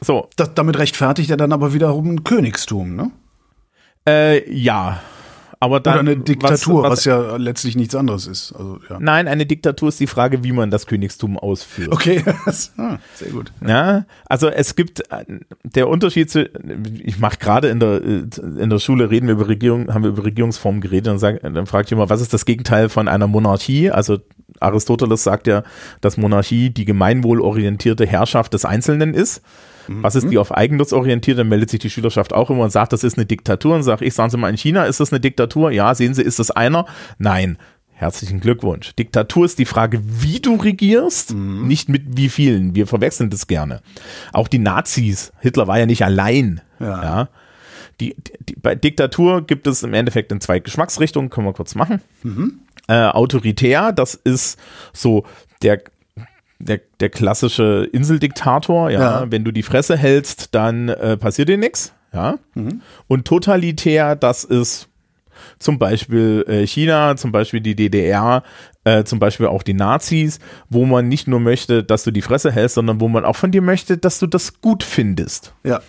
So, 0.00 0.30
Das, 0.36 0.54
damit 0.54 0.78
rechtfertigt 0.78 1.28
er 1.30 1.36
dann 1.36 1.52
aber 1.52 1.74
wiederum 1.74 2.08
ein 2.08 2.22
Königstum, 2.22 2.94
ne? 2.94 3.10
äh, 4.08 4.48
ja. 4.54 5.02
Aber 5.60 5.80
dann, 5.80 6.00
Oder 6.00 6.12
eine 6.12 6.16
Diktatur, 6.16 6.82
was, 6.82 6.90
was, 6.90 7.04
ja 7.04 7.36
letztlich 7.36 7.76
nichts 7.76 7.94
anderes 7.94 8.26
ist. 8.26 8.52
Also, 8.52 8.78
ja. 8.88 8.98
Nein, 9.00 9.28
eine 9.28 9.46
Diktatur 9.46 9.88
ist 9.88 10.00
die 10.00 10.06
Frage, 10.06 10.44
wie 10.44 10.52
man 10.52 10.70
das 10.70 10.86
Königstum 10.86 11.38
ausführt. 11.38 11.92
Okay, 11.92 12.22
ah, 12.76 12.98
sehr 13.14 13.30
gut. 13.30 13.52
Ja, 13.66 14.04
also 14.26 14.48
es 14.48 14.76
gibt 14.76 15.00
äh, 15.10 15.24
der 15.62 15.88
Unterschied 15.88 16.30
zu, 16.30 16.50
ich 17.04 17.18
mache 17.18 17.38
gerade 17.38 17.68
in 17.68 17.80
der 17.80 18.02
äh, 18.02 18.24
in 18.58 18.70
der 18.70 18.78
Schule 18.78 19.10
reden 19.10 19.26
wir 19.26 19.34
über 19.34 19.48
Regierung, 19.48 19.92
haben 19.92 20.02
wir 20.02 20.10
über 20.10 20.24
Regierungsformen 20.24 20.80
geredet 20.80 21.12
und 21.12 21.18
sag, 21.18 21.40
dann 21.42 21.66
fragt 21.66 21.90
jemand, 21.90 22.10
was 22.10 22.20
ist 22.20 22.32
das 22.32 22.44
Gegenteil 22.44 22.88
von 22.88 23.08
einer 23.08 23.26
Monarchie? 23.26 23.90
Also 23.90 24.18
Aristoteles 24.60 25.24
sagt 25.24 25.46
ja, 25.46 25.62
dass 26.00 26.16
Monarchie 26.16 26.70
die 26.70 26.84
gemeinwohlorientierte 26.84 28.06
Herrschaft 28.06 28.54
des 28.54 28.64
Einzelnen 28.64 29.14
ist. 29.14 29.42
Was 29.88 30.14
ist 30.14 30.30
die 30.30 30.38
auf 30.38 30.54
Eigennutz 30.54 30.92
orientiert? 30.92 31.38
Dann 31.38 31.48
meldet 31.48 31.70
sich 31.70 31.80
die 31.80 31.90
Schülerschaft 31.90 32.32
auch 32.32 32.50
immer 32.50 32.64
und 32.64 32.70
sagt, 32.70 32.92
das 32.92 33.04
ist 33.04 33.18
eine 33.18 33.26
Diktatur. 33.26 33.74
Und 33.74 33.82
sage 33.82 34.04
ich, 34.04 34.14
sagen 34.14 34.30
Sie 34.30 34.36
mal, 34.36 34.50
in 34.50 34.56
China 34.56 34.84
ist 34.84 35.00
das 35.00 35.12
eine 35.12 35.20
Diktatur? 35.20 35.70
Ja, 35.70 35.94
sehen 35.94 36.14
Sie, 36.14 36.22
ist 36.22 36.38
das 36.38 36.50
einer? 36.50 36.86
Nein. 37.18 37.58
Herzlichen 37.96 38.40
Glückwunsch. 38.40 38.94
Diktatur 38.96 39.44
ist 39.44 39.58
die 39.58 39.66
Frage, 39.66 40.00
wie 40.04 40.40
du 40.40 40.56
regierst, 40.56 41.32
nicht 41.32 41.88
mit 41.88 42.16
wie 42.16 42.28
vielen. 42.28 42.74
Wir 42.74 42.88
verwechseln 42.88 43.30
das 43.30 43.46
gerne. 43.46 43.82
Auch 44.32 44.48
die 44.48 44.58
Nazis, 44.58 45.32
Hitler 45.38 45.68
war 45.68 45.78
ja 45.78 45.86
nicht 45.86 46.04
allein. 46.04 46.60
Ja. 46.80 47.02
Ja. 47.02 47.28
Die, 48.00 48.16
die, 48.48 48.56
bei 48.56 48.74
Diktatur 48.74 49.46
gibt 49.46 49.68
es 49.68 49.84
im 49.84 49.94
Endeffekt 49.94 50.32
in 50.32 50.40
zwei 50.40 50.58
Geschmacksrichtungen, 50.58 51.30
können 51.30 51.46
wir 51.46 51.52
kurz 51.52 51.76
machen. 51.76 52.00
Äh, 52.88 53.06
autoritär, 53.06 53.92
das 53.92 54.14
ist 54.14 54.58
so 54.92 55.24
der, 55.62 55.80
der, 56.64 56.80
der 57.00 57.10
klassische 57.10 57.88
Inseldiktator, 57.92 58.90
ja. 58.90 59.00
Ja. 59.00 59.30
Wenn 59.30 59.44
du 59.44 59.52
die 59.52 59.62
Fresse 59.62 59.96
hältst, 59.96 60.54
dann 60.54 60.88
äh, 60.88 61.16
passiert 61.16 61.48
dir 61.48 61.58
nichts, 61.58 61.92
ja. 62.12 62.38
Und 63.06 63.26
totalitär, 63.26 64.16
das 64.16 64.44
ist 64.44 64.88
zum 65.58 65.78
Beispiel 65.78 66.44
äh, 66.48 66.66
China, 66.66 67.16
zum 67.16 67.32
Beispiel 67.32 67.60
die 67.60 67.74
DDR, 67.74 68.42
äh, 68.84 69.04
zum 69.04 69.18
Beispiel 69.18 69.46
auch 69.46 69.62
die 69.62 69.74
Nazis, 69.74 70.38
wo 70.68 70.84
man 70.84 71.08
nicht 71.08 71.26
nur 71.26 71.40
möchte, 71.40 71.82
dass 71.82 72.04
du 72.04 72.10
die 72.10 72.22
Fresse 72.22 72.52
hältst, 72.52 72.74
sondern 72.76 73.00
wo 73.00 73.08
man 73.08 73.24
auch 73.24 73.36
von 73.36 73.50
dir 73.50 73.62
möchte, 73.62 73.98
dass 73.98 74.18
du 74.18 74.26
das 74.26 74.60
gut 74.60 74.82
findest. 74.82 75.54
Ja. 75.64 75.80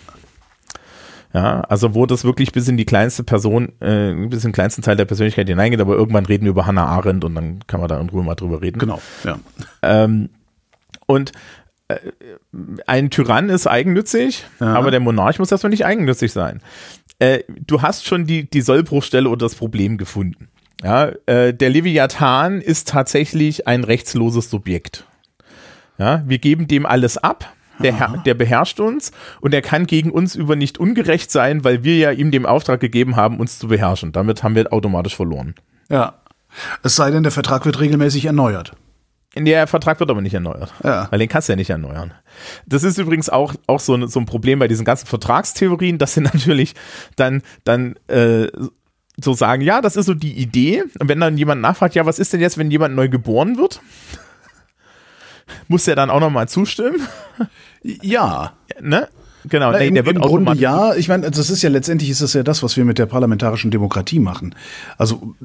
Ja, 1.33 1.61
also 1.61 1.93
wo 1.93 2.05
das 2.05 2.23
wirklich 2.23 2.53
bis 2.53 2.69
in 2.69 2.77
die 2.77 2.85
kleinste 2.85 3.25
Person, 3.25 3.73
äh, 3.81 4.13
bis 4.13 4.45
in 4.45 4.49
den 4.49 4.53
kleinsten 4.53 4.81
Teil 4.81 4.95
der 4.95 5.03
Persönlichkeit 5.03 5.49
hineingeht, 5.49 5.81
aber 5.81 5.95
irgendwann 5.95 6.25
reden 6.25 6.45
wir 6.45 6.51
über 6.51 6.65
Hannah 6.65 6.85
Arendt 6.85 7.25
und 7.25 7.35
dann 7.35 7.59
kann 7.67 7.81
man 7.81 7.89
da 7.89 7.99
in 7.99 8.07
Ruhe 8.07 8.23
mal 8.23 8.35
drüber 8.35 8.61
reden. 8.61 8.79
Genau. 8.79 9.01
Ja. 9.25 9.37
Ähm, 9.81 10.29
und 11.05 11.31
äh, 11.87 11.97
ein 12.87 13.09
Tyrann 13.09 13.49
ist 13.49 13.67
eigennützig, 13.67 14.45
Ja. 14.59 14.73
aber 14.75 14.91
der 14.91 14.99
Monarch 14.99 15.39
muss 15.39 15.51
erstmal 15.51 15.69
nicht 15.69 15.85
eigennützig 15.85 16.31
sein. 16.31 16.61
Äh, 17.19 17.39
du 17.47 17.81
hast 17.81 18.05
schon 18.05 18.25
die, 18.25 18.49
die 18.49 18.61
Sollbruchstelle 18.61 19.29
oder 19.29 19.45
das 19.45 19.55
Problem 19.55 19.97
gefunden. 19.97 20.49
Ja, 20.83 21.11
äh, 21.25 21.53
der 21.53 21.69
Leviathan 21.69 22.59
ist 22.61 22.89
tatsächlich 22.89 23.67
ein 23.67 23.83
rechtsloses 23.83 24.49
Subjekt. 24.49 25.05
Ja, 25.97 26.23
wir 26.25 26.39
geben 26.39 26.67
dem 26.67 26.85
alles 26.85 27.17
ab. 27.17 27.51
Der, 27.79 27.93
Herr- 27.93 28.21
der 28.25 28.35
beherrscht 28.35 28.79
uns 28.79 29.11
und 29.41 29.53
er 29.53 29.61
kann 29.61 29.85
gegen 29.85 30.09
uns 30.11 30.33
über 30.35 30.55
nicht 30.55 30.77
ungerecht 30.77 31.29
sein, 31.29 31.65
weil 31.65 31.83
wir 31.83 31.97
ja 31.97 32.11
ihm 32.11 32.31
den 32.31 32.45
Auftrag 32.45 32.79
gegeben 32.79 33.17
haben, 33.17 33.37
uns 33.37 33.59
zu 33.59 33.67
beherrschen. 33.67 34.13
Damit 34.13 34.43
haben 34.43 34.55
wir 34.55 34.71
automatisch 34.71 35.15
verloren. 35.15 35.55
Ja. 35.89 36.13
Es 36.83 36.95
sei 36.95 37.11
denn, 37.11 37.23
der 37.23 37.33
Vertrag 37.33 37.65
wird 37.65 37.81
regelmäßig 37.81 38.25
erneuert. 38.25 38.71
Der 39.37 39.67
Vertrag 39.67 39.99
wird 39.99 40.09
aber 40.09 40.21
nicht 40.21 40.33
erneuert. 40.33 40.73
Ja. 40.83 41.07
Weil 41.11 41.19
den 41.19 41.27
kannst 41.29 41.49
du 41.49 41.53
ja 41.53 41.57
nicht 41.57 41.69
erneuern. 41.69 42.13
Das 42.65 42.83
ist 42.83 42.97
übrigens 42.97 43.29
auch, 43.29 43.53
auch 43.67 43.79
so, 43.81 43.95
ein- 43.95 44.07
so 44.07 44.19
ein 44.19 44.25
Problem 44.25 44.59
bei 44.59 44.67
diesen 44.67 44.85
ganzen 44.85 45.07
Vertragstheorien, 45.07 45.97
dass 45.97 46.13
sie 46.13 46.21
natürlich 46.33 46.73
dann, 47.17 47.41
dann 47.65 47.95
äh, 48.07 48.47
so 49.21 49.33
sagen, 49.33 49.61
ja, 49.61 49.81
das 49.81 49.95
ist 49.95 50.05
so 50.05 50.13
die 50.13 50.33
Idee. 50.33 50.83
Und 50.99 51.09
wenn 51.09 51.19
dann 51.19 51.37
jemand 51.37 51.61
nachfragt, 51.61 51.95
ja, 51.95 52.05
was 52.05 52.19
ist 52.19 52.33
denn 52.33 52.41
jetzt, 52.41 52.57
wenn 52.57 52.71
jemand 52.71 52.95
neu 52.95 53.09
geboren 53.09 53.57
wird? 53.57 53.81
Muss 55.67 55.85
der 55.85 55.95
dann 55.95 56.09
auch 56.09 56.19
nochmal 56.19 56.47
zustimmen? 56.47 57.01
Ja. 57.83 58.53
ne? 58.81 59.07
Genau, 59.47 59.71
Na, 59.71 59.77
im, 59.77 59.93
der 59.93 60.05
wird 60.07 60.15
Im 60.15 60.21
Grunde 60.23 60.53
ja. 60.55 60.95
Ich 60.95 61.07
meine, 61.07 61.29
das 61.29 61.49
ist 61.51 61.61
ja 61.61 61.69
letztendlich 61.69 62.09
ist 62.09 62.21
das 62.21 62.33
ja 62.33 62.41
das, 62.41 62.63
was 62.63 62.77
wir 62.77 62.85
mit 62.85 62.97
der 62.97 63.05
parlamentarischen 63.05 63.69
Demokratie 63.69 64.19
machen. 64.19 64.55
Also 64.97 65.35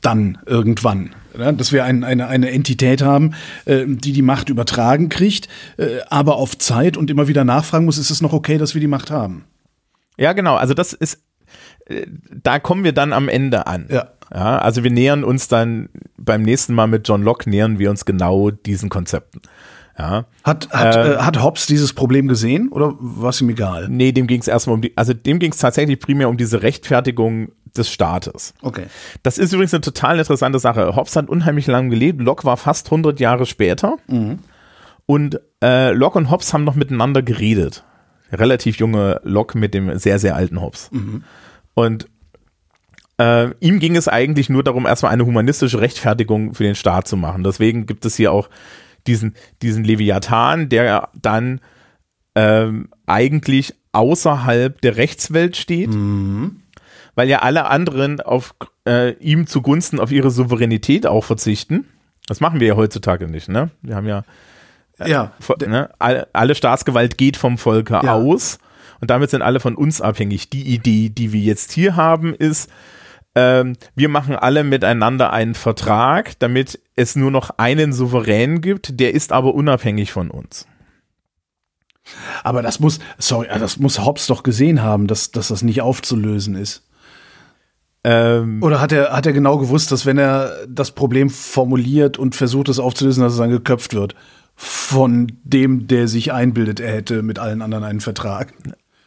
dann 0.00 0.38
irgendwann. 0.46 1.14
Ja, 1.38 1.52
dass 1.52 1.72
wir 1.72 1.84
ein, 1.84 2.04
eine, 2.04 2.28
eine 2.28 2.50
Entität 2.50 3.02
haben, 3.02 3.34
äh, 3.64 3.84
die 3.86 4.12
die 4.12 4.22
Macht 4.22 4.48
übertragen 4.48 5.08
kriegt, 5.08 5.48
äh, 5.78 6.00
aber 6.08 6.36
auf 6.36 6.58
Zeit 6.58 6.96
und 6.96 7.10
immer 7.10 7.28
wieder 7.28 7.44
nachfragen 7.44 7.84
muss, 7.84 7.98
ist 7.98 8.10
es 8.10 8.20
noch 8.20 8.32
okay, 8.32 8.58
dass 8.58 8.74
wir 8.74 8.80
die 8.80 8.86
Macht 8.86 9.10
haben? 9.10 9.44
Ja, 10.16 10.32
genau. 10.32 10.56
Also 10.56 10.74
das 10.74 10.92
ist, 10.92 11.22
äh, 11.86 12.06
da 12.30 12.58
kommen 12.58 12.84
wir 12.84 12.92
dann 12.92 13.12
am 13.12 13.28
Ende 13.28 13.66
an. 13.66 13.86
Ja. 13.90 14.08
Ja, 14.34 14.58
also 14.58 14.82
wir 14.82 14.90
nähern 14.90 15.24
uns 15.24 15.48
dann 15.48 15.90
beim 16.16 16.40
nächsten 16.40 16.72
Mal 16.72 16.86
mit 16.86 17.06
John 17.06 17.22
Locke 17.22 17.50
nähern 17.50 17.78
wir 17.78 17.90
uns 17.90 18.06
genau 18.06 18.50
diesen 18.50 18.88
Konzepten. 18.88 19.42
Ja. 19.98 20.24
Hat, 20.44 20.70
hat, 20.70 20.96
Äh, 20.96 21.12
äh, 21.12 21.16
hat 21.18 21.42
Hobbes 21.42 21.66
dieses 21.66 21.92
Problem 21.92 22.28
gesehen 22.28 22.68
oder 22.70 22.94
war 22.98 23.30
es 23.30 23.40
ihm 23.40 23.50
egal? 23.50 23.88
Nee, 23.88 24.12
dem 24.12 24.26
ging 24.26 24.40
es 24.40 24.48
erstmal 24.48 24.74
um 24.74 24.82
die, 24.82 24.96
also 24.96 25.12
dem 25.12 25.38
ging 25.38 25.52
es 25.52 25.58
tatsächlich 25.58 26.00
primär 26.00 26.28
um 26.28 26.36
diese 26.36 26.62
Rechtfertigung 26.62 27.52
des 27.76 27.90
Staates. 27.90 28.54
Okay. 28.62 28.86
Das 29.22 29.38
ist 29.38 29.52
übrigens 29.52 29.74
eine 29.74 29.80
total 29.82 30.18
interessante 30.18 30.58
Sache. 30.58 30.94
Hobbes 30.96 31.16
hat 31.16 31.28
unheimlich 31.28 31.66
lange 31.66 31.90
gelebt. 31.90 32.20
Locke 32.20 32.44
war 32.44 32.56
fast 32.56 32.86
100 32.86 33.18
Jahre 33.20 33.46
später. 33.46 33.96
Und 35.06 35.40
äh, 35.62 35.92
Locke 35.92 36.18
und 36.18 36.30
Hobbes 36.30 36.52
haben 36.52 36.64
noch 36.64 36.74
miteinander 36.74 37.22
geredet. 37.22 37.84
Relativ 38.30 38.76
junge 38.76 39.20
Locke 39.24 39.58
mit 39.58 39.74
dem 39.74 39.98
sehr, 39.98 40.18
sehr 40.18 40.36
alten 40.36 40.60
Hobbes. 40.60 40.90
Und 41.74 42.08
äh, 43.18 43.50
ihm 43.60 43.78
ging 43.78 43.96
es 43.96 44.08
eigentlich 44.08 44.48
nur 44.48 44.62
darum, 44.62 44.86
erstmal 44.86 45.12
eine 45.12 45.26
humanistische 45.26 45.80
Rechtfertigung 45.80 46.54
für 46.54 46.64
den 46.64 46.74
Staat 46.74 47.08
zu 47.08 47.16
machen. 47.16 47.44
Deswegen 47.44 47.86
gibt 47.86 48.04
es 48.04 48.16
hier 48.16 48.32
auch 48.32 48.48
diesen, 49.06 49.34
diesen 49.62 49.84
Leviathan, 49.84 50.68
der 50.68 51.08
dann 51.20 51.60
ähm, 52.34 52.88
eigentlich 53.06 53.74
außerhalb 53.92 54.80
der 54.80 54.96
Rechtswelt 54.96 55.56
steht, 55.56 55.90
weil 57.14 57.28
ja 57.28 57.40
alle 57.40 57.66
anderen 57.66 58.20
auf 58.20 58.54
äh, 58.88 59.12
ihm 59.18 59.46
zugunsten 59.46 60.00
auf 60.00 60.10
ihre 60.12 60.30
Souveränität 60.30 61.06
auch 61.06 61.24
verzichten. 61.24 61.86
Das 62.26 62.40
machen 62.40 62.58
wir 62.60 62.68
ja 62.68 62.76
heutzutage 62.76 63.28
nicht, 63.28 63.48
ne? 63.48 63.70
Wir 63.82 63.96
haben 63.96 64.06
ja 64.06 64.24
Ja. 65.04 65.32
Vo- 65.40 65.62
ne, 65.68 65.90
alle, 65.98 66.28
alle 66.32 66.54
Staatsgewalt 66.54 67.18
geht 67.18 67.36
vom 67.36 67.58
Volke 67.58 67.94
Ja. 68.02 68.14
aus 68.14 68.58
und 69.00 69.10
damit 69.10 69.28
sind 69.30 69.42
alle 69.42 69.60
von 69.60 69.74
uns 69.74 70.00
abhängig. 70.00 70.48
Die 70.48 70.62
Idee, 70.74 71.10
die 71.10 71.32
wir 71.32 71.40
jetzt 71.40 71.72
hier 71.72 71.96
haben, 71.96 72.34
ist, 72.34 72.70
ähm, 73.34 73.76
wir 73.94 74.08
machen 74.08 74.36
alle 74.36 74.64
miteinander 74.64 75.32
einen 75.32 75.54
Vertrag, 75.54 76.38
damit 76.38 76.80
es 76.96 77.16
nur 77.16 77.30
noch 77.30 77.50
einen 77.58 77.92
Souverän 77.92 78.60
gibt, 78.60 79.00
der 79.00 79.14
ist 79.14 79.32
aber 79.32 79.54
unabhängig 79.54 80.12
von 80.12 80.30
uns. 80.30 80.66
Aber 82.42 82.62
das 82.62 82.80
muss, 82.80 82.98
sorry, 83.18 83.46
äh, 83.46 83.58
das 83.58 83.78
muss 83.78 84.04
Hobbes 84.04 84.26
doch 84.26 84.42
gesehen 84.42 84.82
haben, 84.82 85.06
dass, 85.06 85.30
dass 85.30 85.48
das 85.48 85.62
nicht 85.62 85.82
aufzulösen 85.82 86.54
ist. 86.56 86.88
Ähm, 88.04 88.62
Oder 88.62 88.80
hat 88.80 88.92
er, 88.92 89.12
hat 89.12 89.26
er 89.26 89.32
genau 89.32 89.58
gewusst, 89.58 89.92
dass 89.92 90.04
wenn 90.06 90.18
er 90.18 90.66
das 90.68 90.90
Problem 90.90 91.30
formuliert 91.30 92.18
und 92.18 92.34
versucht 92.34 92.68
es 92.68 92.80
aufzulösen, 92.80 93.22
dass 93.22 93.34
es 93.34 93.38
dann 93.38 93.50
geköpft 93.50 93.94
wird? 93.94 94.14
Von 94.56 95.32
dem, 95.44 95.86
der 95.86 96.08
sich 96.08 96.32
einbildet, 96.32 96.80
er 96.80 96.92
hätte 96.92 97.22
mit 97.22 97.38
allen 97.38 97.62
anderen 97.62 97.84
einen 97.84 98.00
Vertrag. 98.00 98.52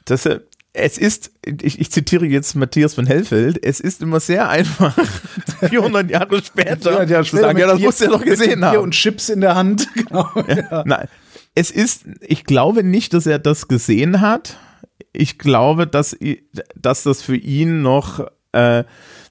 das, 0.05 0.25
äh, 0.25 0.39
es 0.75 0.97
ist, 0.97 1.31
ich, 1.61 1.79
ich 1.79 1.91
zitiere 1.91 2.25
jetzt 2.25 2.55
Matthias 2.55 2.93
von 2.95 3.05
Hellfeld, 3.05 3.63
es 3.63 3.79
ist 3.79 4.01
immer 4.01 4.19
sehr 4.19 4.49
einfach, 4.49 4.97
400 5.69 6.09
Jahre 6.09 6.43
später 6.43 6.79
zu 7.23 7.38
sagen, 7.38 7.59
ja, 7.59 7.67
das 7.67 7.79
musst 7.79 8.01
du 8.01 8.05
ja 8.05 8.11
doch 8.11 8.23
gesehen 8.23 8.63
haben. 8.63 8.77
und 8.79 8.91
Chips 8.91 9.29
in 9.29 9.41
der 9.41 9.55
Hand. 9.55 9.88
Genau. 9.95 10.29
Ja. 10.47 10.83
Nein, 10.85 11.07
es 11.55 11.71
ist, 11.71 12.05
ich 12.21 12.43
glaube 12.43 12.83
nicht, 12.83 13.13
dass 13.13 13.25
er 13.25 13.39
das 13.39 13.67
gesehen 13.67 14.21
hat. 14.21 14.57
Ich 15.13 15.38
glaube, 15.38 15.88
dass, 15.88 16.15
dass 16.75 17.03
das 17.03 17.21
für 17.21 17.35
ihn 17.38 17.81
noch 17.81 18.19
äh, 18.51 18.83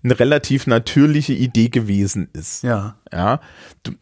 eine 0.03 0.19
relativ 0.21 0.67
natürliche 0.67 1.33
Idee 1.35 1.69
gewesen 1.69 2.29
ist. 2.33 2.63
ja. 2.63 2.97
Ja. 3.13 3.41
Du, 3.83 3.93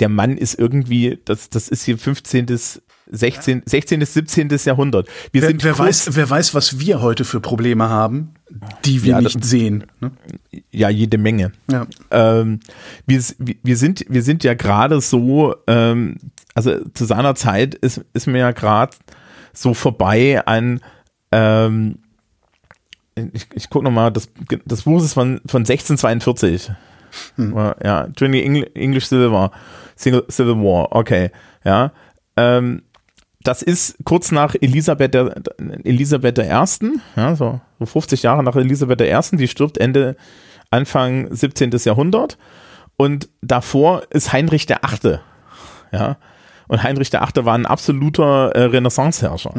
der 0.00 0.08
Mann 0.08 0.36
ist 0.36 0.58
irgendwie, 0.58 1.18
das, 1.24 1.50
das 1.50 1.68
ist 1.68 1.84
hier 1.84 1.98
15. 1.98 2.46
16, 3.10 3.62
16. 3.66 4.04
17. 4.04 4.48
Jahrhundert. 4.64 5.08
Wir 5.32 5.42
Wer, 5.42 5.48
sind 5.48 5.64
wer, 5.64 5.78
weiß, 5.78 6.16
wer 6.16 6.28
weiß, 6.28 6.54
was 6.54 6.80
wir 6.80 7.00
heute 7.00 7.24
für 7.24 7.40
Probleme 7.40 7.88
haben, 7.88 8.34
die 8.84 9.02
wir 9.04 9.12
Ja, 9.12 9.20
nicht 9.20 9.40
das- 9.40 9.48
sehen. 9.50 9.84
Ne? 10.00 10.10
ja 10.70 10.88
jede 10.88 11.18
Menge. 11.18 11.52
Ja. 11.70 11.86
ähm, 12.10 12.60
wir, 13.06 13.22
wir, 13.38 13.76
sind, 13.76 14.04
wir 14.08 14.22
sind 14.22 14.44
ja 14.44 14.54
gerade 14.54 15.00
so, 15.00 15.54
ähm, 15.66 16.16
also 16.54 16.84
zu 16.94 17.04
seiner 17.04 17.34
Zeit 17.34 17.74
ist, 17.74 18.04
ist 18.14 18.26
mir 18.26 18.38
ja 18.38 18.50
gerade 18.52 18.96
so 19.52 19.72
vorbei 19.74 20.44
an, 20.46 20.80
ähm, 21.32 21.98
ich, 23.32 23.46
ich 23.54 23.70
gucke 23.70 23.84
nochmal, 23.84 24.12
das, 24.12 24.28
das 24.66 24.82
Buch 24.82 25.02
ist 25.02 25.14
von, 25.14 25.40
von 25.46 25.62
1642. 25.62 26.70
Ja, 27.38 28.08
during 28.08 28.32
the 28.34 28.42
Engl 28.42 28.70
English 28.74 29.06
Civil 29.06 29.32
War. 29.32 29.50
Single, 29.96 30.24
Civil 30.30 30.56
War, 30.56 30.92
okay. 30.94 31.30
Ja. 31.64 31.92
Ähm, 32.36 32.82
das 33.46 33.62
ist 33.62 33.96
kurz 34.04 34.32
nach 34.32 34.54
Elisabeth 34.60 35.14
der, 35.14 35.34
Elisabeth 35.84 36.36
der 36.38 36.48
Ersten, 36.48 37.00
ja, 37.16 37.36
so, 37.36 37.60
so 37.78 37.86
50 37.86 38.22
Jahre 38.22 38.42
nach 38.42 38.56
Elisabeth 38.56 39.00
der 39.00 39.10
Ersten, 39.10 39.36
die 39.36 39.48
stirbt 39.48 39.78
Ende, 39.78 40.16
Anfang 40.70 41.34
17. 41.34 41.70
Jahrhundert. 41.84 42.38
Und 42.96 43.28
davor 43.42 44.02
ist 44.10 44.32
Heinrich 44.32 44.66
der 44.66 44.84
Achte. 44.84 45.20
Ja. 45.92 46.16
Und 46.68 46.82
Heinrich 46.82 47.10
der 47.10 47.22
Achte 47.22 47.44
war 47.44 47.54
ein 47.54 47.66
absoluter 47.66 48.50
äh, 48.50 48.64
Renaissanceherrscher. 48.64 49.52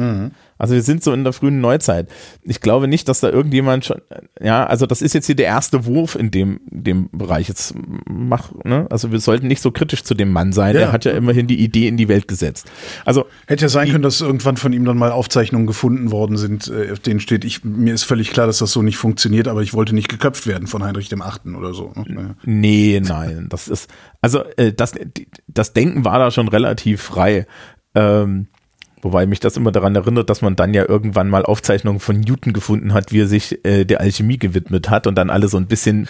Also 0.58 0.74
wir 0.74 0.82
sind 0.82 1.02
so 1.02 1.12
in 1.12 1.24
der 1.24 1.32
frühen 1.32 1.60
Neuzeit. 1.60 2.08
Ich 2.42 2.60
glaube 2.60 2.88
nicht, 2.88 3.08
dass 3.08 3.20
da 3.20 3.30
irgendjemand 3.30 3.84
schon, 3.84 4.02
ja, 4.40 4.66
also 4.66 4.86
das 4.86 5.02
ist 5.02 5.14
jetzt 5.14 5.26
hier 5.26 5.36
der 5.36 5.46
erste 5.46 5.86
Wurf 5.86 6.16
in 6.16 6.30
dem, 6.30 6.60
dem 6.66 7.08
Bereich. 7.12 7.48
Jetzt 7.48 7.74
mach, 8.06 8.52
ne? 8.64 8.86
Also 8.90 9.12
wir 9.12 9.20
sollten 9.20 9.46
nicht 9.46 9.62
so 9.62 9.70
kritisch 9.70 10.02
zu 10.02 10.14
dem 10.14 10.32
Mann 10.32 10.52
sein. 10.52 10.74
Ja. 10.74 10.82
Er 10.82 10.92
hat 10.92 11.04
ja 11.04 11.12
immerhin 11.12 11.46
die 11.46 11.60
Idee 11.60 11.88
in 11.88 11.96
die 11.96 12.08
Welt 12.08 12.28
gesetzt. 12.28 12.70
Also 13.04 13.26
Hätte 13.46 13.66
ja 13.66 13.68
sein 13.68 13.90
können, 13.90 14.02
dass 14.02 14.20
irgendwann 14.20 14.56
von 14.56 14.72
ihm 14.72 14.84
dann 14.84 14.98
mal 14.98 15.12
Aufzeichnungen 15.12 15.66
gefunden 15.66 16.10
worden 16.10 16.36
sind, 16.36 16.68
äh, 16.68 16.90
auf 16.92 16.98
denen 16.98 17.20
steht, 17.20 17.44
ich, 17.44 17.64
mir 17.64 17.94
ist 17.94 18.04
völlig 18.04 18.30
klar, 18.30 18.46
dass 18.46 18.58
das 18.58 18.72
so 18.72 18.82
nicht 18.82 18.96
funktioniert, 18.96 19.48
aber 19.48 19.62
ich 19.62 19.74
wollte 19.74 19.94
nicht 19.94 20.08
geköpft 20.08 20.46
werden 20.46 20.66
von 20.66 20.82
Heinrich 20.82 21.08
dem 21.08 21.22
Achten 21.22 21.54
oder 21.54 21.72
so. 21.74 21.92
ne? 22.06 22.36
Nee, 22.44 23.00
nein, 23.04 23.46
das 23.48 23.68
ist, 23.68 23.88
also 24.20 24.42
äh, 24.56 24.72
das, 24.72 24.92
das 25.46 25.72
Denken 25.72 26.04
war 26.04 26.18
da 26.18 26.30
schon 26.30 26.48
relativ 26.48 27.02
frei. 27.02 27.46
Ähm, 27.94 28.48
wobei 29.02 29.26
mich 29.26 29.40
das 29.40 29.56
immer 29.56 29.72
daran 29.72 29.94
erinnert, 29.94 30.30
dass 30.30 30.42
man 30.42 30.56
dann 30.56 30.74
ja 30.74 30.88
irgendwann 30.88 31.28
mal 31.28 31.44
Aufzeichnungen 31.44 32.00
von 32.00 32.20
Newton 32.20 32.52
gefunden 32.52 32.94
hat, 32.94 33.12
wie 33.12 33.20
er 33.22 33.26
sich 33.26 33.64
äh, 33.64 33.84
der 33.84 34.00
Alchemie 34.00 34.38
gewidmet 34.38 34.90
hat 34.90 35.06
und 35.06 35.14
dann 35.14 35.30
alle 35.30 35.48
so 35.48 35.56
ein 35.56 35.66
bisschen 35.66 36.08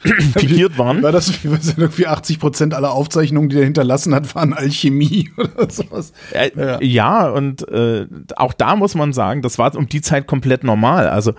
pikiert 0.34 0.78
waren. 0.78 1.02
War 1.02 1.12
das 1.12 1.42
wie, 1.42 1.50
was, 1.50 1.76
irgendwie 1.76 2.06
80 2.06 2.38
Prozent 2.38 2.74
aller 2.74 2.92
Aufzeichnungen, 2.92 3.48
die 3.48 3.58
er 3.58 3.64
hinterlassen 3.64 4.14
hat, 4.14 4.34
waren 4.34 4.52
Alchemie 4.52 5.30
oder 5.36 5.70
sowas? 5.70 6.12
Äh, 6.32 6.50
Ja. 6.56 6.80
ja. 6.80 7.28
und 7.28 7.66
äh, 7.68 8.06
auch 8.36 8.52
da 8.52 8.76
muss 8.76 8.94
man 8.94 9.12
sagen, 9.12 9.42
das 9.42 9.58
war 9.58 9.74
um 9.76 9.88
die 9.88 10.00
Zeit 10.00 10.26
komplett 10.26 10.64
normal. 10.64 11.08
Also 11.08 11.34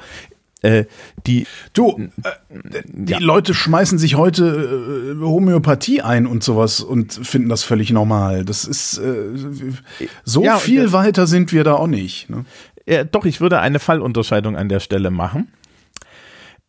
äh, 0.61 0.85
die, 1.25 1.45
Du, 1.73 2.09
äh, 2.23 2.81
die 2.85 3.13
Leute 3.13 3.53
schmeißen 3.53 3.97
sich 3.97 4.15
heute 4.15 5.15
äh, 5.17 5.21
Homöopathie 5.23 6.01
ein 6.01 6.25
und 6.25 6.43
sowas 6.43 6.79
und 6.81 7.13
finden 7.13 7.49
das 7.49 7.63
völlig 7.63 7.91
normal. 7.91 8.43
Das 8.45 8.65
ist 8.65 8.97
äh, 8.97 9.29
so 10.23 10.43
Ja, 10.43 10.57
viel 10.57 10.91
weiter 10.91 11.27
sind 11.27 11.51
wir 11.51 11.63
da 11.63 11.75
auch 11.75 11.87
nicht. 11.87 12.29
Ne? 12.29 12.45
äh, 12.85 13.05
doch, 13.05 13.25
ich 13.25 13.41
würde 13.41 13.59
eine 13.59 13.79
Fallunterscheidung 13.79 14.55
an 14.55 14.69
der 14.69 14.79
Stelle 14.79 15.11
machen. 15.11 15.51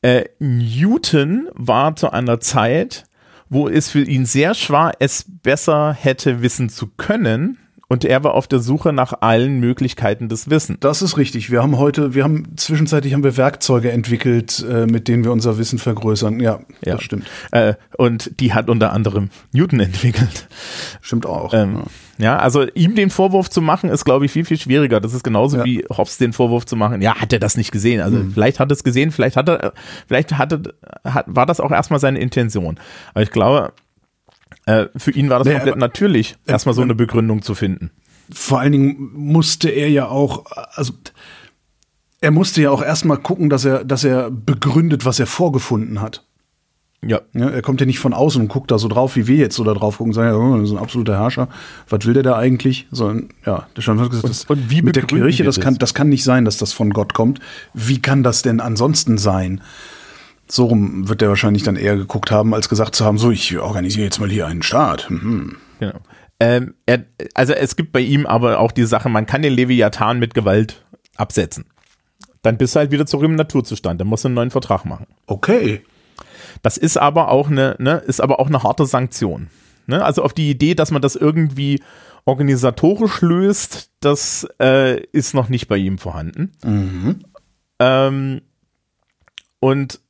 Äh, 0.02 0.24
Newton 0.38 1.48
war 1.54 1.96
zu 1.96 2.10
einer 2.12 2.40
Zeit, 2.40 3.04
wo 3.48 3.68
es 3.68 3.90
für 3.90 4.02
ihn 4.02 4.26
sehr 4.26 4.54
schwer, 4.54 4.92
es 4.98 5.24
besser 5.42 5.92
hätte 5.92 6.42
wissen 6.42 6.68
zu 6.68 6.88
können. 6.88 7.58
Und 7.90 8.04
er 8.04 8.22
war 8.22 8.34
auf 8.34 8.46
der 8.46 8.58
Suche 8.58 8.92
nach 8.92 9.14
allen 9.22 9.60
Möglichkeiten 9.60 10.28
des 10.28 10.50
Wissens. 10.50 10.76
Das 10.80 11.00
ist 11.00 11.16
richtig. 11.16 11.50
Wir 11.50 11.62
haben 11.62 11.78
heute, 11.78 12.14
wir 12.14 12.22
haben 12.22 12.54
zwischenzeitlich 12.56 13.14
haben 13.14 13.24
wir 13.24 13.38
Werkzeuge 13.38 13.90
entwickelt, 13.90 14.62
äh, 14.70 14.84
mit 14.84 15.08
denen 15.08 15.24
wir 15.24 15.32
unser 15.32 15.56
Wissen 15.56 15.78
vergrößern. 15.78 16.38
Ja, 16.38 16.60
Ja. 16.84 16.96
das 16.96 17.02
stimmt. 17.02 17.26
Äh, 17.50 17.74
und 17.96 18.40
die 18.40 18.52
hat 18.52 18.68
unter 18.68 18.92
anderem 18.92 19.30
Newton 19.52 19.80
entwickelt. 19.80 20.48
Stimmt 21.00 21.24
auch. 21.24 21.54
Ähm, 21.54 21.84
ja, 22.18 22.36
also 22.38 22.66
ihm 22.74 22.94
den 22.94 23.08
Vorwurf 23.08 23.48
zu 23.48 23.62
machen, 23.62 23.88
ist, 23.88 24.04
glaube 24.04 24.26
ich, 24.26 24.32
viel, 24.32 24.44
viel 24.44 24.58
schwieriger. 24.58 25.00
Das 25.00 25.14
ist 25.14 25.24
genauso 25.24 25.56
Ja. 25.56 25.64
wie 25.64 25.82
Hobbes 25.88 26.18
den 26.18 26.34
Vorwurf 26.34 26.66
zu 26.66 26.76
machen. 26.76 27.00
Ja, 27.00 27.14
hat 27.14 27.32
er 27.32 27.38
das 27.38 27.56
nicht 27.56 27.72
gesehen? 27.72 28.02
Also 28.02 28.22
vielleicht 28.34 28.60
hat 28.60 28.70
er 28.70 28.74
es 28.74 28.84
gesehen, 28.84 29.12
vielleicht 29.12 29.36
hat 29.38 29.48
er, 29.48 29.72
vielleicht 30.06 30.36
hatte, 30.36 30.74
hat, 31.04 31.24
war 31.26 31.46
das 31.46 31.58
auch 31.58 31.70
erstmal 31.70 32.00
seine 32.00 32.18
Intention. 32.18 32.78
Aber 33.14 33.22
ich 33.22 33.30
glaube, 33.30 33.72
äh, 34.68 34.86
für 34.96 35.10
ihn 35.10 35.30
war 35.30 35.38
das 35.38 35.46
Nee, 35.48 35.54
komplett 35.54 35.72
aber- 35.74 35.80
natürlich, 35.80 36.36
erstmal 36.46 36.74
so 36.74 36.82
eine 36.82 36.94
Begründung 36.94 37.42
zu 37.42 37.54
finden. 37.54 37.90
Vor 38.30 38.60
allen 38.60 38.72
Dingen 38.72 39.10
musste 39.14 39.70
er 39.70 39.88
ja 39.88 40.08
auch, 40.08 40.44
also 40.74 40.92
er 42.20 42.30
musste 42.30 42.60
ja 42.62 42.70
auch 42.70 42.82
erstmal 42.82 43.16
gucken, 43.18 43.48
dass 43.48 43.64
er, 43.64 43.84
dass 43.84 44.04
er 44.04 44.30
begründet, 44.30 45.04
was 45.04 45.18
er 45.20 45.26
vorgefunden 45.26 46.00
hat. 46.00 46.24
Ja. 47.00 47.20
Ja, 47.32 47.48
er 47.48 47.62
kommt 47.62 47.80
ja 47.80 47.86
nicht 47.86 48.00
von 48.00 48.12
außen 48.12 48.42
und 48.42 48.48
guckt 48.48 48.72
da 48.72 48.78
so 48.78 48.88
drauf, 48.88 49.14
wie 49.14 49.28
wir 49.28 49.36
jetzt 49.36 49.54
so 49.54 49.62
da 49.62 49.72
drauf 49.72 49.98
gucken 49.98 50.10
und 50.10 50.14
sagen, 50.14 50.34
oh, 50.36 50.58
das 50.58 50.68
ist 50.70 50.74
ein 50.74 50.82
absoluter 50.82 51.16
Herrscher. 51.16 51.48
Was 51.88 52.04
will 52.06 52.12
der 52.14 52.24
da 52.24 52.36
eigentlich? 52.36 52.88
Sondern, 52.90 53.28
ja, 53.46 53.68
der 53.76 53.84
hat 53.84 54.10
gesagt, 54.10 54.28
das, 54.28 54.44
und 54.46 54.68
wie 54.68 54.82
mit 54.82 54.96
der 54.96 55.04
Kirche, 55.04 55.44
das 55.44 55.60
kann, 55.60 55.76
das 55.78 55.94
kann 55.94 56.08
nicht 56.08 56.24
sein, 56.24 56.44
dass 56.44 56.56
das 56.58 56.72
von 56.72 56.90
Gott 56.90 57.14
kommt. 57.14 57.38
Wie 57.72 58.02
kann 58.02 58.24
das 58.24 58.42
denn 58.42 58.58
ansonsten 58.60 59.16
sein? 59.16 59.60
So 60.50 60.66
rum 60.66 61.08
wird 61.08 61.20
der 61.20 61.28
wahrscheinlich 61.28 61.62
dann 61.62 61.76
eher 61.76 61.96
geguckt 61.96 62.30
haben, 62.30 62.54
als 62.54 62.68
gesagt 62.68 62.94
zu 62.94 63.04
haben, 63.04 63.18
so, 63.18 63.30
ich 63.30 63.58
organisiere 63.58 64.04
jetzt 64.04 64.18
mal 64.18 64.30
hier 64.30 64.46
einen 64.46 64.62
Staat. 64.62 65.10
Mhm. 65.10 65.56
Genau. 65.78 66.00
Ähm, 66.40 66.74
er, 66.86 67.04
also 67.34 67.52
es 67.52 67.76
gibt 67.76 67.92
bei 67.92 68.00
ihm 68.00 68.26
aber 68.26 68.60
auch 68.60 68.72
die 68.72 68.84
Sache, 68.84 69.08
man 69.08 69.26
kann 69.26 69.42
den 69.42 69.52
Leviathan 69.52 70.18
mit 70.18 70.34
Gewalt 70.34 70.84
absetzen. 71.16 71.66
Dann 72.42 72.56
bist 72.56 72.74
du 72.74 72.80
halt 72.80 72.92
wieder 72.92 73.06
zurück 73.06 73.24
im 73.24 73.34
Naturzustand. 73.34 74.00
Dann 74.00 74.06
musst 74.06 74.24
du 74.24 74.28
einen 74.28 74.36
neuen 74.36 74.50
Vertrag 74.50 74.84
machen. 74.84 75.06
Okay. 75.26 75.82
Das 76.62 76.76
ist 76.76 76.96
aber 76.96 77.30
auch 77.30 77.50
eine, 77.50 77.76
ne, 77.78 77.96
ist 78.06 78.20
aber 78.20 78.40
auch 78.40 78.46
eine 78.46 78.62
harte 78.62 78.86
Sanktion. 78.86 79.48
Ne? 79.86 80.04
Also 80.04 80.22
auf 80.22 80.32
die 80.32 80.50
Idee, 80.50 80.74
dass 80.74 80.90
man 80.90 81.02
das 81.02 81.16
irgendwie 81.16 81.82
organisatorisch 82.24 83.22
löst, 83.22 83.90
das 84.00 84.46
äh, 84.60 85.00
ist 85.12 85.34
noch 85.34 85.48
nicht 85.48 85.66
bei 85.66 85.76
ihm 85.76 85.98
vorhanden. 85.98 86.52
Ähm, 87.80 88.42
und 89.60 90.00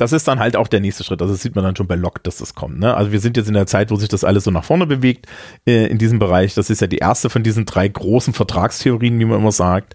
das 0.00 0.12
ist 0.12 0.26
dann 0.26 0.40
halt 0.40 0.56
auch 0.56 0.68
der 0.68 0.80
nächste 0.80 1.04
Schritt. 1.04 1.20
Also 1.20 1.34
das 1.34 1.42
sieht 1.42 1.54
man 1.54 1.64
dann 1.64 1.76
schon 1.76 1.86
bei 1.86 1.94
Locke, 1.94 2.20
dass 2.22 2.38
das 2.38 2.54
kommt. 2.54 2.78
Ne? 2.78 2.94
Also 2.96 3.12
wir 3.12 3.20
sind 3.20 3.36
jetzt 3.36 3.48
in 3.48 3.54
der 3.54 3.66
Zeit, 3.66 3.90
wo 3.90 3.96
sich 3.96 4.08
das 4.08 4.24
alles 4.24 4.44
so 4.44 4.50
nach 4.50 4.64
vorne 4.64 4.86
bewegt 4.86 5.26
äh, 5.66 5.86
in 5.86 5.98
diesem 5.98 6.18
Bereich. 6.18 6.54
Das 6.54 6.70
ist 6.70 6.80
ja 6.80 6.86
die 6.86 6.98
erste 6.98 7.28
von 7.28 7.42
diesen 7.42 7.66
drei 7.66 7.86
großen 7.86 8.32
Vertragstheorien, 8.32 9.18
wie 9.18 9.24
man 9.26 9.40
immer 9.40 9.52
sagt. 9.52 9.94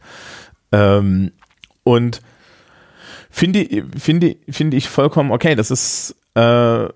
Ähm, 0.71 1.31
und 1.83 2.21
finde, 3.31 3.67
finde, 3.97 4.35
finde 4.47 4.77
ich 4.77 4.89
vollkommen 4.89 5.31
okay. 5.31 5.55
Das 5.55 5.71
ist 5.71 6.15
äh, 6.35 6.87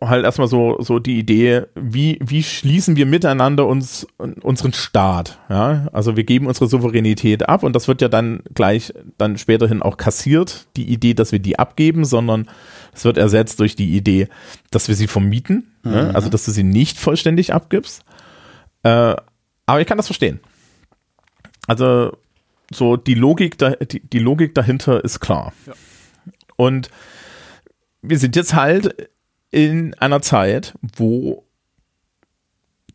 halt 0.00 0.24
erstmal 0.24 0.48
so, 0.48 0.80
so 0.80 0.98
die 0.98 1.18
Idee, 1.18 1.62
wie, 1.74 2.18
wie 2.20 2.42
schließen 2.42 2.96
wir 2.96 3.06
miteinander 3.06 3.66
uns, 3.66 4.06
unseren 4.18 4.72
Staat? 4.72 5.38
Ja, 5.48 5.88
also 5.92 6.16
wir 6.16 6.24
geben 6.24 6.46
unsere 6.46 6.66
Souveränität 6.66 7.48
ab 7.48 7.62
und 7.62 7.74
das 7.74 7.86
wird 7.86 8.02
ja 8.02 8.08
dann 8.08 8.42
gleich 8.54 8.92
dann 9.18 9.38
späterhin 9.38 9.82
auch 9.82 9.96
kassiert, 9.96 10.66
die 10.76 10.88
Idee, 10.88 11.14
dass 11.14 11.32
wir 11.32 11.38
die 11.38 11.58
abgeben, 11.58 12.04
sondern 12.04 12.48
es 12.92 13.04
wird 13.04 13.18
ersetzt 13.18 13.60
durch 13.60 13.76
die 13.76 13.96
Idee, 13.96 14.28
dass 14.70 14.88
wir 14.88 14.94
sie 14.94 15.06
vermieten, 15.06 15.72
ne? 15.84 16.10
also 16.14 16.28
dass 16.28 16.44
du 16.44 16.50
sie 16.50 16.64
nicht 16.64 16.98
vollständig 16.98 17.54
abgibst. 17.54 18.04
Äh, 18.82 19.14
aber 19.66 19.80
ich 19.80 19.86
kann 19.86 19.96
das 19.96 20.06
verstehen. 20.06 20.40
Also 21.66 22.16
so 22.72 22.96
die 22.96 23.14
Logik, 23.14 23.58
da, 23.58 23.70
die, 23.70 24.00
die 24.00 24.18
Logik 24.18 24.54
dahinter 24.54 25.02
ist 25.04 25.20
klar. 25.20 25.52
Und 26.56 26.90
wir 28.02 28.18
sind 28.18 28.36
jetzt 28.36 28.54
halt 28.54 29.08
in 29.54 29.94
einer 29.94 30.20
Zeit, 30.20 30.74
wo 30.96 31.44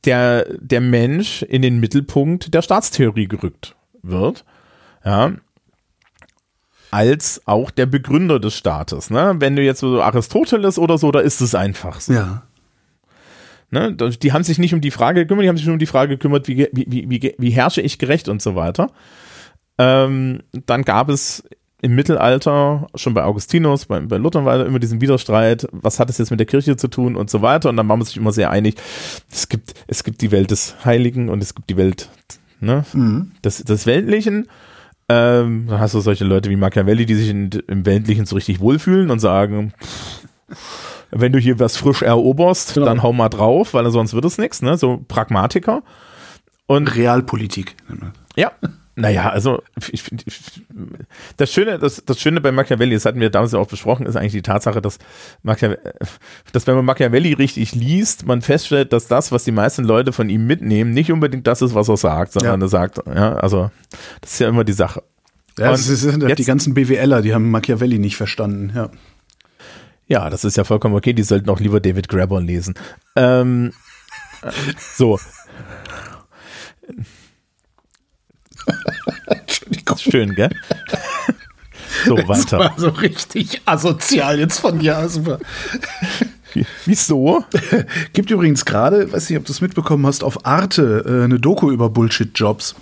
der, 0.03 0.45
der 0.59 0.81
Mensch 0.81 1.41
in 1.41 1.61
den 1.61 1.79
Mittelpunkt 1.79 2.53
der 2.53 2.61
Staatstheorie 2.61 3.27
gerückt 3.27 3.75
wird. 4.01 4.43
Ja. 5.05 5.33
Als 6.91 7.41
auch 7.45 7.71
der 7.71 7.85
Begründer 7.85 8.39
des 8.39 8.55
Staates. 8.55 9.09
Ne? 9.09 9.35
Wenn 9.37 9.55
du 9.55 9.61
jetzt 9.61 9.79
so 9.79 10.01
Aristoteles 10.01 10.77
oder 10.77 10.97
so, 10.97 11.11
da 11.11 11.19
ist 11.19 11.39
es 11.39 11.55
einfach 11.55 12.01
so. 12.01 12.13
Ja. 12.13 12.43
Ne? 13.71 13.93
Die 13.93 14.33
haben 14.33 14.43
sich 14.43 14.57
nicht 14.57 14.73
um 14.73 14.81
die 14.81 14.91
Frage 14.91 15.21
gekümmert, 15.21 15.45
die 15.45 15.49
haben 15.49 15.57
sich 15.57 15.65
nur 15.65 15.73
um 15.73 15.79
die 15.79 15.85
Frage 15.85 16.17
gekümmert, 16.17 16.49
wie, 16.49 16.67
wie, 16.73 17.09
wie, 17.09 17.35
wie, 17.37 17.51
herrsche 17.51 17.81
ich 17.81 17.99
gerecht 17.99 18.27
und 18.27 18.41
so 18.41 18.55
weiter. 18.55 18.91
Ähm, 19.77 20.43
dann 20.65 20.81
gab 20.81 21.07
es 21.07 21.43
im 21.81 21.95
Mittelalter, 21.95 22.87
schon 22.95 23.13
bei 23.13 23.23
Augustinus, 23.23 23.85
bei, 23.85 23.99
bei 24.01 24.17
Luther 24.17 24.43
war 24.43 24.65
immer 24.65 24.79
diesen 24.79 24.99
Widerstreit, 25.01 25.67
was 25.71 25.99
hat 25.99 26.09
es 26.09 26.17
jetzt 26.17 26.29
mit 26.29 26.39
der 26.39 26.47
Kirche 26.47 26.75
zu 26.75 26.87
tun 26.89 27.15
und 27.15 27.29
so 27.29 27.41
weiter. 27.41 27.69
Und 27.69 27.77
dann 27.77 27.87
war 27.87 27.95
man 27.95 28.05
sich 28.05 28.17
immer 28.17 28.31
sehr 28.33 28.51
einig, 28.51 28.75
es 29.31 29.47
gibt, 29.49 29.73
es 29.87 30.03
gibt 30.03 30.21
die 30.21 30.31
Welt 30.31 30.51
des 30.51 30.75
Heiligen 30.83 31.29
und 31.29 31.41
es 31.41 31.55
gibt 31.55 31.69
die 31.69 31.77
Welt 31.77 32.09
ne, 32.59 32.83
des, 33.43 33.63
des 33.63 33.85
Weltlichen. 33.85 34.47
Ähm, 35.07 35.65
dann 35.69 35.79
hast 35.79 35.93
du 35.95 36.01
solche 36.01 36.25
Leute 36.25 36.49
wie 36.49 36.55
Machiavelli, 36.55 37.05
die 37.05 37.15
sich 37.15 37.29
in, 37.29 37.49
im 37.67 37.85
Weltlichen 37.85 38.25
so 38.25 38.35
richtig 38.35 38.59
wohlfühlen 38.59 39.09
und 39.09 39.19
sagen, 39.19 39.73
wenn 41.11 41.31
du 41.31 41.39
hier 41.39 41.59
was 41.59 41.77
frisch 41.77 42.01
eroberst, 42.03 42.73
Genau. 42.75 42.85
dann 42.85 43.01
hau 43.01 43.13
mal 43.13 43.29
drauf, 43.29 43.73
weil 43.73 43.89
sonst 43.89 44.13
wird 44.13 44.25
es 44.25 44.37
nichts, 44.37 44.61
ne? 44.61 44.77
So 44.77 45.03
Pragmatiker. 45.07 45.81
Und 46.67 46.95
Realpolitik. 46.95 47.75
ja. 48.35 48.51
Naja, 48.99 49.29
also 49.29 49.63
ich, 49.91 50.03
ich, 50.11 50.41
das 51.37 51.51
Schöne, 51.53 51.79
das, 51.79 52.03
das 52.05 52.19
Schöne 52.19 52.41
bei 52.41 52.51
Machiavelli, 52.51 52.93
das 52.95 53.05
hatten 53.05 53.19
wir 53.19 53.29
damals 53.29 53.53
ja 53.53 53.59
auch 53.59 53.67
besprochen, 53.67 54.05
ist 54.05 54.15
eigentlich 54.15 54.33
die 54.33 54.41
Tatsache, 54.41 54.81
dass, 54.81 54.97
Machiavelli, 55.43 55.79
dass 56.51 56.67
wenn 56.67 56.75
man 56.75 56.83
Machiavelli 56.85 57.33
richtig 57.33 57.73
liest, 57.75 58.25
man 58.25 58.41
feststellt, 58.41 58.91
dass 58.91 59.07
das, 59.07 59.31
was 59.31 59.43
die 59.45 59.51
meisten 59.51 59.83
Leute 59.85 60.11
von 60.11 60.29
ihm 60.29 60.45
mitnehmen, 60.47 60.91
nicht 60.91 61.11
unbedingt 61.11 61.47
das 61.47 61.61
ist, 61.61 61.73
was 61.75 61.87
er 61.87 61.97
sagt, 61.97 62.33
sondern 62.33 62.59
Ja. 62.59 62.65
er 62.65 62.69
sagt, 62.69 62.97
ja, 63.07 63.35
also 63.35 63.71
das 64.21 64.33
ist 64.33 64.39
ja 64.39 64.49
immer 64.49 64.63
die 64.65 64.73
Sache. 64.73 65.01
Ja, 65.57 65.71
das 65.71 65.87
Und 65.87 65.93
ist, 65.93 66.21
die 66.21 66.25
jetzt- 66.27 66.45
ganzen 66.45 66.73
BWLer, 66.73 67.21
die 67.21 67.33
haben 67.33 67.49
Machiavelli 67.51 67.99
nicht 67.99 68.17
verstanden. 68.17 68.71
Ja. 68.75 68.89
Ja, 70.07 70.29
das 70.29 70.43
ist 70.43 70.57
ja 70.57 70.63
vollkommen 70.63 70.95
okay, 70.95 71.13
die 71.13 71.23
sollten 71.23 71.49
auch 71.49 71.59
lieber 71.59 71.79
David 71.79 72.09
Grabber 72.09 72.41
lesen. 72.41 72.73
Ähm, 73.15 73.73
äh, 74.41 74.49
so, 74.95 75.19
Entschuldigung. 79.27 79.97
schön, 79.97 80.35
gell? 80.35 80.49
So, 82.05 82.15
Das 82.15 82.27
weiter. 82.27 82.59
war 82.59 82.73
so 82.77 82.89
richtig 82.89 83.61
asozial 83.65 84.39
jetzt 84.39 84.59
von 84.59 84.79
dir. 84.79 85.07
Super. 85.09 85.39
Wieso? 86.85 87.43
Gibt 88.13 88.31
übrigens 88.31 88.65
gerade, 88.65 89.11
weiß 89.11 89.29
nicht, 89.29 89.37
ob 89.39 89.45
du 89.45 89.51
es 89.51 89.61
mitbekommen 89.61 90.05
hast, 90.05 90.23
auf 90.23 90.45
Arte 90.45 91.03
äh, 91.07 91.23
eine 91.25 91.39
Doku 91.39 91.71
über 91.71 91.89
Bullshit-Jobs. 91.89 92.75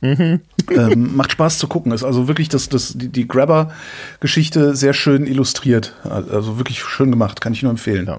Mhm. 0.00 0.40
ähm, 0.70 1.16
macht 1.16 1.32
Spaß 1.32 1.58
zu 1.58 1.66
gucken. 1.66 1.90
Ist 1.92 2.04
also 2.04 2.28
wirklich 2.28 2.50
das, 2.50 2.68
das, 2.68 2.92
die, 2.94 3.08
die 3.08 3.26
Grabber-Geschichte 3.26 4.74
sehr 4.76 4.92
schön 4.92 5.26
illustriert. 5.26 5.94
Also 6.04 6.58
wirklich 6.58 6.82
schön 6.84 7.10
gemacht, 7.10 7.40
kann 7.40 7.54
ich 7.54 7.62
nur 7.62 7.70
empfehlen. 7.70 8.06
Ja. 8.06 8.18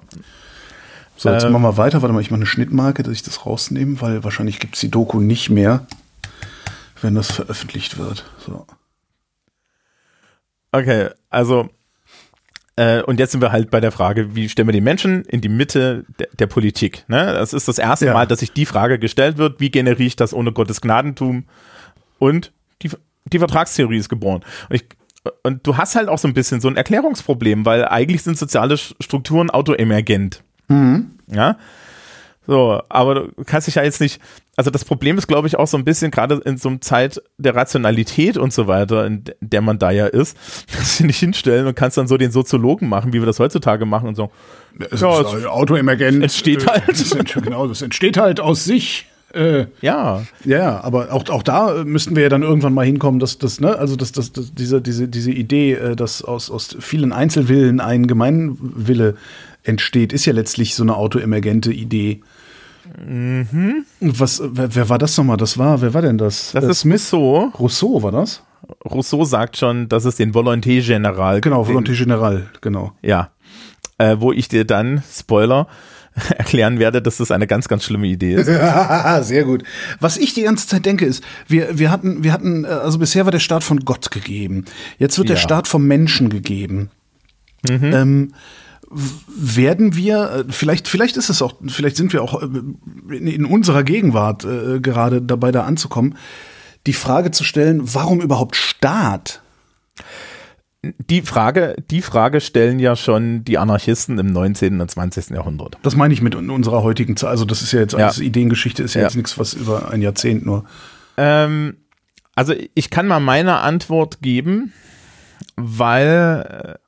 So, 1.16 1.30
jetzt 1.30 1.44
Ähm. 1.44 1.52
machen 1.52 1.62
wir 1.62 1.76
weiter. 1.76 2.02
Warte 2.02 2.12
mal, 2.12 2.20
ich 2.20 2.30
mache 2.32 2.38
eine 2.38 2.46
Schnittmarke, 2.46 3.04
dass 3.04 3.12
ich 3.12 3.22
das 3.22 3.46
rausnehme, 3.46 4.00
weil 4.00 4.24
wahrscheinlich 4.24 4.58
gibt 4.58 4.74
es 4.74 4.80
die 4.80 4.90
Doku 4.90 5.20
nicht 5.20 5.48
mehr, 5.50 5.86
wenn 7.06 7.14
das 7.14 7.30
veröffentlicht 7.30 7.98
wird. 7.98 8.24
So. 8.44 8.66
Okay, 10.72 11.08
also 11.30 11.70
äh, 12.74 13.00
und 13.02 13.20
jetzt 13.20 13.30
sind 13.30 13.40
wir 13.40 13.52
halt 13.52 13.70
bei 13.70 13.80
der 13.80 13.92
Frage, 13.92 14.34
wie 14.34 14.48
stellen 14.48 14.66
wir 14.66 14.72
die 14.72 14.80
Menschen 14.80 15.24
in 15.24 15.40
die 15.40 15.48
Mitte 15.48 16.04
der, 16.18 16.26
der 16.38 16.46
Politik? 16.48 17.04
Ne? 17.06 17.32
Das 17.32 17.54
ist 17.54 17.68
das 17.68 17.78
erste 17.78 18.06
Ja. 18.06 18.12
Mal, 18.12 18.26
dass 18.26 18.40
sich 18.40 18.52
die 18.52 18.66
Frage 18.66 18.98
gestellt 18.98 19.38
wird, 19.38 19.60
wie 19.60 19.70
generiere 19.70 20.02
ich 20.02 20.16
das 20.16 20.34
ohne 20.34 20.52
Gottes 20.52 20.80
Gnadentum? 20.80 21.44
Und 22.18 22.52
die, 22.82 22.90
die 23.24 23.38
Vertragstheorie 23.38 23.98
ist 23.98 24.08
geboren. 24.08 24.44
Und, 24.68 24.74
ich, 24.74 24.84
und 25.44 25.64
du 25.66 25.76
hast 25.76 25.94
halt 25.94 26.08
auch 26.08 26.18
so 26.18 26.26
ein 26.26 26.34
bisschen 26.34 26.60
so 26.60 26.68
ein 26.68 26.76
Erklärungsproblem, 26.76 27.64
weil 27.64 27.86
eigentlich 27.86 28.24
sind 28.24 28.36
soziale 28.36 28.76
Strukturen 28.76 29.48
autoemergent. 29.48 30.42
Ja. 31.28 31.56
So, 32.46 32.82
aber 32.88 33.14
du 33.14 33.44
kannst 33.44 33.68
dich 33.68 33.76
ja 33.76 33.82
jetzt 33.82 34.00
nicht, 34.00 34.20
also 34.56 34.70
das 34.70 34.84
Problem 34.84 35.18
ist, 35.18 35.26
glaube 35.26 35.46
ich, 35.48 35.56
auch 35.58 35.66
so 35.66 35.76
ein 35.76 35.84
bisschen, 35.84 36.10
gerade 36.10 36.40
in 36.44 36.56
so 36.56 36.68
einer 36.70 36.80
Zeit 36.80 37.20
der 37.38 37.54
Rationalität 37.54 38.38
und 38.38 38.52
so 38.52 38.66
weiter, 38.66 39.06
in 39.06 39.24
de- 39.24 39.34
der 39.40 39.60
man 39.60 39.78
da 39.78 39.90
ja 39.90 40.06
ist, 40.06 40.36
kannst 40.72 40.98
du 40.98 41.02
dich 41.02 41.06
nicht 41.08 41.18
hinstellen 41.18 41.66
und 41.66 41.74
kannst 41.76 41.96
dann 41.98 42.08
so 42.08 42.16
den 42.16 42.30
Soziologen 42.30 42.88
machen, 42.88 43.12
wie 43.12 43.20
wir 43.20 43.26
das 43.26 43.38
heutzutage 43.38 43.84
machen 43.86 44.08
und 44.08 44.14
so. 44.14 44.30
Es 44.90 45.00
Ja, 45.00 45.20
ist 45.20 45.32
es 45.34 45.44
autoemergent. 45.46 46.22
entsteht 46.22 46.64
äh, 46.64 46.66
halt. 46.66 46.88
Das 46.88 47.12
ent, 47.12 47.34
genau, 47.42 47.66
das 47.66 47.82
entsteht 47.82 48.16
halt 48.16 48.40
aus 48.40 48.64
sich. 48.64 49.06
Äh, 49.34 49.66
Ja, 49.82 50.22
Ja, 50.44 50.80
aber 50.82 51.12
auch, 51.12 51.28
auch 51.28 51.42
da 51.42 51.84
müssten 51.84 52.14
wir 52.16 52.22
ja 52.22 52.28
dann 52.30 52.42
irgendwann 52.42 52.72
mal 52.72 52.86
hinkommen, 52.86 53.20
dass 53.20 53.36
das, 53.38 53.60
ne, 53.60 53.76
also 53.76 53.96
dass, 53.96 54.12
dass, 54.12 54.32
dass 54.32 54.54
diese, 54.54 54.80
diese, 54.80 55.08
diese 55.08 55.32
Idee, 55.32 55.72
äh, 55.74 55.96
dass 55.96 56.22
aus, 56.22 56.50
aus 56.50 56.76
vielen 56.80 57.12
Einzelwillen 57.12 57.80
ein 57.80 58.06
Gemeinwille 58.06 59.16
entsteht, 59.64 60.12
ist 60.12 60.24
ja 60.26 60.32
letztlich 60.32 60.74
so 60.74 60.82
eine 60.84 60.96
autoemergente 60.96 61.72
Idee. 61.72 62.20
Mhm. 63.06 63.84
Was, 64.00 64.42
wer, 64.44 64.74
wer 64.74 64.88
war 64.88 64.98
das 64.98 65.16
nochmal? 65.16 65.36
Das 65.36 65.58
war, 65.58 65.80
wer 65.80 65.92
war 65.94 66.02
denn 66.02 66.18
das? 66.18 66.52
das 66.52 66.64
Äh, 66.64 66.70
ist 66.70 66.84
Rousseau. 66.84 67.52
Rousseau 67.58 68.02
war 68.02 68.12
das? 68.12 68.42
Rousseau 68.84 69.24
sagt 69.24 69.56
schon, 69.56 69.88
dass 69.88 70.04
es 70.04 70.16
den 70.16 70.32
Volonté 70.32 70.84
General 70.84 71.40
Genau, 71.40 71.62
Volonté 71.64 71.92
Générale, 71.94 72.42
genau. 72.60 72.92
Ja. 73.02 73.30
Äh, 73.98 74.16
wo 74.18 74.32
ich 74.32 74.48
dir 74.48 74.64
dann, 74.64 75.02
Spoiler, 75.10 75.68
erklären 76.36 76.78
werde, 76.78 77.00
dass 77.02 77.18
das 77.18 77.30
eine 77.30 77.46
ganz, 77.46 77.68
ganz 77.68 77.84
schlimme 77.84 78.06
Idee 78.06 78.34
ist. 78.34 78.46
Sehr 79.26 79.44
gut. 79.44 79.62
Was 80.00 80.16
ich 80.16 80.34
die 80.34 80.42
ganze 80.42 80.66
Zeit 80.66 80.84
denke 80.86 81.04
ist, 81.04 81.22
wir, 81.46 81.78
wir 81.78 81.90
hatten, 81.90 82.24
wir 82.24 82.32
hatten, 82.32 82.64
äh, 82.64 82.68
also 82.68 82.98
bisher 82.98 83.24
war 83.26 83.32
der 83.32 83.38
Staat 83.38 83.62
von 83.64 83.80
Gott 83.80 84.10
gegeben. 84.10 84.64
Jetzt 84.98 85.18
wird 85.18 85.28
der 85.28 85.36
Ja. 85.36 85.42
Staat 85.42 85.68
vom 85.68 85.86
Menschen 85.86 86.28
gegeben. 86.28 86.90
Ähm, 87.68 88.28
w- 88.28 88.34
werden 88.90 89.96
wir, 89.96 90.30
äh, 90.30 90.52
vielleicht, 90.52 90.88
vielleicht 90.88 91.16
ist 91.16 91.28
es 91.28 91.42
auch, 91.42 91.54
vielleicht 91.66 91.96
sind 91.96 92.12
wir 92.12 92.22
auch 92.22 92.40
äh, 92.42 92.46
in, 92.46 93.26
in 93.26 93.44
unserer 93.44 93.82
Gegenwart 93.84 94.44
äh, 94.44 94.80
gerade 94.80 95.22
dabei, 95.22 95.52
da 95.52 95.64
anzukommen, 95.64 96.16
die 96.86 96.92
Frage 96.92 97.30
zu 97.32 97.42
stellen, 97.44 97.80
warum 97.94 98.20
überhaupt 98.20 98.56
Staat? 98.56 99.42
die 101.10 101.22
Frage, 101.22 101.74
die 101.90 102.00
Frage 102.02 102.40
stellen 102.40 102.78
ja 102.78 102.94
schon 102.94 103.42
die 103.44 103.58
Anarchisten 103.58 104.18
im 104.20 104.26
19. 104.28 104.80
und 104.80 104.88
20. 104.88 105.30
Jahrhundert. 105.30 105.78
Das 105.82 105.96
meine 105.96 106.14
ich 106.14 106.22
mit 106.22 106.36
unserer 106.36 106.84
heutigen 106.84 107.16
Zeit. 107.16 107.30
Also 107.30 107.44
das 107.44 107.60
ist 107.62 107.72
ja 107.72 107.80
jetzt 107.80 107.96
alles 107.96 108.18
Ja. 108.18 108.22
Ideengeschichte, 108.22 108.84
ist 108.84 108.94
ja, 108.94 109.00
Ja. 109.00 109.06
jetzt 109.08 109.16
nichts, 109.16 109.36
was 109.36 109.52
über 109.54 109.90
ein 109.90 110.00
Jahrzehnt 110.00 110.46
nur. 110.46 110.64
Ähm, 111.16 111.78
also 112.36 112.54
ich 112.74 112.90
kann 112.90 113.08
mal 113.08 113.18
meine 113.18 113.56
Antwort 113.62 114.20
geben, 114.22 114.72
weil 115.56 116.76
äh, 116.76 116.78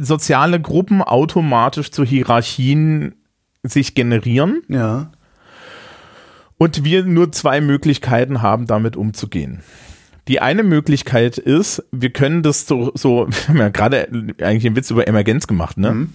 soziale 0.00 0.60
Gruppen 0.60 1.02
automatisch 1.02 1.90
zu 1.90 2.04
Hierarchien 2.04 3.14
sich 3.62 3.94
generieren 3.94 4.62
Ja. 4.68 5.10
und 6.58 6.84
wir 6.84 7.04
nur 7.04 7.30
zwei 7.32 7.60
Möglichkeiten 7.60 8.42
haben, 8.42 8.66
damit 8.66 8.96
umzugehen. 8.96 9.60
Die 10.28 10.40
eine 10.40 10.62
Möglichkeit 10.62 11.38
ist, 11.38 11.82
wir 11.92 12.10
können 12.10 12.42
das 12.42 12.66
so, 12.66 12.92
so 12.94 13.26
wir 13.30 13.48
haben 13.48 13.58
ja 13.58 13.68
gerade 13.68 14.08
eigentlich 14.40 14.66
einen 14.66 14.76
Witz 14.76 14.90
über 14.90 15.06
Emergenz 15.06 15.46
gemacht, 15.46 15.76
ne? 15.76 16.08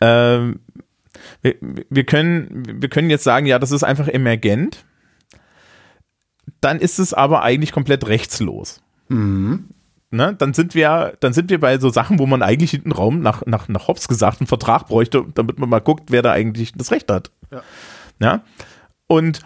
Ähm, 0.00 0.60
wir, 1.42 1.54
wir, 1.88 2.04
können, 2.04 2.62
wir 2.82 2.88
können 2.88 3.08
jetzt 3.10 3.24
sagen, 3.24 3.46
ja, 3.46 3.58
das 3.58 3.70
ist 3.72 3.82
einfach 3.82 4.08
emergent. 4.08 4.84
Dann 6.60 6.78
ist 6.78 6.98
es 6.98 7.14
aber 7.14 7.42
eigentlich 7.42 7.72
komplett 7.72 8.06
rechtslos. 8.06 8.82
Ne? 10.10 10.34
Dann 10.38 10.54
sind 10.54 10.74
wir, 10.74 11.14
dann 11.20 11.32
sind 11.32 11.50
wir 11.50 11.58
bei 11.58 11.78
so 11.78 11.90
Sachen, 11.90 12.18
wo 12.18 12.26
man 12.26 12.42
eigentlich 12.42 12.70
hinten 12.70 12.92
Raum 12.92 13.20
nach, 13.20 13.44
nach, 13.46 13.68
nach 13.68 13.88
Hobbes 13.88 14.08
gesagt 14.08 14.40
einen 14.40 14.46
Vertrag 14.46 14.86
bräuchte, 14.86 15.24
damit 15.34 15.58
man 15.58 15.68
mal 15.68 15.80
guckt, 15.80 16.10
wer 16.10 16.22
da 16.22 16.32
eigentlich 16.32 16.72
das 16.72 16.92
Recht 16.92 17.10
hat. 17.10 17.30
Ja. 17.50 17.62
Ja? 18.20 18.42
Und 19.08 19.40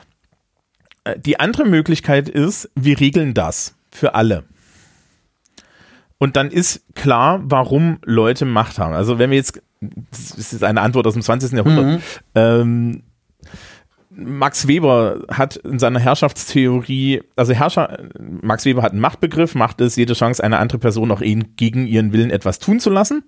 äh, 1.04 1.18
die 1.18 1.40
andere 1.40 1.64
Möglichkeit 1.64 2.28
ist, 2.28 2.70
wir 2.74 3.00
regeln 3.00 3.34
das 3.34 3.74
für 3.90 4.14
alle. 4.14 4.44
Und 6.18 6.36
dann 6.36 6.50
ist 6.50 6.84
klar, 6.94 7.40
warum 7.44 7.98
Leute 8.04 8.44
Macht 8.44 8.78
haben. 8.78 8.92
Also 8.92 9.18
wenn 9.18 9.30
wir 9.30 9.38
jetzt, 9.38 9.62
das 9.80 10.32
ist 10.32 10.62
eine 10.62 10.82
Antwort 10.82 11.06
aus 11.06 11.14
dem 11.14 11.22
20. 11.22 11.52
Jahrhundert, 11.52 12.02
ähm, 12.34 13.02
Max 14.12 14.66
Weber 14.66 15.22
hat 15.30 15.56
in 15.56 15.78
seiner 15.78 16.00
Herrschaftstheorie, 16.00 17.22
also 17.36 17.52
Herrscher, 17.52 18.08
Max 18.18 18.64
Weber 18.64 18.82
hat 18.82 18.90
einen 18.92 19.00
Machtbegriff, 19.00 19.54
Macht 19.54 19.80
ist 19.80 19.96
jede 19.96 20.14
Chance, 20.14 20.42
eine 20.42 20.58
andere 20.58 20.78
Person 20.78 21.12
auch 21.12 21.20
ihn, 21.20 21.54
gegen 21.56 21.86
ihren 21.86 22.12
Willen 22.12 22.30
etwas 22.30 22.58
tun 22.58 22.80
zu 22.80 22.90
lassen. 22.90 23.22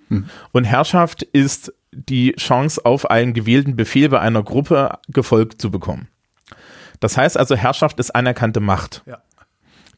Und 0.51 0.65
Herrschaft 0.65 1.23
ist 1.23 1.73
die 1.93 2.33
Chance, 2.33 2.85
auf 2.85 3.11
einen 3.11 3.33
gewählten 3.33 3.77
Befehl 3.77 4.09
bei 4.09 4.21
einer 4.21 4.43
Gruppe 4.43 4.99
gefolgt 5.09 5.61
zu 5.61 5.71
bekommen. 5.71 6.09
Das 6.99 7.17
heißt 7.17 7.37
also, 7.37 7.55
Herrschaft 7.55 8.01
ist 8.01 8.15
anerkannte 8.15 8.61
Macht. 8.61 9.03
Ja. 9.07 9.23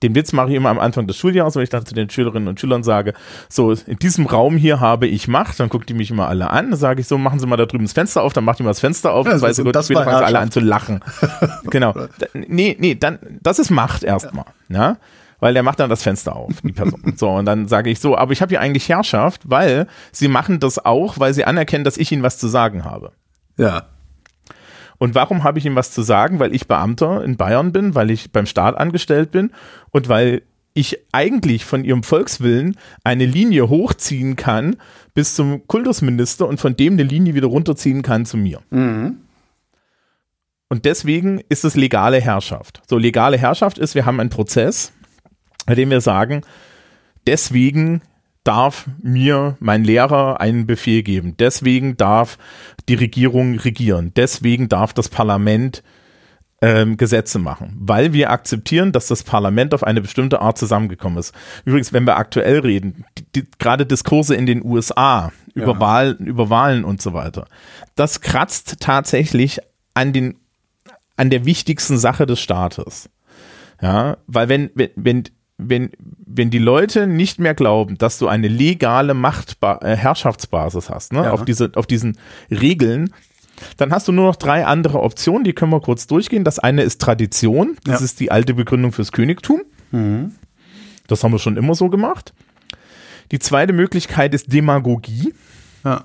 Den 0.05 0.15
Witz 0.15 0.33
mache 0.35 0.51
ich 0.51 0.55
immer 0.55 0.69
am 0.69 0.79
Anfang 0.79 1.07
des 1.07 1.17
Schuljahres, 1.17 1.57
wenn 1.57 1.63
ich 1.63 1.71
dann 1.71 1.87
zu 1.87 1.95
den 1.95 2.11
Schülerinnen 2.11 2.47
und 2.47 2.61
Schülern 2.61 2.83
sage, 2.83 3.15
so, 3.49 3.73
in 3.73 3.99
diesem 3.99 4.27
Raum 4.27 4.57
hier 4.59 4.79
habe 4.81 5.07
ich 5.07 5.27
Macht, 5.29 5.59
dann 5.59 5.71
guckt 5.71 5.89
die 5.89 5.95
mich 5.95 6.11
immer 6.11 6.29
alle 6.29 6.51
an, 6.51 6.71
dann 6.71 6.79
sage 6.79 7.01
ich 7.01 7.09
so, 7.09 7.17
machen 7.19 7.39
Sie 7.41 7.47
mal 7.47 7.57
da 7.57 7.65
drüben 7.67 7.85
das 7.85 7.95
Fenster 7.95 8.23
auf, 8.23 8.35
dann 8.35 8.45
macht 8.45 8.59
die 8.59 8.63
mal 8.63 8.71
das 8.71 8.81
Fenster 8.81 9.13
auf, 9.15 9.27
Ja, 9.27 9.33
das 9.33 9.43
weiß 9.43 9.59
ich 9.59 9.65
gut, 9.65 9.75
später 9.83 10.05
fangen 10.05 10.19
sie 10.19 10.25
alle 10.25 10.39
an 10.41 10.51
zu 10.51 10.61
lachen. 10.61 11.01
genau. 11.71 11.93
Da- 11.93 12.27
Nee, 12.35 12.77
nee, 12.79 12.95
dann, 12.95 13.19
das 13.43 13.59
ist 13.59 13.71
Macht 13.71 14.05
erstmal, 14.05 14.45
ja. 14.69 14.99
Weil 15.41 15.53
der 15.55 15.63
macht 15.63 15.81
dann 15.81 15.91
das 15.91 16.03
Fenster 16.03 16.37
auf, 16.37 16.61
die 16.63 16.73
Person. 16.73 17.01
So, 17.17 17.31
und 17.31 17.47
dann 17.47 17.67
sage 17.67 17.91
ich 17.91 17.99
so, 18.01 18.17
aber 18.17 18.33
ich 18.33 18.41
habe 18.43 18.51
hier 18.51 18.61
eigentlich 18.61 18.89
Herrschaft, 18.89 19.41
weil 19.45 19.87
sie 20.13 20.29
machen 20.29 20.61
das 20.61 20.85
auch, 20.85 21.19
weil 21.19 21.35
sie 21.35 21.45
anerkennen, 21.45 21.85
dass 21.85 21.97
ich 21.97 22.13
ihnen 22.13 22.23
was 22.23 22.39
zu 22.39 22.47
sagen 22.49 22.85
habe. 22.85 23.13
Ja. 23.57 23.85
Und 24.99 25.15
warum 25.15 25.45
habe 25.45 25.59
ich 25.59 25.67
ihm 25.67 25.77
was 25.77 25.91
zu 25.91 26.03
sagen? 26.03 26.39
Weil 26.41 26.55
ich 26.55 26.69
Beamter 26.69 27.25
in 27.25 27.37
Bayern 27.37 27.73
bin, 27.73 27.95
weil 27.95 28.11
ich 28.11 28.33
beim 28.33 28.47
Staat 28.47 28.77
angestellt 28.77 29.31
bin 29.31 29.53
und 29.91 30.09
weil 30.09 30.43
ich 30.75 30.99
eigentlich 31.13 31.65
von 31.65 31.85
ihrem 31.85 32.03
Volkswillen 32.03 32.77
eine 33.05 33.27
Linie 33.27 33.69
hochziehen 33.69 34.37
kann 34.37 34.77
bis 35.15 35.35
zum 35.35 35.67
Kultusminister 35.69 36.49
und 36.49 36.61
von 36.61 36.77
dem 36.77 36.95
eine 36.95 37.05
Linie 37.05 37.35
wieder 37.35 37.47
runterziehen 37.47 38.03
kann 38.03 38.27
zu 38.27 38.37
mir. 38.37 38.61
Und 40.69 40.85
deswegen 40.85 41.41
ist 41.49 41.65
es 41.65 41.77
legale 41.77 42.21
Herrschaft. 42.21 42.83
So, 42.89 42.99
legale 42.99 43.39
Herrschaft 43.39 43.79
ist, 43.79 43.95
wir 43.95 44.07
haben 44.07 44.19
einen 44.19 44.31
Prozess, 44.31 44.93
bei 45.67 45.77
dem 45.77 45.91
wir 45.91 46.01
sagen, 46.01 46.43
deswegen 47.27 48.03
darf 48.45 48.87
mir 49.03 49.57
mein 49.59 49.85
Lehrer 49.85 50.41
einen 50.41 50.67
Befehl 50.67 51.03
geben. 51.03 51.37
Deswegen 51.39 51.97
darf 51.97 52.39
die 52.89 52.95
Regierung 52.95 53.59
regieren. 53.59 54.13
Deswegen 54.15 54.69
darf 54.69 54.93
das 54.93 55.09
Parlament 55.09 55.83
ähm, 56.61 56.97
Gesetze 56.97 57.39
machen, 57.39 57.77
weil 57.79 58.13
wir 58.13 58.31
akzeptieren, 58.31 58.93
dass 58.93 59.09
das 59.09 59.23
Parlament 59.23 59.75
auf 59.75 59.83
eine 59.83 60.01
bestimmte 60.01 60.41
Art 60.41 60.57
zusammengekommen 60.57 61.19
ist. 61.19 61.35
Übrigens, 61.65 61.93
wenn 61.93 62.07
wir 62.07 62.17
aktuell 62.17 62.61
reden, 62.61 63.05
die, 63.19 63.25
die, 63.35 63.49
gerade 63.59 63.85
Diskurse 63.85 64.35
in 64.35 64.47
den 64.47 64.65
USA 64.65 65.33
über, 65.53 65.75
Ja. 65.75 65.81
Wahlen, 65.81 66.17
über 66.19 66.49
Wahlen 66.51 66.85
und 66.85 67.03
so 67.03 67.13
weiter, 67.13 67.47
das 67.97 68.21
kratzt 68.21 68.77
tatsächlich 68.81 69.61
an 69.95 70.13
den 70.13 70.37
an 71.17 71.31
der 71.31 71.45
wichtigsten 71.45 71.99
Sache 71.99 72.27
des 72.27 72.41
Staates. 72.41 73.09
Ja, 73.81 74.17
weil 74.27 74.49
wenn, 74.49 74.71
wenn, 74.75 74.91
wenn, 74.97 75.25
wenn, 75.59 75.91
wenn 76.27 76.51
die 76.51 76.59
Leute 76.59 77.07
nicht 77.07 77.39
mehr 77.39 77.55
glauben, 77.55 77.97
dass 77.99 78.19
du 78.19 78.27
eine 78.29 78.49
legale 78.49 79.15
Machtba 79.15 79.79
äh, 79.83 79.97
Herrschaftsbasis 79.97 80.91
hast, 80.91 81.13
ne, 81.13 81.25
Ja. 81.25 81.31
auf, 81.33 81.45
diese, 81.45 81.71
auf 81.77 81.87
diesen 81.87 82.19
Regeln, 82.51 83.13
dann 83.77 83.93
hast 83.93 84.09
du 84.09 84.13
nur 84.13 84.27
noch 84.27 84.37
drei 84.37 84.67
andere 84.67 85.01
Optionen, 85.01 85.45
die 85.45 85.53
können 85.53 85.71
wir 85.71 85.81
kurz 85.81 86.09
durchgehen. 86.09 86.43
Das 86.43 86.59
eine 86.59 86.83
ist 86.83 87.01
Tradition, 87.01 87.77
das 87.85 88.01
Ja. 88.01 88.05
ist 88.05 88.19
die 88.21 88.31
alte 88.33 88.55
Begründung 88.55 88.91
fürs 88.93 89.13
Königtum. 89.13 89.61
Das 91.07 91.23
haben 91.23 91.31
wir 91.33 91.39
schon 91.39 91.57
immer 91.57 91.77
so 91.77 91.89
gemacht. 91.89 92.33
Die 93.31 93.39
zweite 93.39 93.73
Möglichkeit 93.73 94.35
ist 94.35 94.53
Demagogie. 94.53 95.33
Ja. 95.85 96.05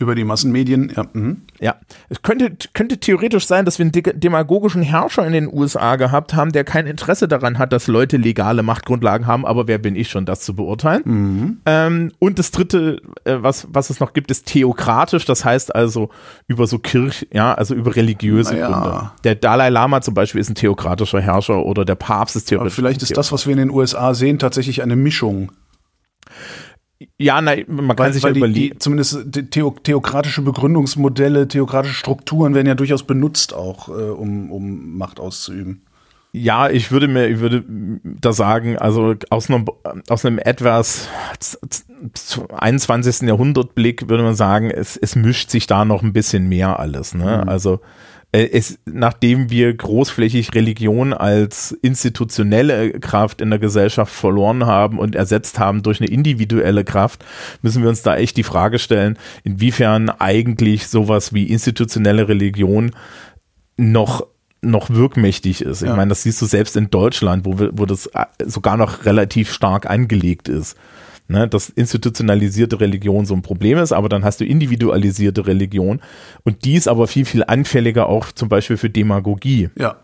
Über 0.00 0.14
die 0.14 0.22
Massenmedien, 0.22 0.92
ja. 0.96 1.04
Mhm. 1.12 1.42
Ja, 1.60 1.74
es 2.08 2.22
könnte, 2.22 2.52
könnte 2.72 2.98
theoretisch 2.98 3.46
sein, 3.48 3.64
dass 3.64 3.78
wir 3.80 3.84
einen 3.84 3.90
de- 3.92 4.16
demagogischen 4.16 4.80
Herrscher 4.82 5.26
in 5.26 5.32
den 5.32 5.52
USA 5.52 5.96
gehabt 5.96 6.34
haben, 6.34 6.52
der 6.52 6.62
kein 6.62 6.86
Interesse 6.86 7.26
daran 7.26 7.58
hat, 7.58 7.72
dass 7.72 7.88
Leute 7.88 8.16
legale 8.16 8.62
Machtgrundlagen 8.62 9.26
haben, 9.26 9.44
aber 9.44 9.66
wer 9.66 9.78
bin 9.78 9.96
ich 9.96 10.08
schon, 10.08 10.24
das 10.24 10.40
zu 10.42 10.54
beurteilen? 10.54 11.60
Ähm, 11.66 12.12
und 12.20 12.38
das 12.38 12.52
dritte, 12.52 13.02
äh, 13.24 13.38
was, 13.40 13.66
was 13.72 13.90
es 13.90 13.98
noch 13.98 14.12
gibt, 14.12 14.30
ist 14.30 14.46
theokratisch, 14.46 15.24
das 15.24 15.44
heißt 15.44 15.74
also 15.74 16.10
über 16.46 16.68
so 16.68 16.78
Kirch, 16.78 17.26
ja, 17.32 17.52
also 17.54 17.74
über 17.74 17.96
religiöse 17.96 18.54
Na 18.54 18.58
ja. 18.60 18.70
Gründe. 18.70 19.10
Der 19.24 19.34
Dalai 19.34 19.68
Lama 19.70 20.00
zum 20.00 20.14
Beispiel 20.14 20.40
ist 20.40 20.48
ein 20.48 20.54
theokratischer 20.54 21.20
Herrscher 21.20 21.64
oder 21.66 21.84
der 21.84 21.96
Papst 21.96 22.36
ist 22.36 22.44
Aber 22.44 22.58
theoretisch. 22.60 22.74
vielleicht 22.76 23.02
ist 23.02 23.16
das, 23.16 23.32
was 23.32 23.46
wir 23.46 23.52
in 23.52 23.58
den 23.58 23.70
USA 23.70 24.14
sehen, 24.14 24.38
tatsächlich 24.38 24.80
eine 24.80 24.94
Mischung. 24.94 25.50
Ja, 27.16 27.40
na, 27.40 27.52
man 27.68 27.88
kann 27.88 27.98
Weil, 27.98 28.12
sich 28.12 28.22
weil 28.24 28.32
ja 28.32 28.38
überlegen. 28.38 28.72
die, 28.74 28.78
zumindest 28.78 29.18
theo, 29.52 29.70
theokratische 29.82 30.42
Begründungsmodelle, 30.42 31.46
theokratische 31.46 31.94
Strukturen 31.94 32.54
werden 32.54 32.66
ja 32.66 32.74
durchaus 32.74 33.04
benutzt, 33.04 33.54
auch 33.54 33.88
äh, 33.88 33.92
um, 33.92 34.50
um 34.50 34.96
Macht 34.98 35.20
auszuüben. 35.20 35.82
Ja, 36.32 36.68
ich 36.68 36.90
würde 36.90 37.08
mir, 37.08 37.26
ich 37.28 37.38
würde 37.40 37.64
da 38.02 38.32
sagen, 38.32 38.76
also 38.76 39.14
aus 39.30 39.48
einem, 39.48 39.64
aus 40.08 40.24
einem 40.26 40.38
etwas 40.38 41.08
z- 41.38 41.58
z- 42.12 42.52
21. 42.52 43.26
Jahrhundertblick 43.28 44.08
würde 44.08 44.24
man 44.24 44.34
sagen, 44.34 44.70
es, 44.70 44.96
es 44.96 45.16
mischt 45.16 45.50
sich 45.50 45.66
da 45.66 45.84
noch 45.84 46.02
ein 46.02 46.12
bisschen 46.12 46.48
mehr 46.48 46.78
alles. 46.80 47.14
Ne? 47.14 47.46
Also 47.48 47.74
äh, 47.74 47.78
es, 48.32 48.78
nachdem 48.84 49.50
wir 49.50 49.72
großflächig 49.74 50.54
Religion 50.54 51.14
als 51.14 51.72
institutionelle 51.72 52.92
Kraft 53.00 53.40
in 53.40 53.48
der 53.50 53.58
Gesellschaft 53.58 54.12
verloren 54.12 54.66
haben 54.66 54.98
und 54.98 55.14
ersetzt 55.14 55.58
haben 55.58 55.82
durch 55.82 56.00
eine 56.00 56.10
individuelle 56.10 56.84
Kraft, 56.84 57.24
müssen 57.62 57.82
wir 57.82 57.88
uns 57.88 58.02
da 58.02 58.16
echt 58.16 58.36
die 58.36 58.42
Frage 58.42 58.78
stellen, 58.78 59.18
inwiefern 59.44 60.10
eigentlich 60.10 60.88
sowas 60.88 61.32
wie 61.32 61.44
institutionelle 61.44 62.28
Religion 62.28 62.92
noch 63.76 64.26
noch 64.60 64.90
wirkmächtig 64.90 65.62
ist. 65.62 65.82
Ich 65.82 65.88
Ja. 65.88 65.94
meine, 65.94 66.08
das 66.08 66.24
siehst 66.24 66.42
du 66.42 66.46
selbst 66.46 66.76
in 66.76 66.90
Deutschland, 66.90 67.44
wo, 67.46 67.56
wo 67.74 67.86
das 67.86 68.06
äh, 68.06 68.24
sogar 68.44 68.76
noch 68.76 69.04
relativ 69.04 69.52
stark 69.52 69.88
angelegt 69.88 70.48
ist. 70.48 70.76
Ne, 71.30 71.46
dass 71.46 71.68
institutionalisierte 71.68 72.80
Religion 72.80 73.26
so 73.26 73.34
ein 73.34 73.42
Problem 73.42 73.76
ist, 73.76 73.92
aber 73.92 74.08
dann 74.08 74.24
hast 74.24 74.40
du 74.40 74.46
individualisierte 74.46 75.46
Religion 75.46 76.00
und 76.42 76.64
die 76.64 76.74
ist 76.74 76.88
aber 76.88 77.06
viel, 77.06 77.26
viel 77.26 77.44
anfälliger 77.44 78.08
auch 78.08 78.32
zum 78.32 78.48
Beispiel 78.48 78.78
für 78.78 78.88
Demagogie. 78.88 79.68
Ja. 79.78 79.98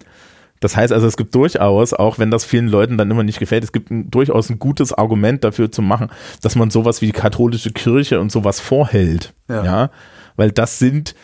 Das 0.61 0.77
heißt 0.77 0.93
also, 0.93 1.07
es 1.07 1.16
gibt 1.16 1.35
durchaus, 1.35 1.93
auch 1.95 2.18
wenn 2.18 2.31
das 2.31 2.45
vielen 2.45 2.68
Leuten 2.68 2.99
dann 2.99 3.11
immer 3.11 3.22
nicht 3.22 3.39
gefällt, 3.39 3.64
es 3.64 3.72
gibt 3.72 3.91
ein, 3.91 4.11
durchaus 4.11 4.51
ein 4.51 4.59
gutes 4.59 4.93
Argument 4.93 5.45
dafür 5.45 5.72
zu 5.72 5.83
machen, 5.83 6.09
dass 6.43 6.57
man 6.57 6.70
sowas 6.70 7.01
wie 7.01 7.07
die 7.07 7.12
katholische 7.12 7.70
Kirche 7.70 8.20
und 8.20 8.31
sowas 8.31 8.61
vorhält. 8.61 9.35
Ja. 9.49 9.64
Ja, 9.64 9.91
weil 10.37 10.53
das 10.53 10.79
sind 10.79 11.14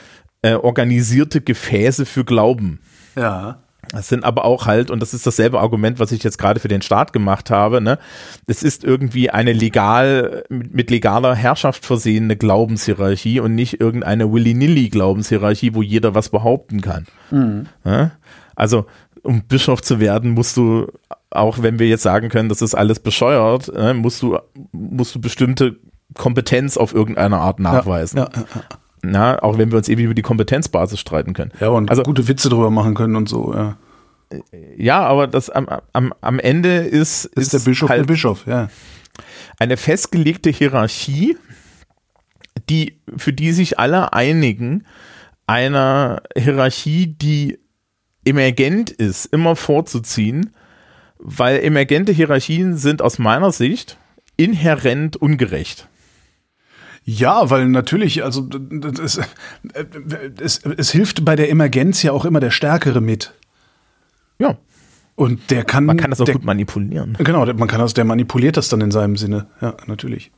äh, 0.43 0.55
organisierte 0.55 1.41
Gefäße 1.41 2.07
für 2.07 2.25
Glauben. 2.25 2.81
Ja. 3.17 3.63
Das 3.93 4.09
sind 4.09 4.25
aber 4.25 4.45
auch 4.45 4.67
halt, 4.67 4.91
und 4.91 5.01
das 5.01 5.15
ist 5.15 5.27
dasselbe 5.27 5.59
Argument, 5.61 5.99
was 5.99 6.13
ich 6.13 6.23
jetzt 6.23 6.39
gerade 6.39 6.61
für 6.61 6.69
den 6.69 6.83
Staat 6.83 7.13
gemacht 7.13 7.51
habe, 7.51 7.81
ne? 7.81 7.99
Es 8.47 8.63
ist 8.63 8.85
irgendwie 8.85 9.31
eine 9.31 9.53
legal, 9.53 10.45
mit, 10.49 10.91
legaler 10.91 11.35
Herrschaft 11.35 11.85
versehene 11.85 12.37
Glaubenshierarchie 12.37 13.41
und 13.41 13.55
nicht 13.55 13.81
irgendeine 13.81 14.33
Willy-Nilly-Glaubenshierarchie, 14.33 15.75
wo 15.75 15.83
jeder 15.83 16.15
was 16.15 16.29
behaupten 16.29 16.81
kann. 16.81 17.07
Ja? 17.85 18.13
Also, 18.55 18.87
um 19.23 19.43
Bischof 19.43 19.83
zu 19.83 19.99
werden, 19.99 20.31
musst 20.31 20.57
du, 20.57 20.87
auch 21.31 21.63
wenn 21.63 21.79
wir 21.79 21.89
jetzt 21.89 22.03
sagen 22.03 22.29
können, 22.29 22.49
das 22.49 22.63
ist 22.63 22.75
alles 22.75 23.01
bescheuert, 23.01 23.73
ne, 23.73 23.95
musst 23.95 24.23
du, 24.23 24.39
musst 24.73 25.15
du 25.15 25.21
bestimmte 25.21 25.77
Kompetenz 26.15 26.77
auf 26.77 26.95
irgendeine 26.95 27.39
Art 27.39 27.61
nachweisen. 27.61 28.19
Ja, 28.19 28.29
ja, 28.35 28.45
ja. 28.55 28.63
Na, 29.03 29.43
auch 29.43 29.57
wenn 29.59 29.71
wir 29.71 29.79
uns 29.79 29.89
ewig 29.89 30.05
über 30.05 30.15
die 30.15 30.23
Kompetenzbasis 30.23 31.01
streiten 31.01 31.33
können. 31.33 31.53
ja 31.61 31.69
und 31.69 31.91
Also- 31.91 32.03
gute 32.03 32.29
Witze 32.29 32.49
drüber 32.49 32.71
machen 32.71 32.95
können 32.95 33.17
und 33.17 33.29
so. 33.29 33.55
Ja. 33.55 33.77
Ja, 34.77 35.01
aber 35.01 35.27
das 35.27 35.51
am, 35.51 35.69
am, 35.93 36.15
am 36.21 36.39
Ende 36.39 36.77
ist, 36.79 37.25
Ist, 37.25 37.53
der 37.53 37.59
Bischof 37.59 37.89
halt 37.91 38.01
der 38.03 38.07
Bischof, 38.07 38.47
ja. 38.47 38.69
eine 39.59 39.77
festgelegte 39.77 40.51
Hierarchie, 40.51 41.37
die, 42.69 43.01
für 43.17 43.33
die 43.33 43.51
sich 43.53 43.79
alle 43.81 44.13
einigen, 44.13 44.85
einer 45.49 46.23
Hierarchie, 46.37 47.09
die 47.09 47.59
emergent 48.25 48.91
ist, 48.91 49.27
immer 49.27 49.57
vorzuziehen, 49.57 50.55
weil 51.19 51.59
emergente 51.65 52.13
Hierarchien 52.13 52.77
sind 52.77 53.03
aus 53.03 53.19
meiner 53.19 53.51
Sicht 53.51 53.99
inhärent 54.37 55.17
ungerecht. 55.17 55.89
Ja, 57.05 57.51
weil 57.51 57.67
natürlich, 57.69 58.23
also 58.23 58.43
das, 58.43 59.17
äh, 59.19 59.25
es, 60.41 60.59
es 60.65 60.91
hilft 60.91 61.25
bei 61.25 61.35
der 61.37 61.51
Emergenz 61.51 62.03
ja 62.03 62.13
auch 62.13 62.25
immer 62.25 62.41
der 62.41 62.51
Stärkere 62.51 63.01
mit. 63.01 63.33
Ja, 64.39 64.57
Und 65.17 65.51
der 65.51 65.65
kann. 65.65 65.85
man 65.87 65.97
kann 65.97 66.11
das 66.11 66.21
auch 66.21 66.25
der, 66.27 66.35
gut 66.35 66.45
manipulieren. 66.45 67.17
Genau, 67.19 67.45
der- 67.45 67.55
man 67.55 67.69
kann 67.69 67.81
das, 67.81 67.95
der 67.95 68.05
manipuliert 68.05 68.57
das 68.57 68.69
dann 68.69 68.81
in 68.81 68.91
seinem 68.91 69.17
Sinne. 69.17 69.47
Ja, 69.61 69.75
natürlich. 69.87 70.31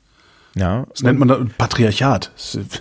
Ja. 0.54 0.86
Das 0.90 1.02
nennt 1.02 1.18
man 1.18 1.28
da 1.28 1.44
Patriarchat. 1.58 2.30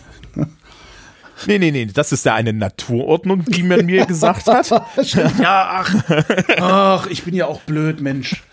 Nee, 1.48 1.58
nee, 1.58 1.72
nee, 1.72 1.88
das 1.88 2.12
ist 2.12 2.24
ja 2.24 2.36
eine 2.36 2.54
Naturordnung, 2.54 3.44
die 3.46 3.64
man 3.64 3.84
mir 3.88 4.06
gesagt 4.06 4.46
hat. 4.46 4.70
Ja, 5.40 5.84
ach, 5.84 5.96
ach, 6.60 7.08
ich 7.08 7.24
bin 7.24 7.34
ja 7.34 7.48
auch 7.48 7.62
blöd, 7.62 8.00
Mensch. 8.00 8.44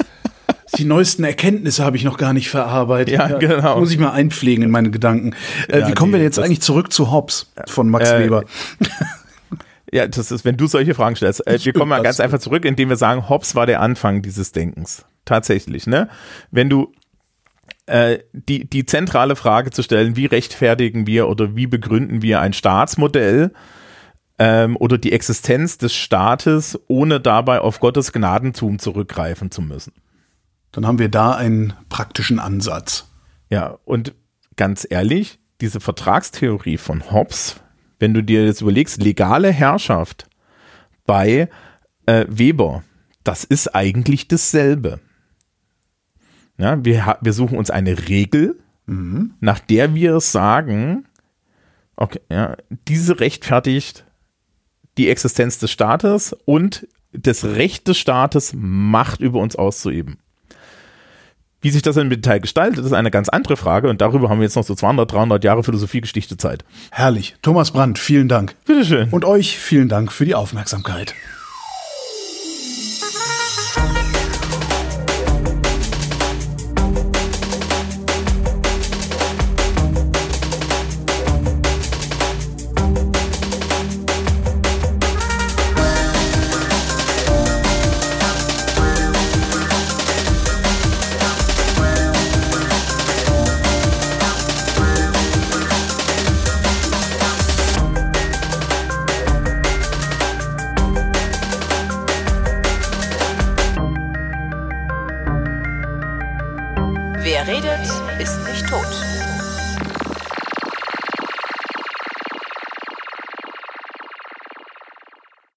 Die 0.77 0.85
neuesten 0.85 1.25
Erkenntnisse 1.25 1.85
habe 1.85 1.97
ich 1.97 2.05
noch 2.05 2.19
gar 2.19 2.33
nicht 2.33 2.51
verarbeitet. 2.51 3.15
Ja, 3.15 3.39
genau. 3.39 3.81
Muss 3.81 3.91
ich 3.91 3.99
mal 3.99 4.11
einpflegen 4.11 4.65
in 4.65 4.71
meine 4.71 4.91
Gedanken. 4.91 5.35
Äh, 5.69 5.81
Ja, 5.81 5.89
wie 5.89 5.95
kommen 5.95 6.13
nee, 6.13 6.19
wir 6.19 6.25
jetzt 6.25 6.39
eigentlich 6.39 6.61
zurück 6.61 6.93
zu 6.93 7.11
Hobbes 7.11 7.53
von 7.67 7.89
Max 7.89 8.11
Äh, 8.11 8.25
Weber? 8.25 8.45
Ja, 9.91 10.07
das 10.07 10.31
ist, 10.31 10.45
wenn 10.45 10.59
du 10.59 10.67
solche 10.67 10.95
Fragen 10.95 11.17
stellst. 11.17 11.47
Äh, 11.47 11.59
wir 11.65 11.73
kommen 11.73 11.89
mal 11.89 12.03
ganz 12.03 12.21
einfach 12.21 12.39
zurück, 12.39 12.67
indem 12.67 12.91
wir 12.91 12.97
sagen, 12.97 13.29
Hobbes 13.29 13.55
war 13.55 13.65
der 13.65 13.81
Anfang 13.81 14.21
dieses 14.21 14.53
Denkens. 14.53 15.07
Tatsächlich, 15.25 15.87
ne? 15.87 16.11
Wenn 16.51 16.69
du 16.69 16.93
äh, 17.87 18.19
die, 18.33 18.69
die 18.69 18.85
zentrale 18.85 19.35
Frage 19.35 19.71
zu 19.71 19.83
stellen, 19.83 20.15
wie 20.15 20.27
rechtfertigen 20.27 21.07
wir 21.07 21.29
oder 21.29 21.57
wie 21.57 21.67
begründen 21.67 22.21
wir 22.21 22.41
ein 22.41 22.53
Staatsmodell 22.53 23.53
ähm, 24.39 24.77
oder 24.77 24.99
die 24.99 25.13
Existenz 25.13 25.79
des 25.79 25.95
Staates, 25.95 26.79
ohne 26.89 27.19
dabei 27.19 27.61
auf 27.61 27.81
Gottes 27.81 28.13
Gnadentum 28.13 28.79
zurückgreifen 28.79 29.51
zu 29.51 29.63
müssen. 29.63 29.93
Dann 30.73 30.87
haben 30.87 30.99
wir 30.99 31.09
da 31.09 31.33
einen 31.33 31.73
praktischen 31.89 32.39
Ansatz. 32.39 33.09
Ja, 33.51 33.79
und 33.85 34.15
ganz 34.57 34.87
ehrlich, 34.89 35.39
diese 35.61 35.81
Vertragstheorie 35.81 36.77
von 36.77 37.11
Hobbes, 37.11 37.61
wenn 37.99 38.15
du 38.15 38.23
dir 38.23 38.45
jetzt 38.45 38.61
überlegst, 38.61 39.03
legale 39.03 39.51
Herrschaft 39.51 40.29
bei 41.07 41.49
äh, 42.07 42.27
Weber, 42.29 42.85
das 43.25 43.45
ist 43.45 43.75
eigentlich 43.75 44.29
dasselbe. 44.29 45.01
Ja, 46.59 46.85
wir, 46.85 47.19
wir 47.21 47.33
suchen 47.33 47.57
uns 47.57 47.71
eine 47.71 48.09
Regel, 48.09 48.59
nach 49.41 49.61
der 49.61 49.95
wir 49.95 50.19
sagen, 50.21 51.07
okay, 51.97 52.21
ja, 52.31 52.57
diese 52.89 53.21
rechtfertigt 53.21 54.07
die 54.97 55.11
Existenz 55.11 55.59
des 55.59 55.71
Staates 55.71 56.35
und 56.47 56.89
das 57.13 57.45
Recht 57.45 57.87
des 57.87 57.99
Staates, 57.99 58.55
Macht 58.57 59.21
über 59.21 59.41
uns 59.41 59.57
auszuüben. 59.57 60.19
Wie 61.61 61.71
sich 61.71 61.83
das 61.83 61.97
im 61.97 62.09
Detail 62.09 62.39
gestaltet, 62.39 62.85
ist 62.85 62.93
eine 62.93 63.11
ganz 63.11 63.29
andere 63.29 63.57
Frage 63.57 63.89
und 63.89 64.01
darüber 64.01 64.29
haben 64.29 64.39
wir 64.39 64.45
jetzt 64.45 64.55
noch 64.55 64.63
so 64.63 64.77
200, 64.77 65.11
300 65.11 65.43
Jahre 65.43 65.65
Philosophiegeschichte 65.65 66.37
Zeit. 66.37 66.65
Herrlich. 66.93 67.35
Thomas 67.43 67.73
Brandt, 67.73 67.99
vielen 67.99 68.29
Dank. 68.29 68.55
Bitteschön. 68.65 69.09
Und 69.11 69.25
euch 69.25 69.59
vielen 69.59 69.89
Dank 69.89 70.13
für 70.13 70.25
die 70.25 70.37
Aufmerksamkeit. 70.37 71.15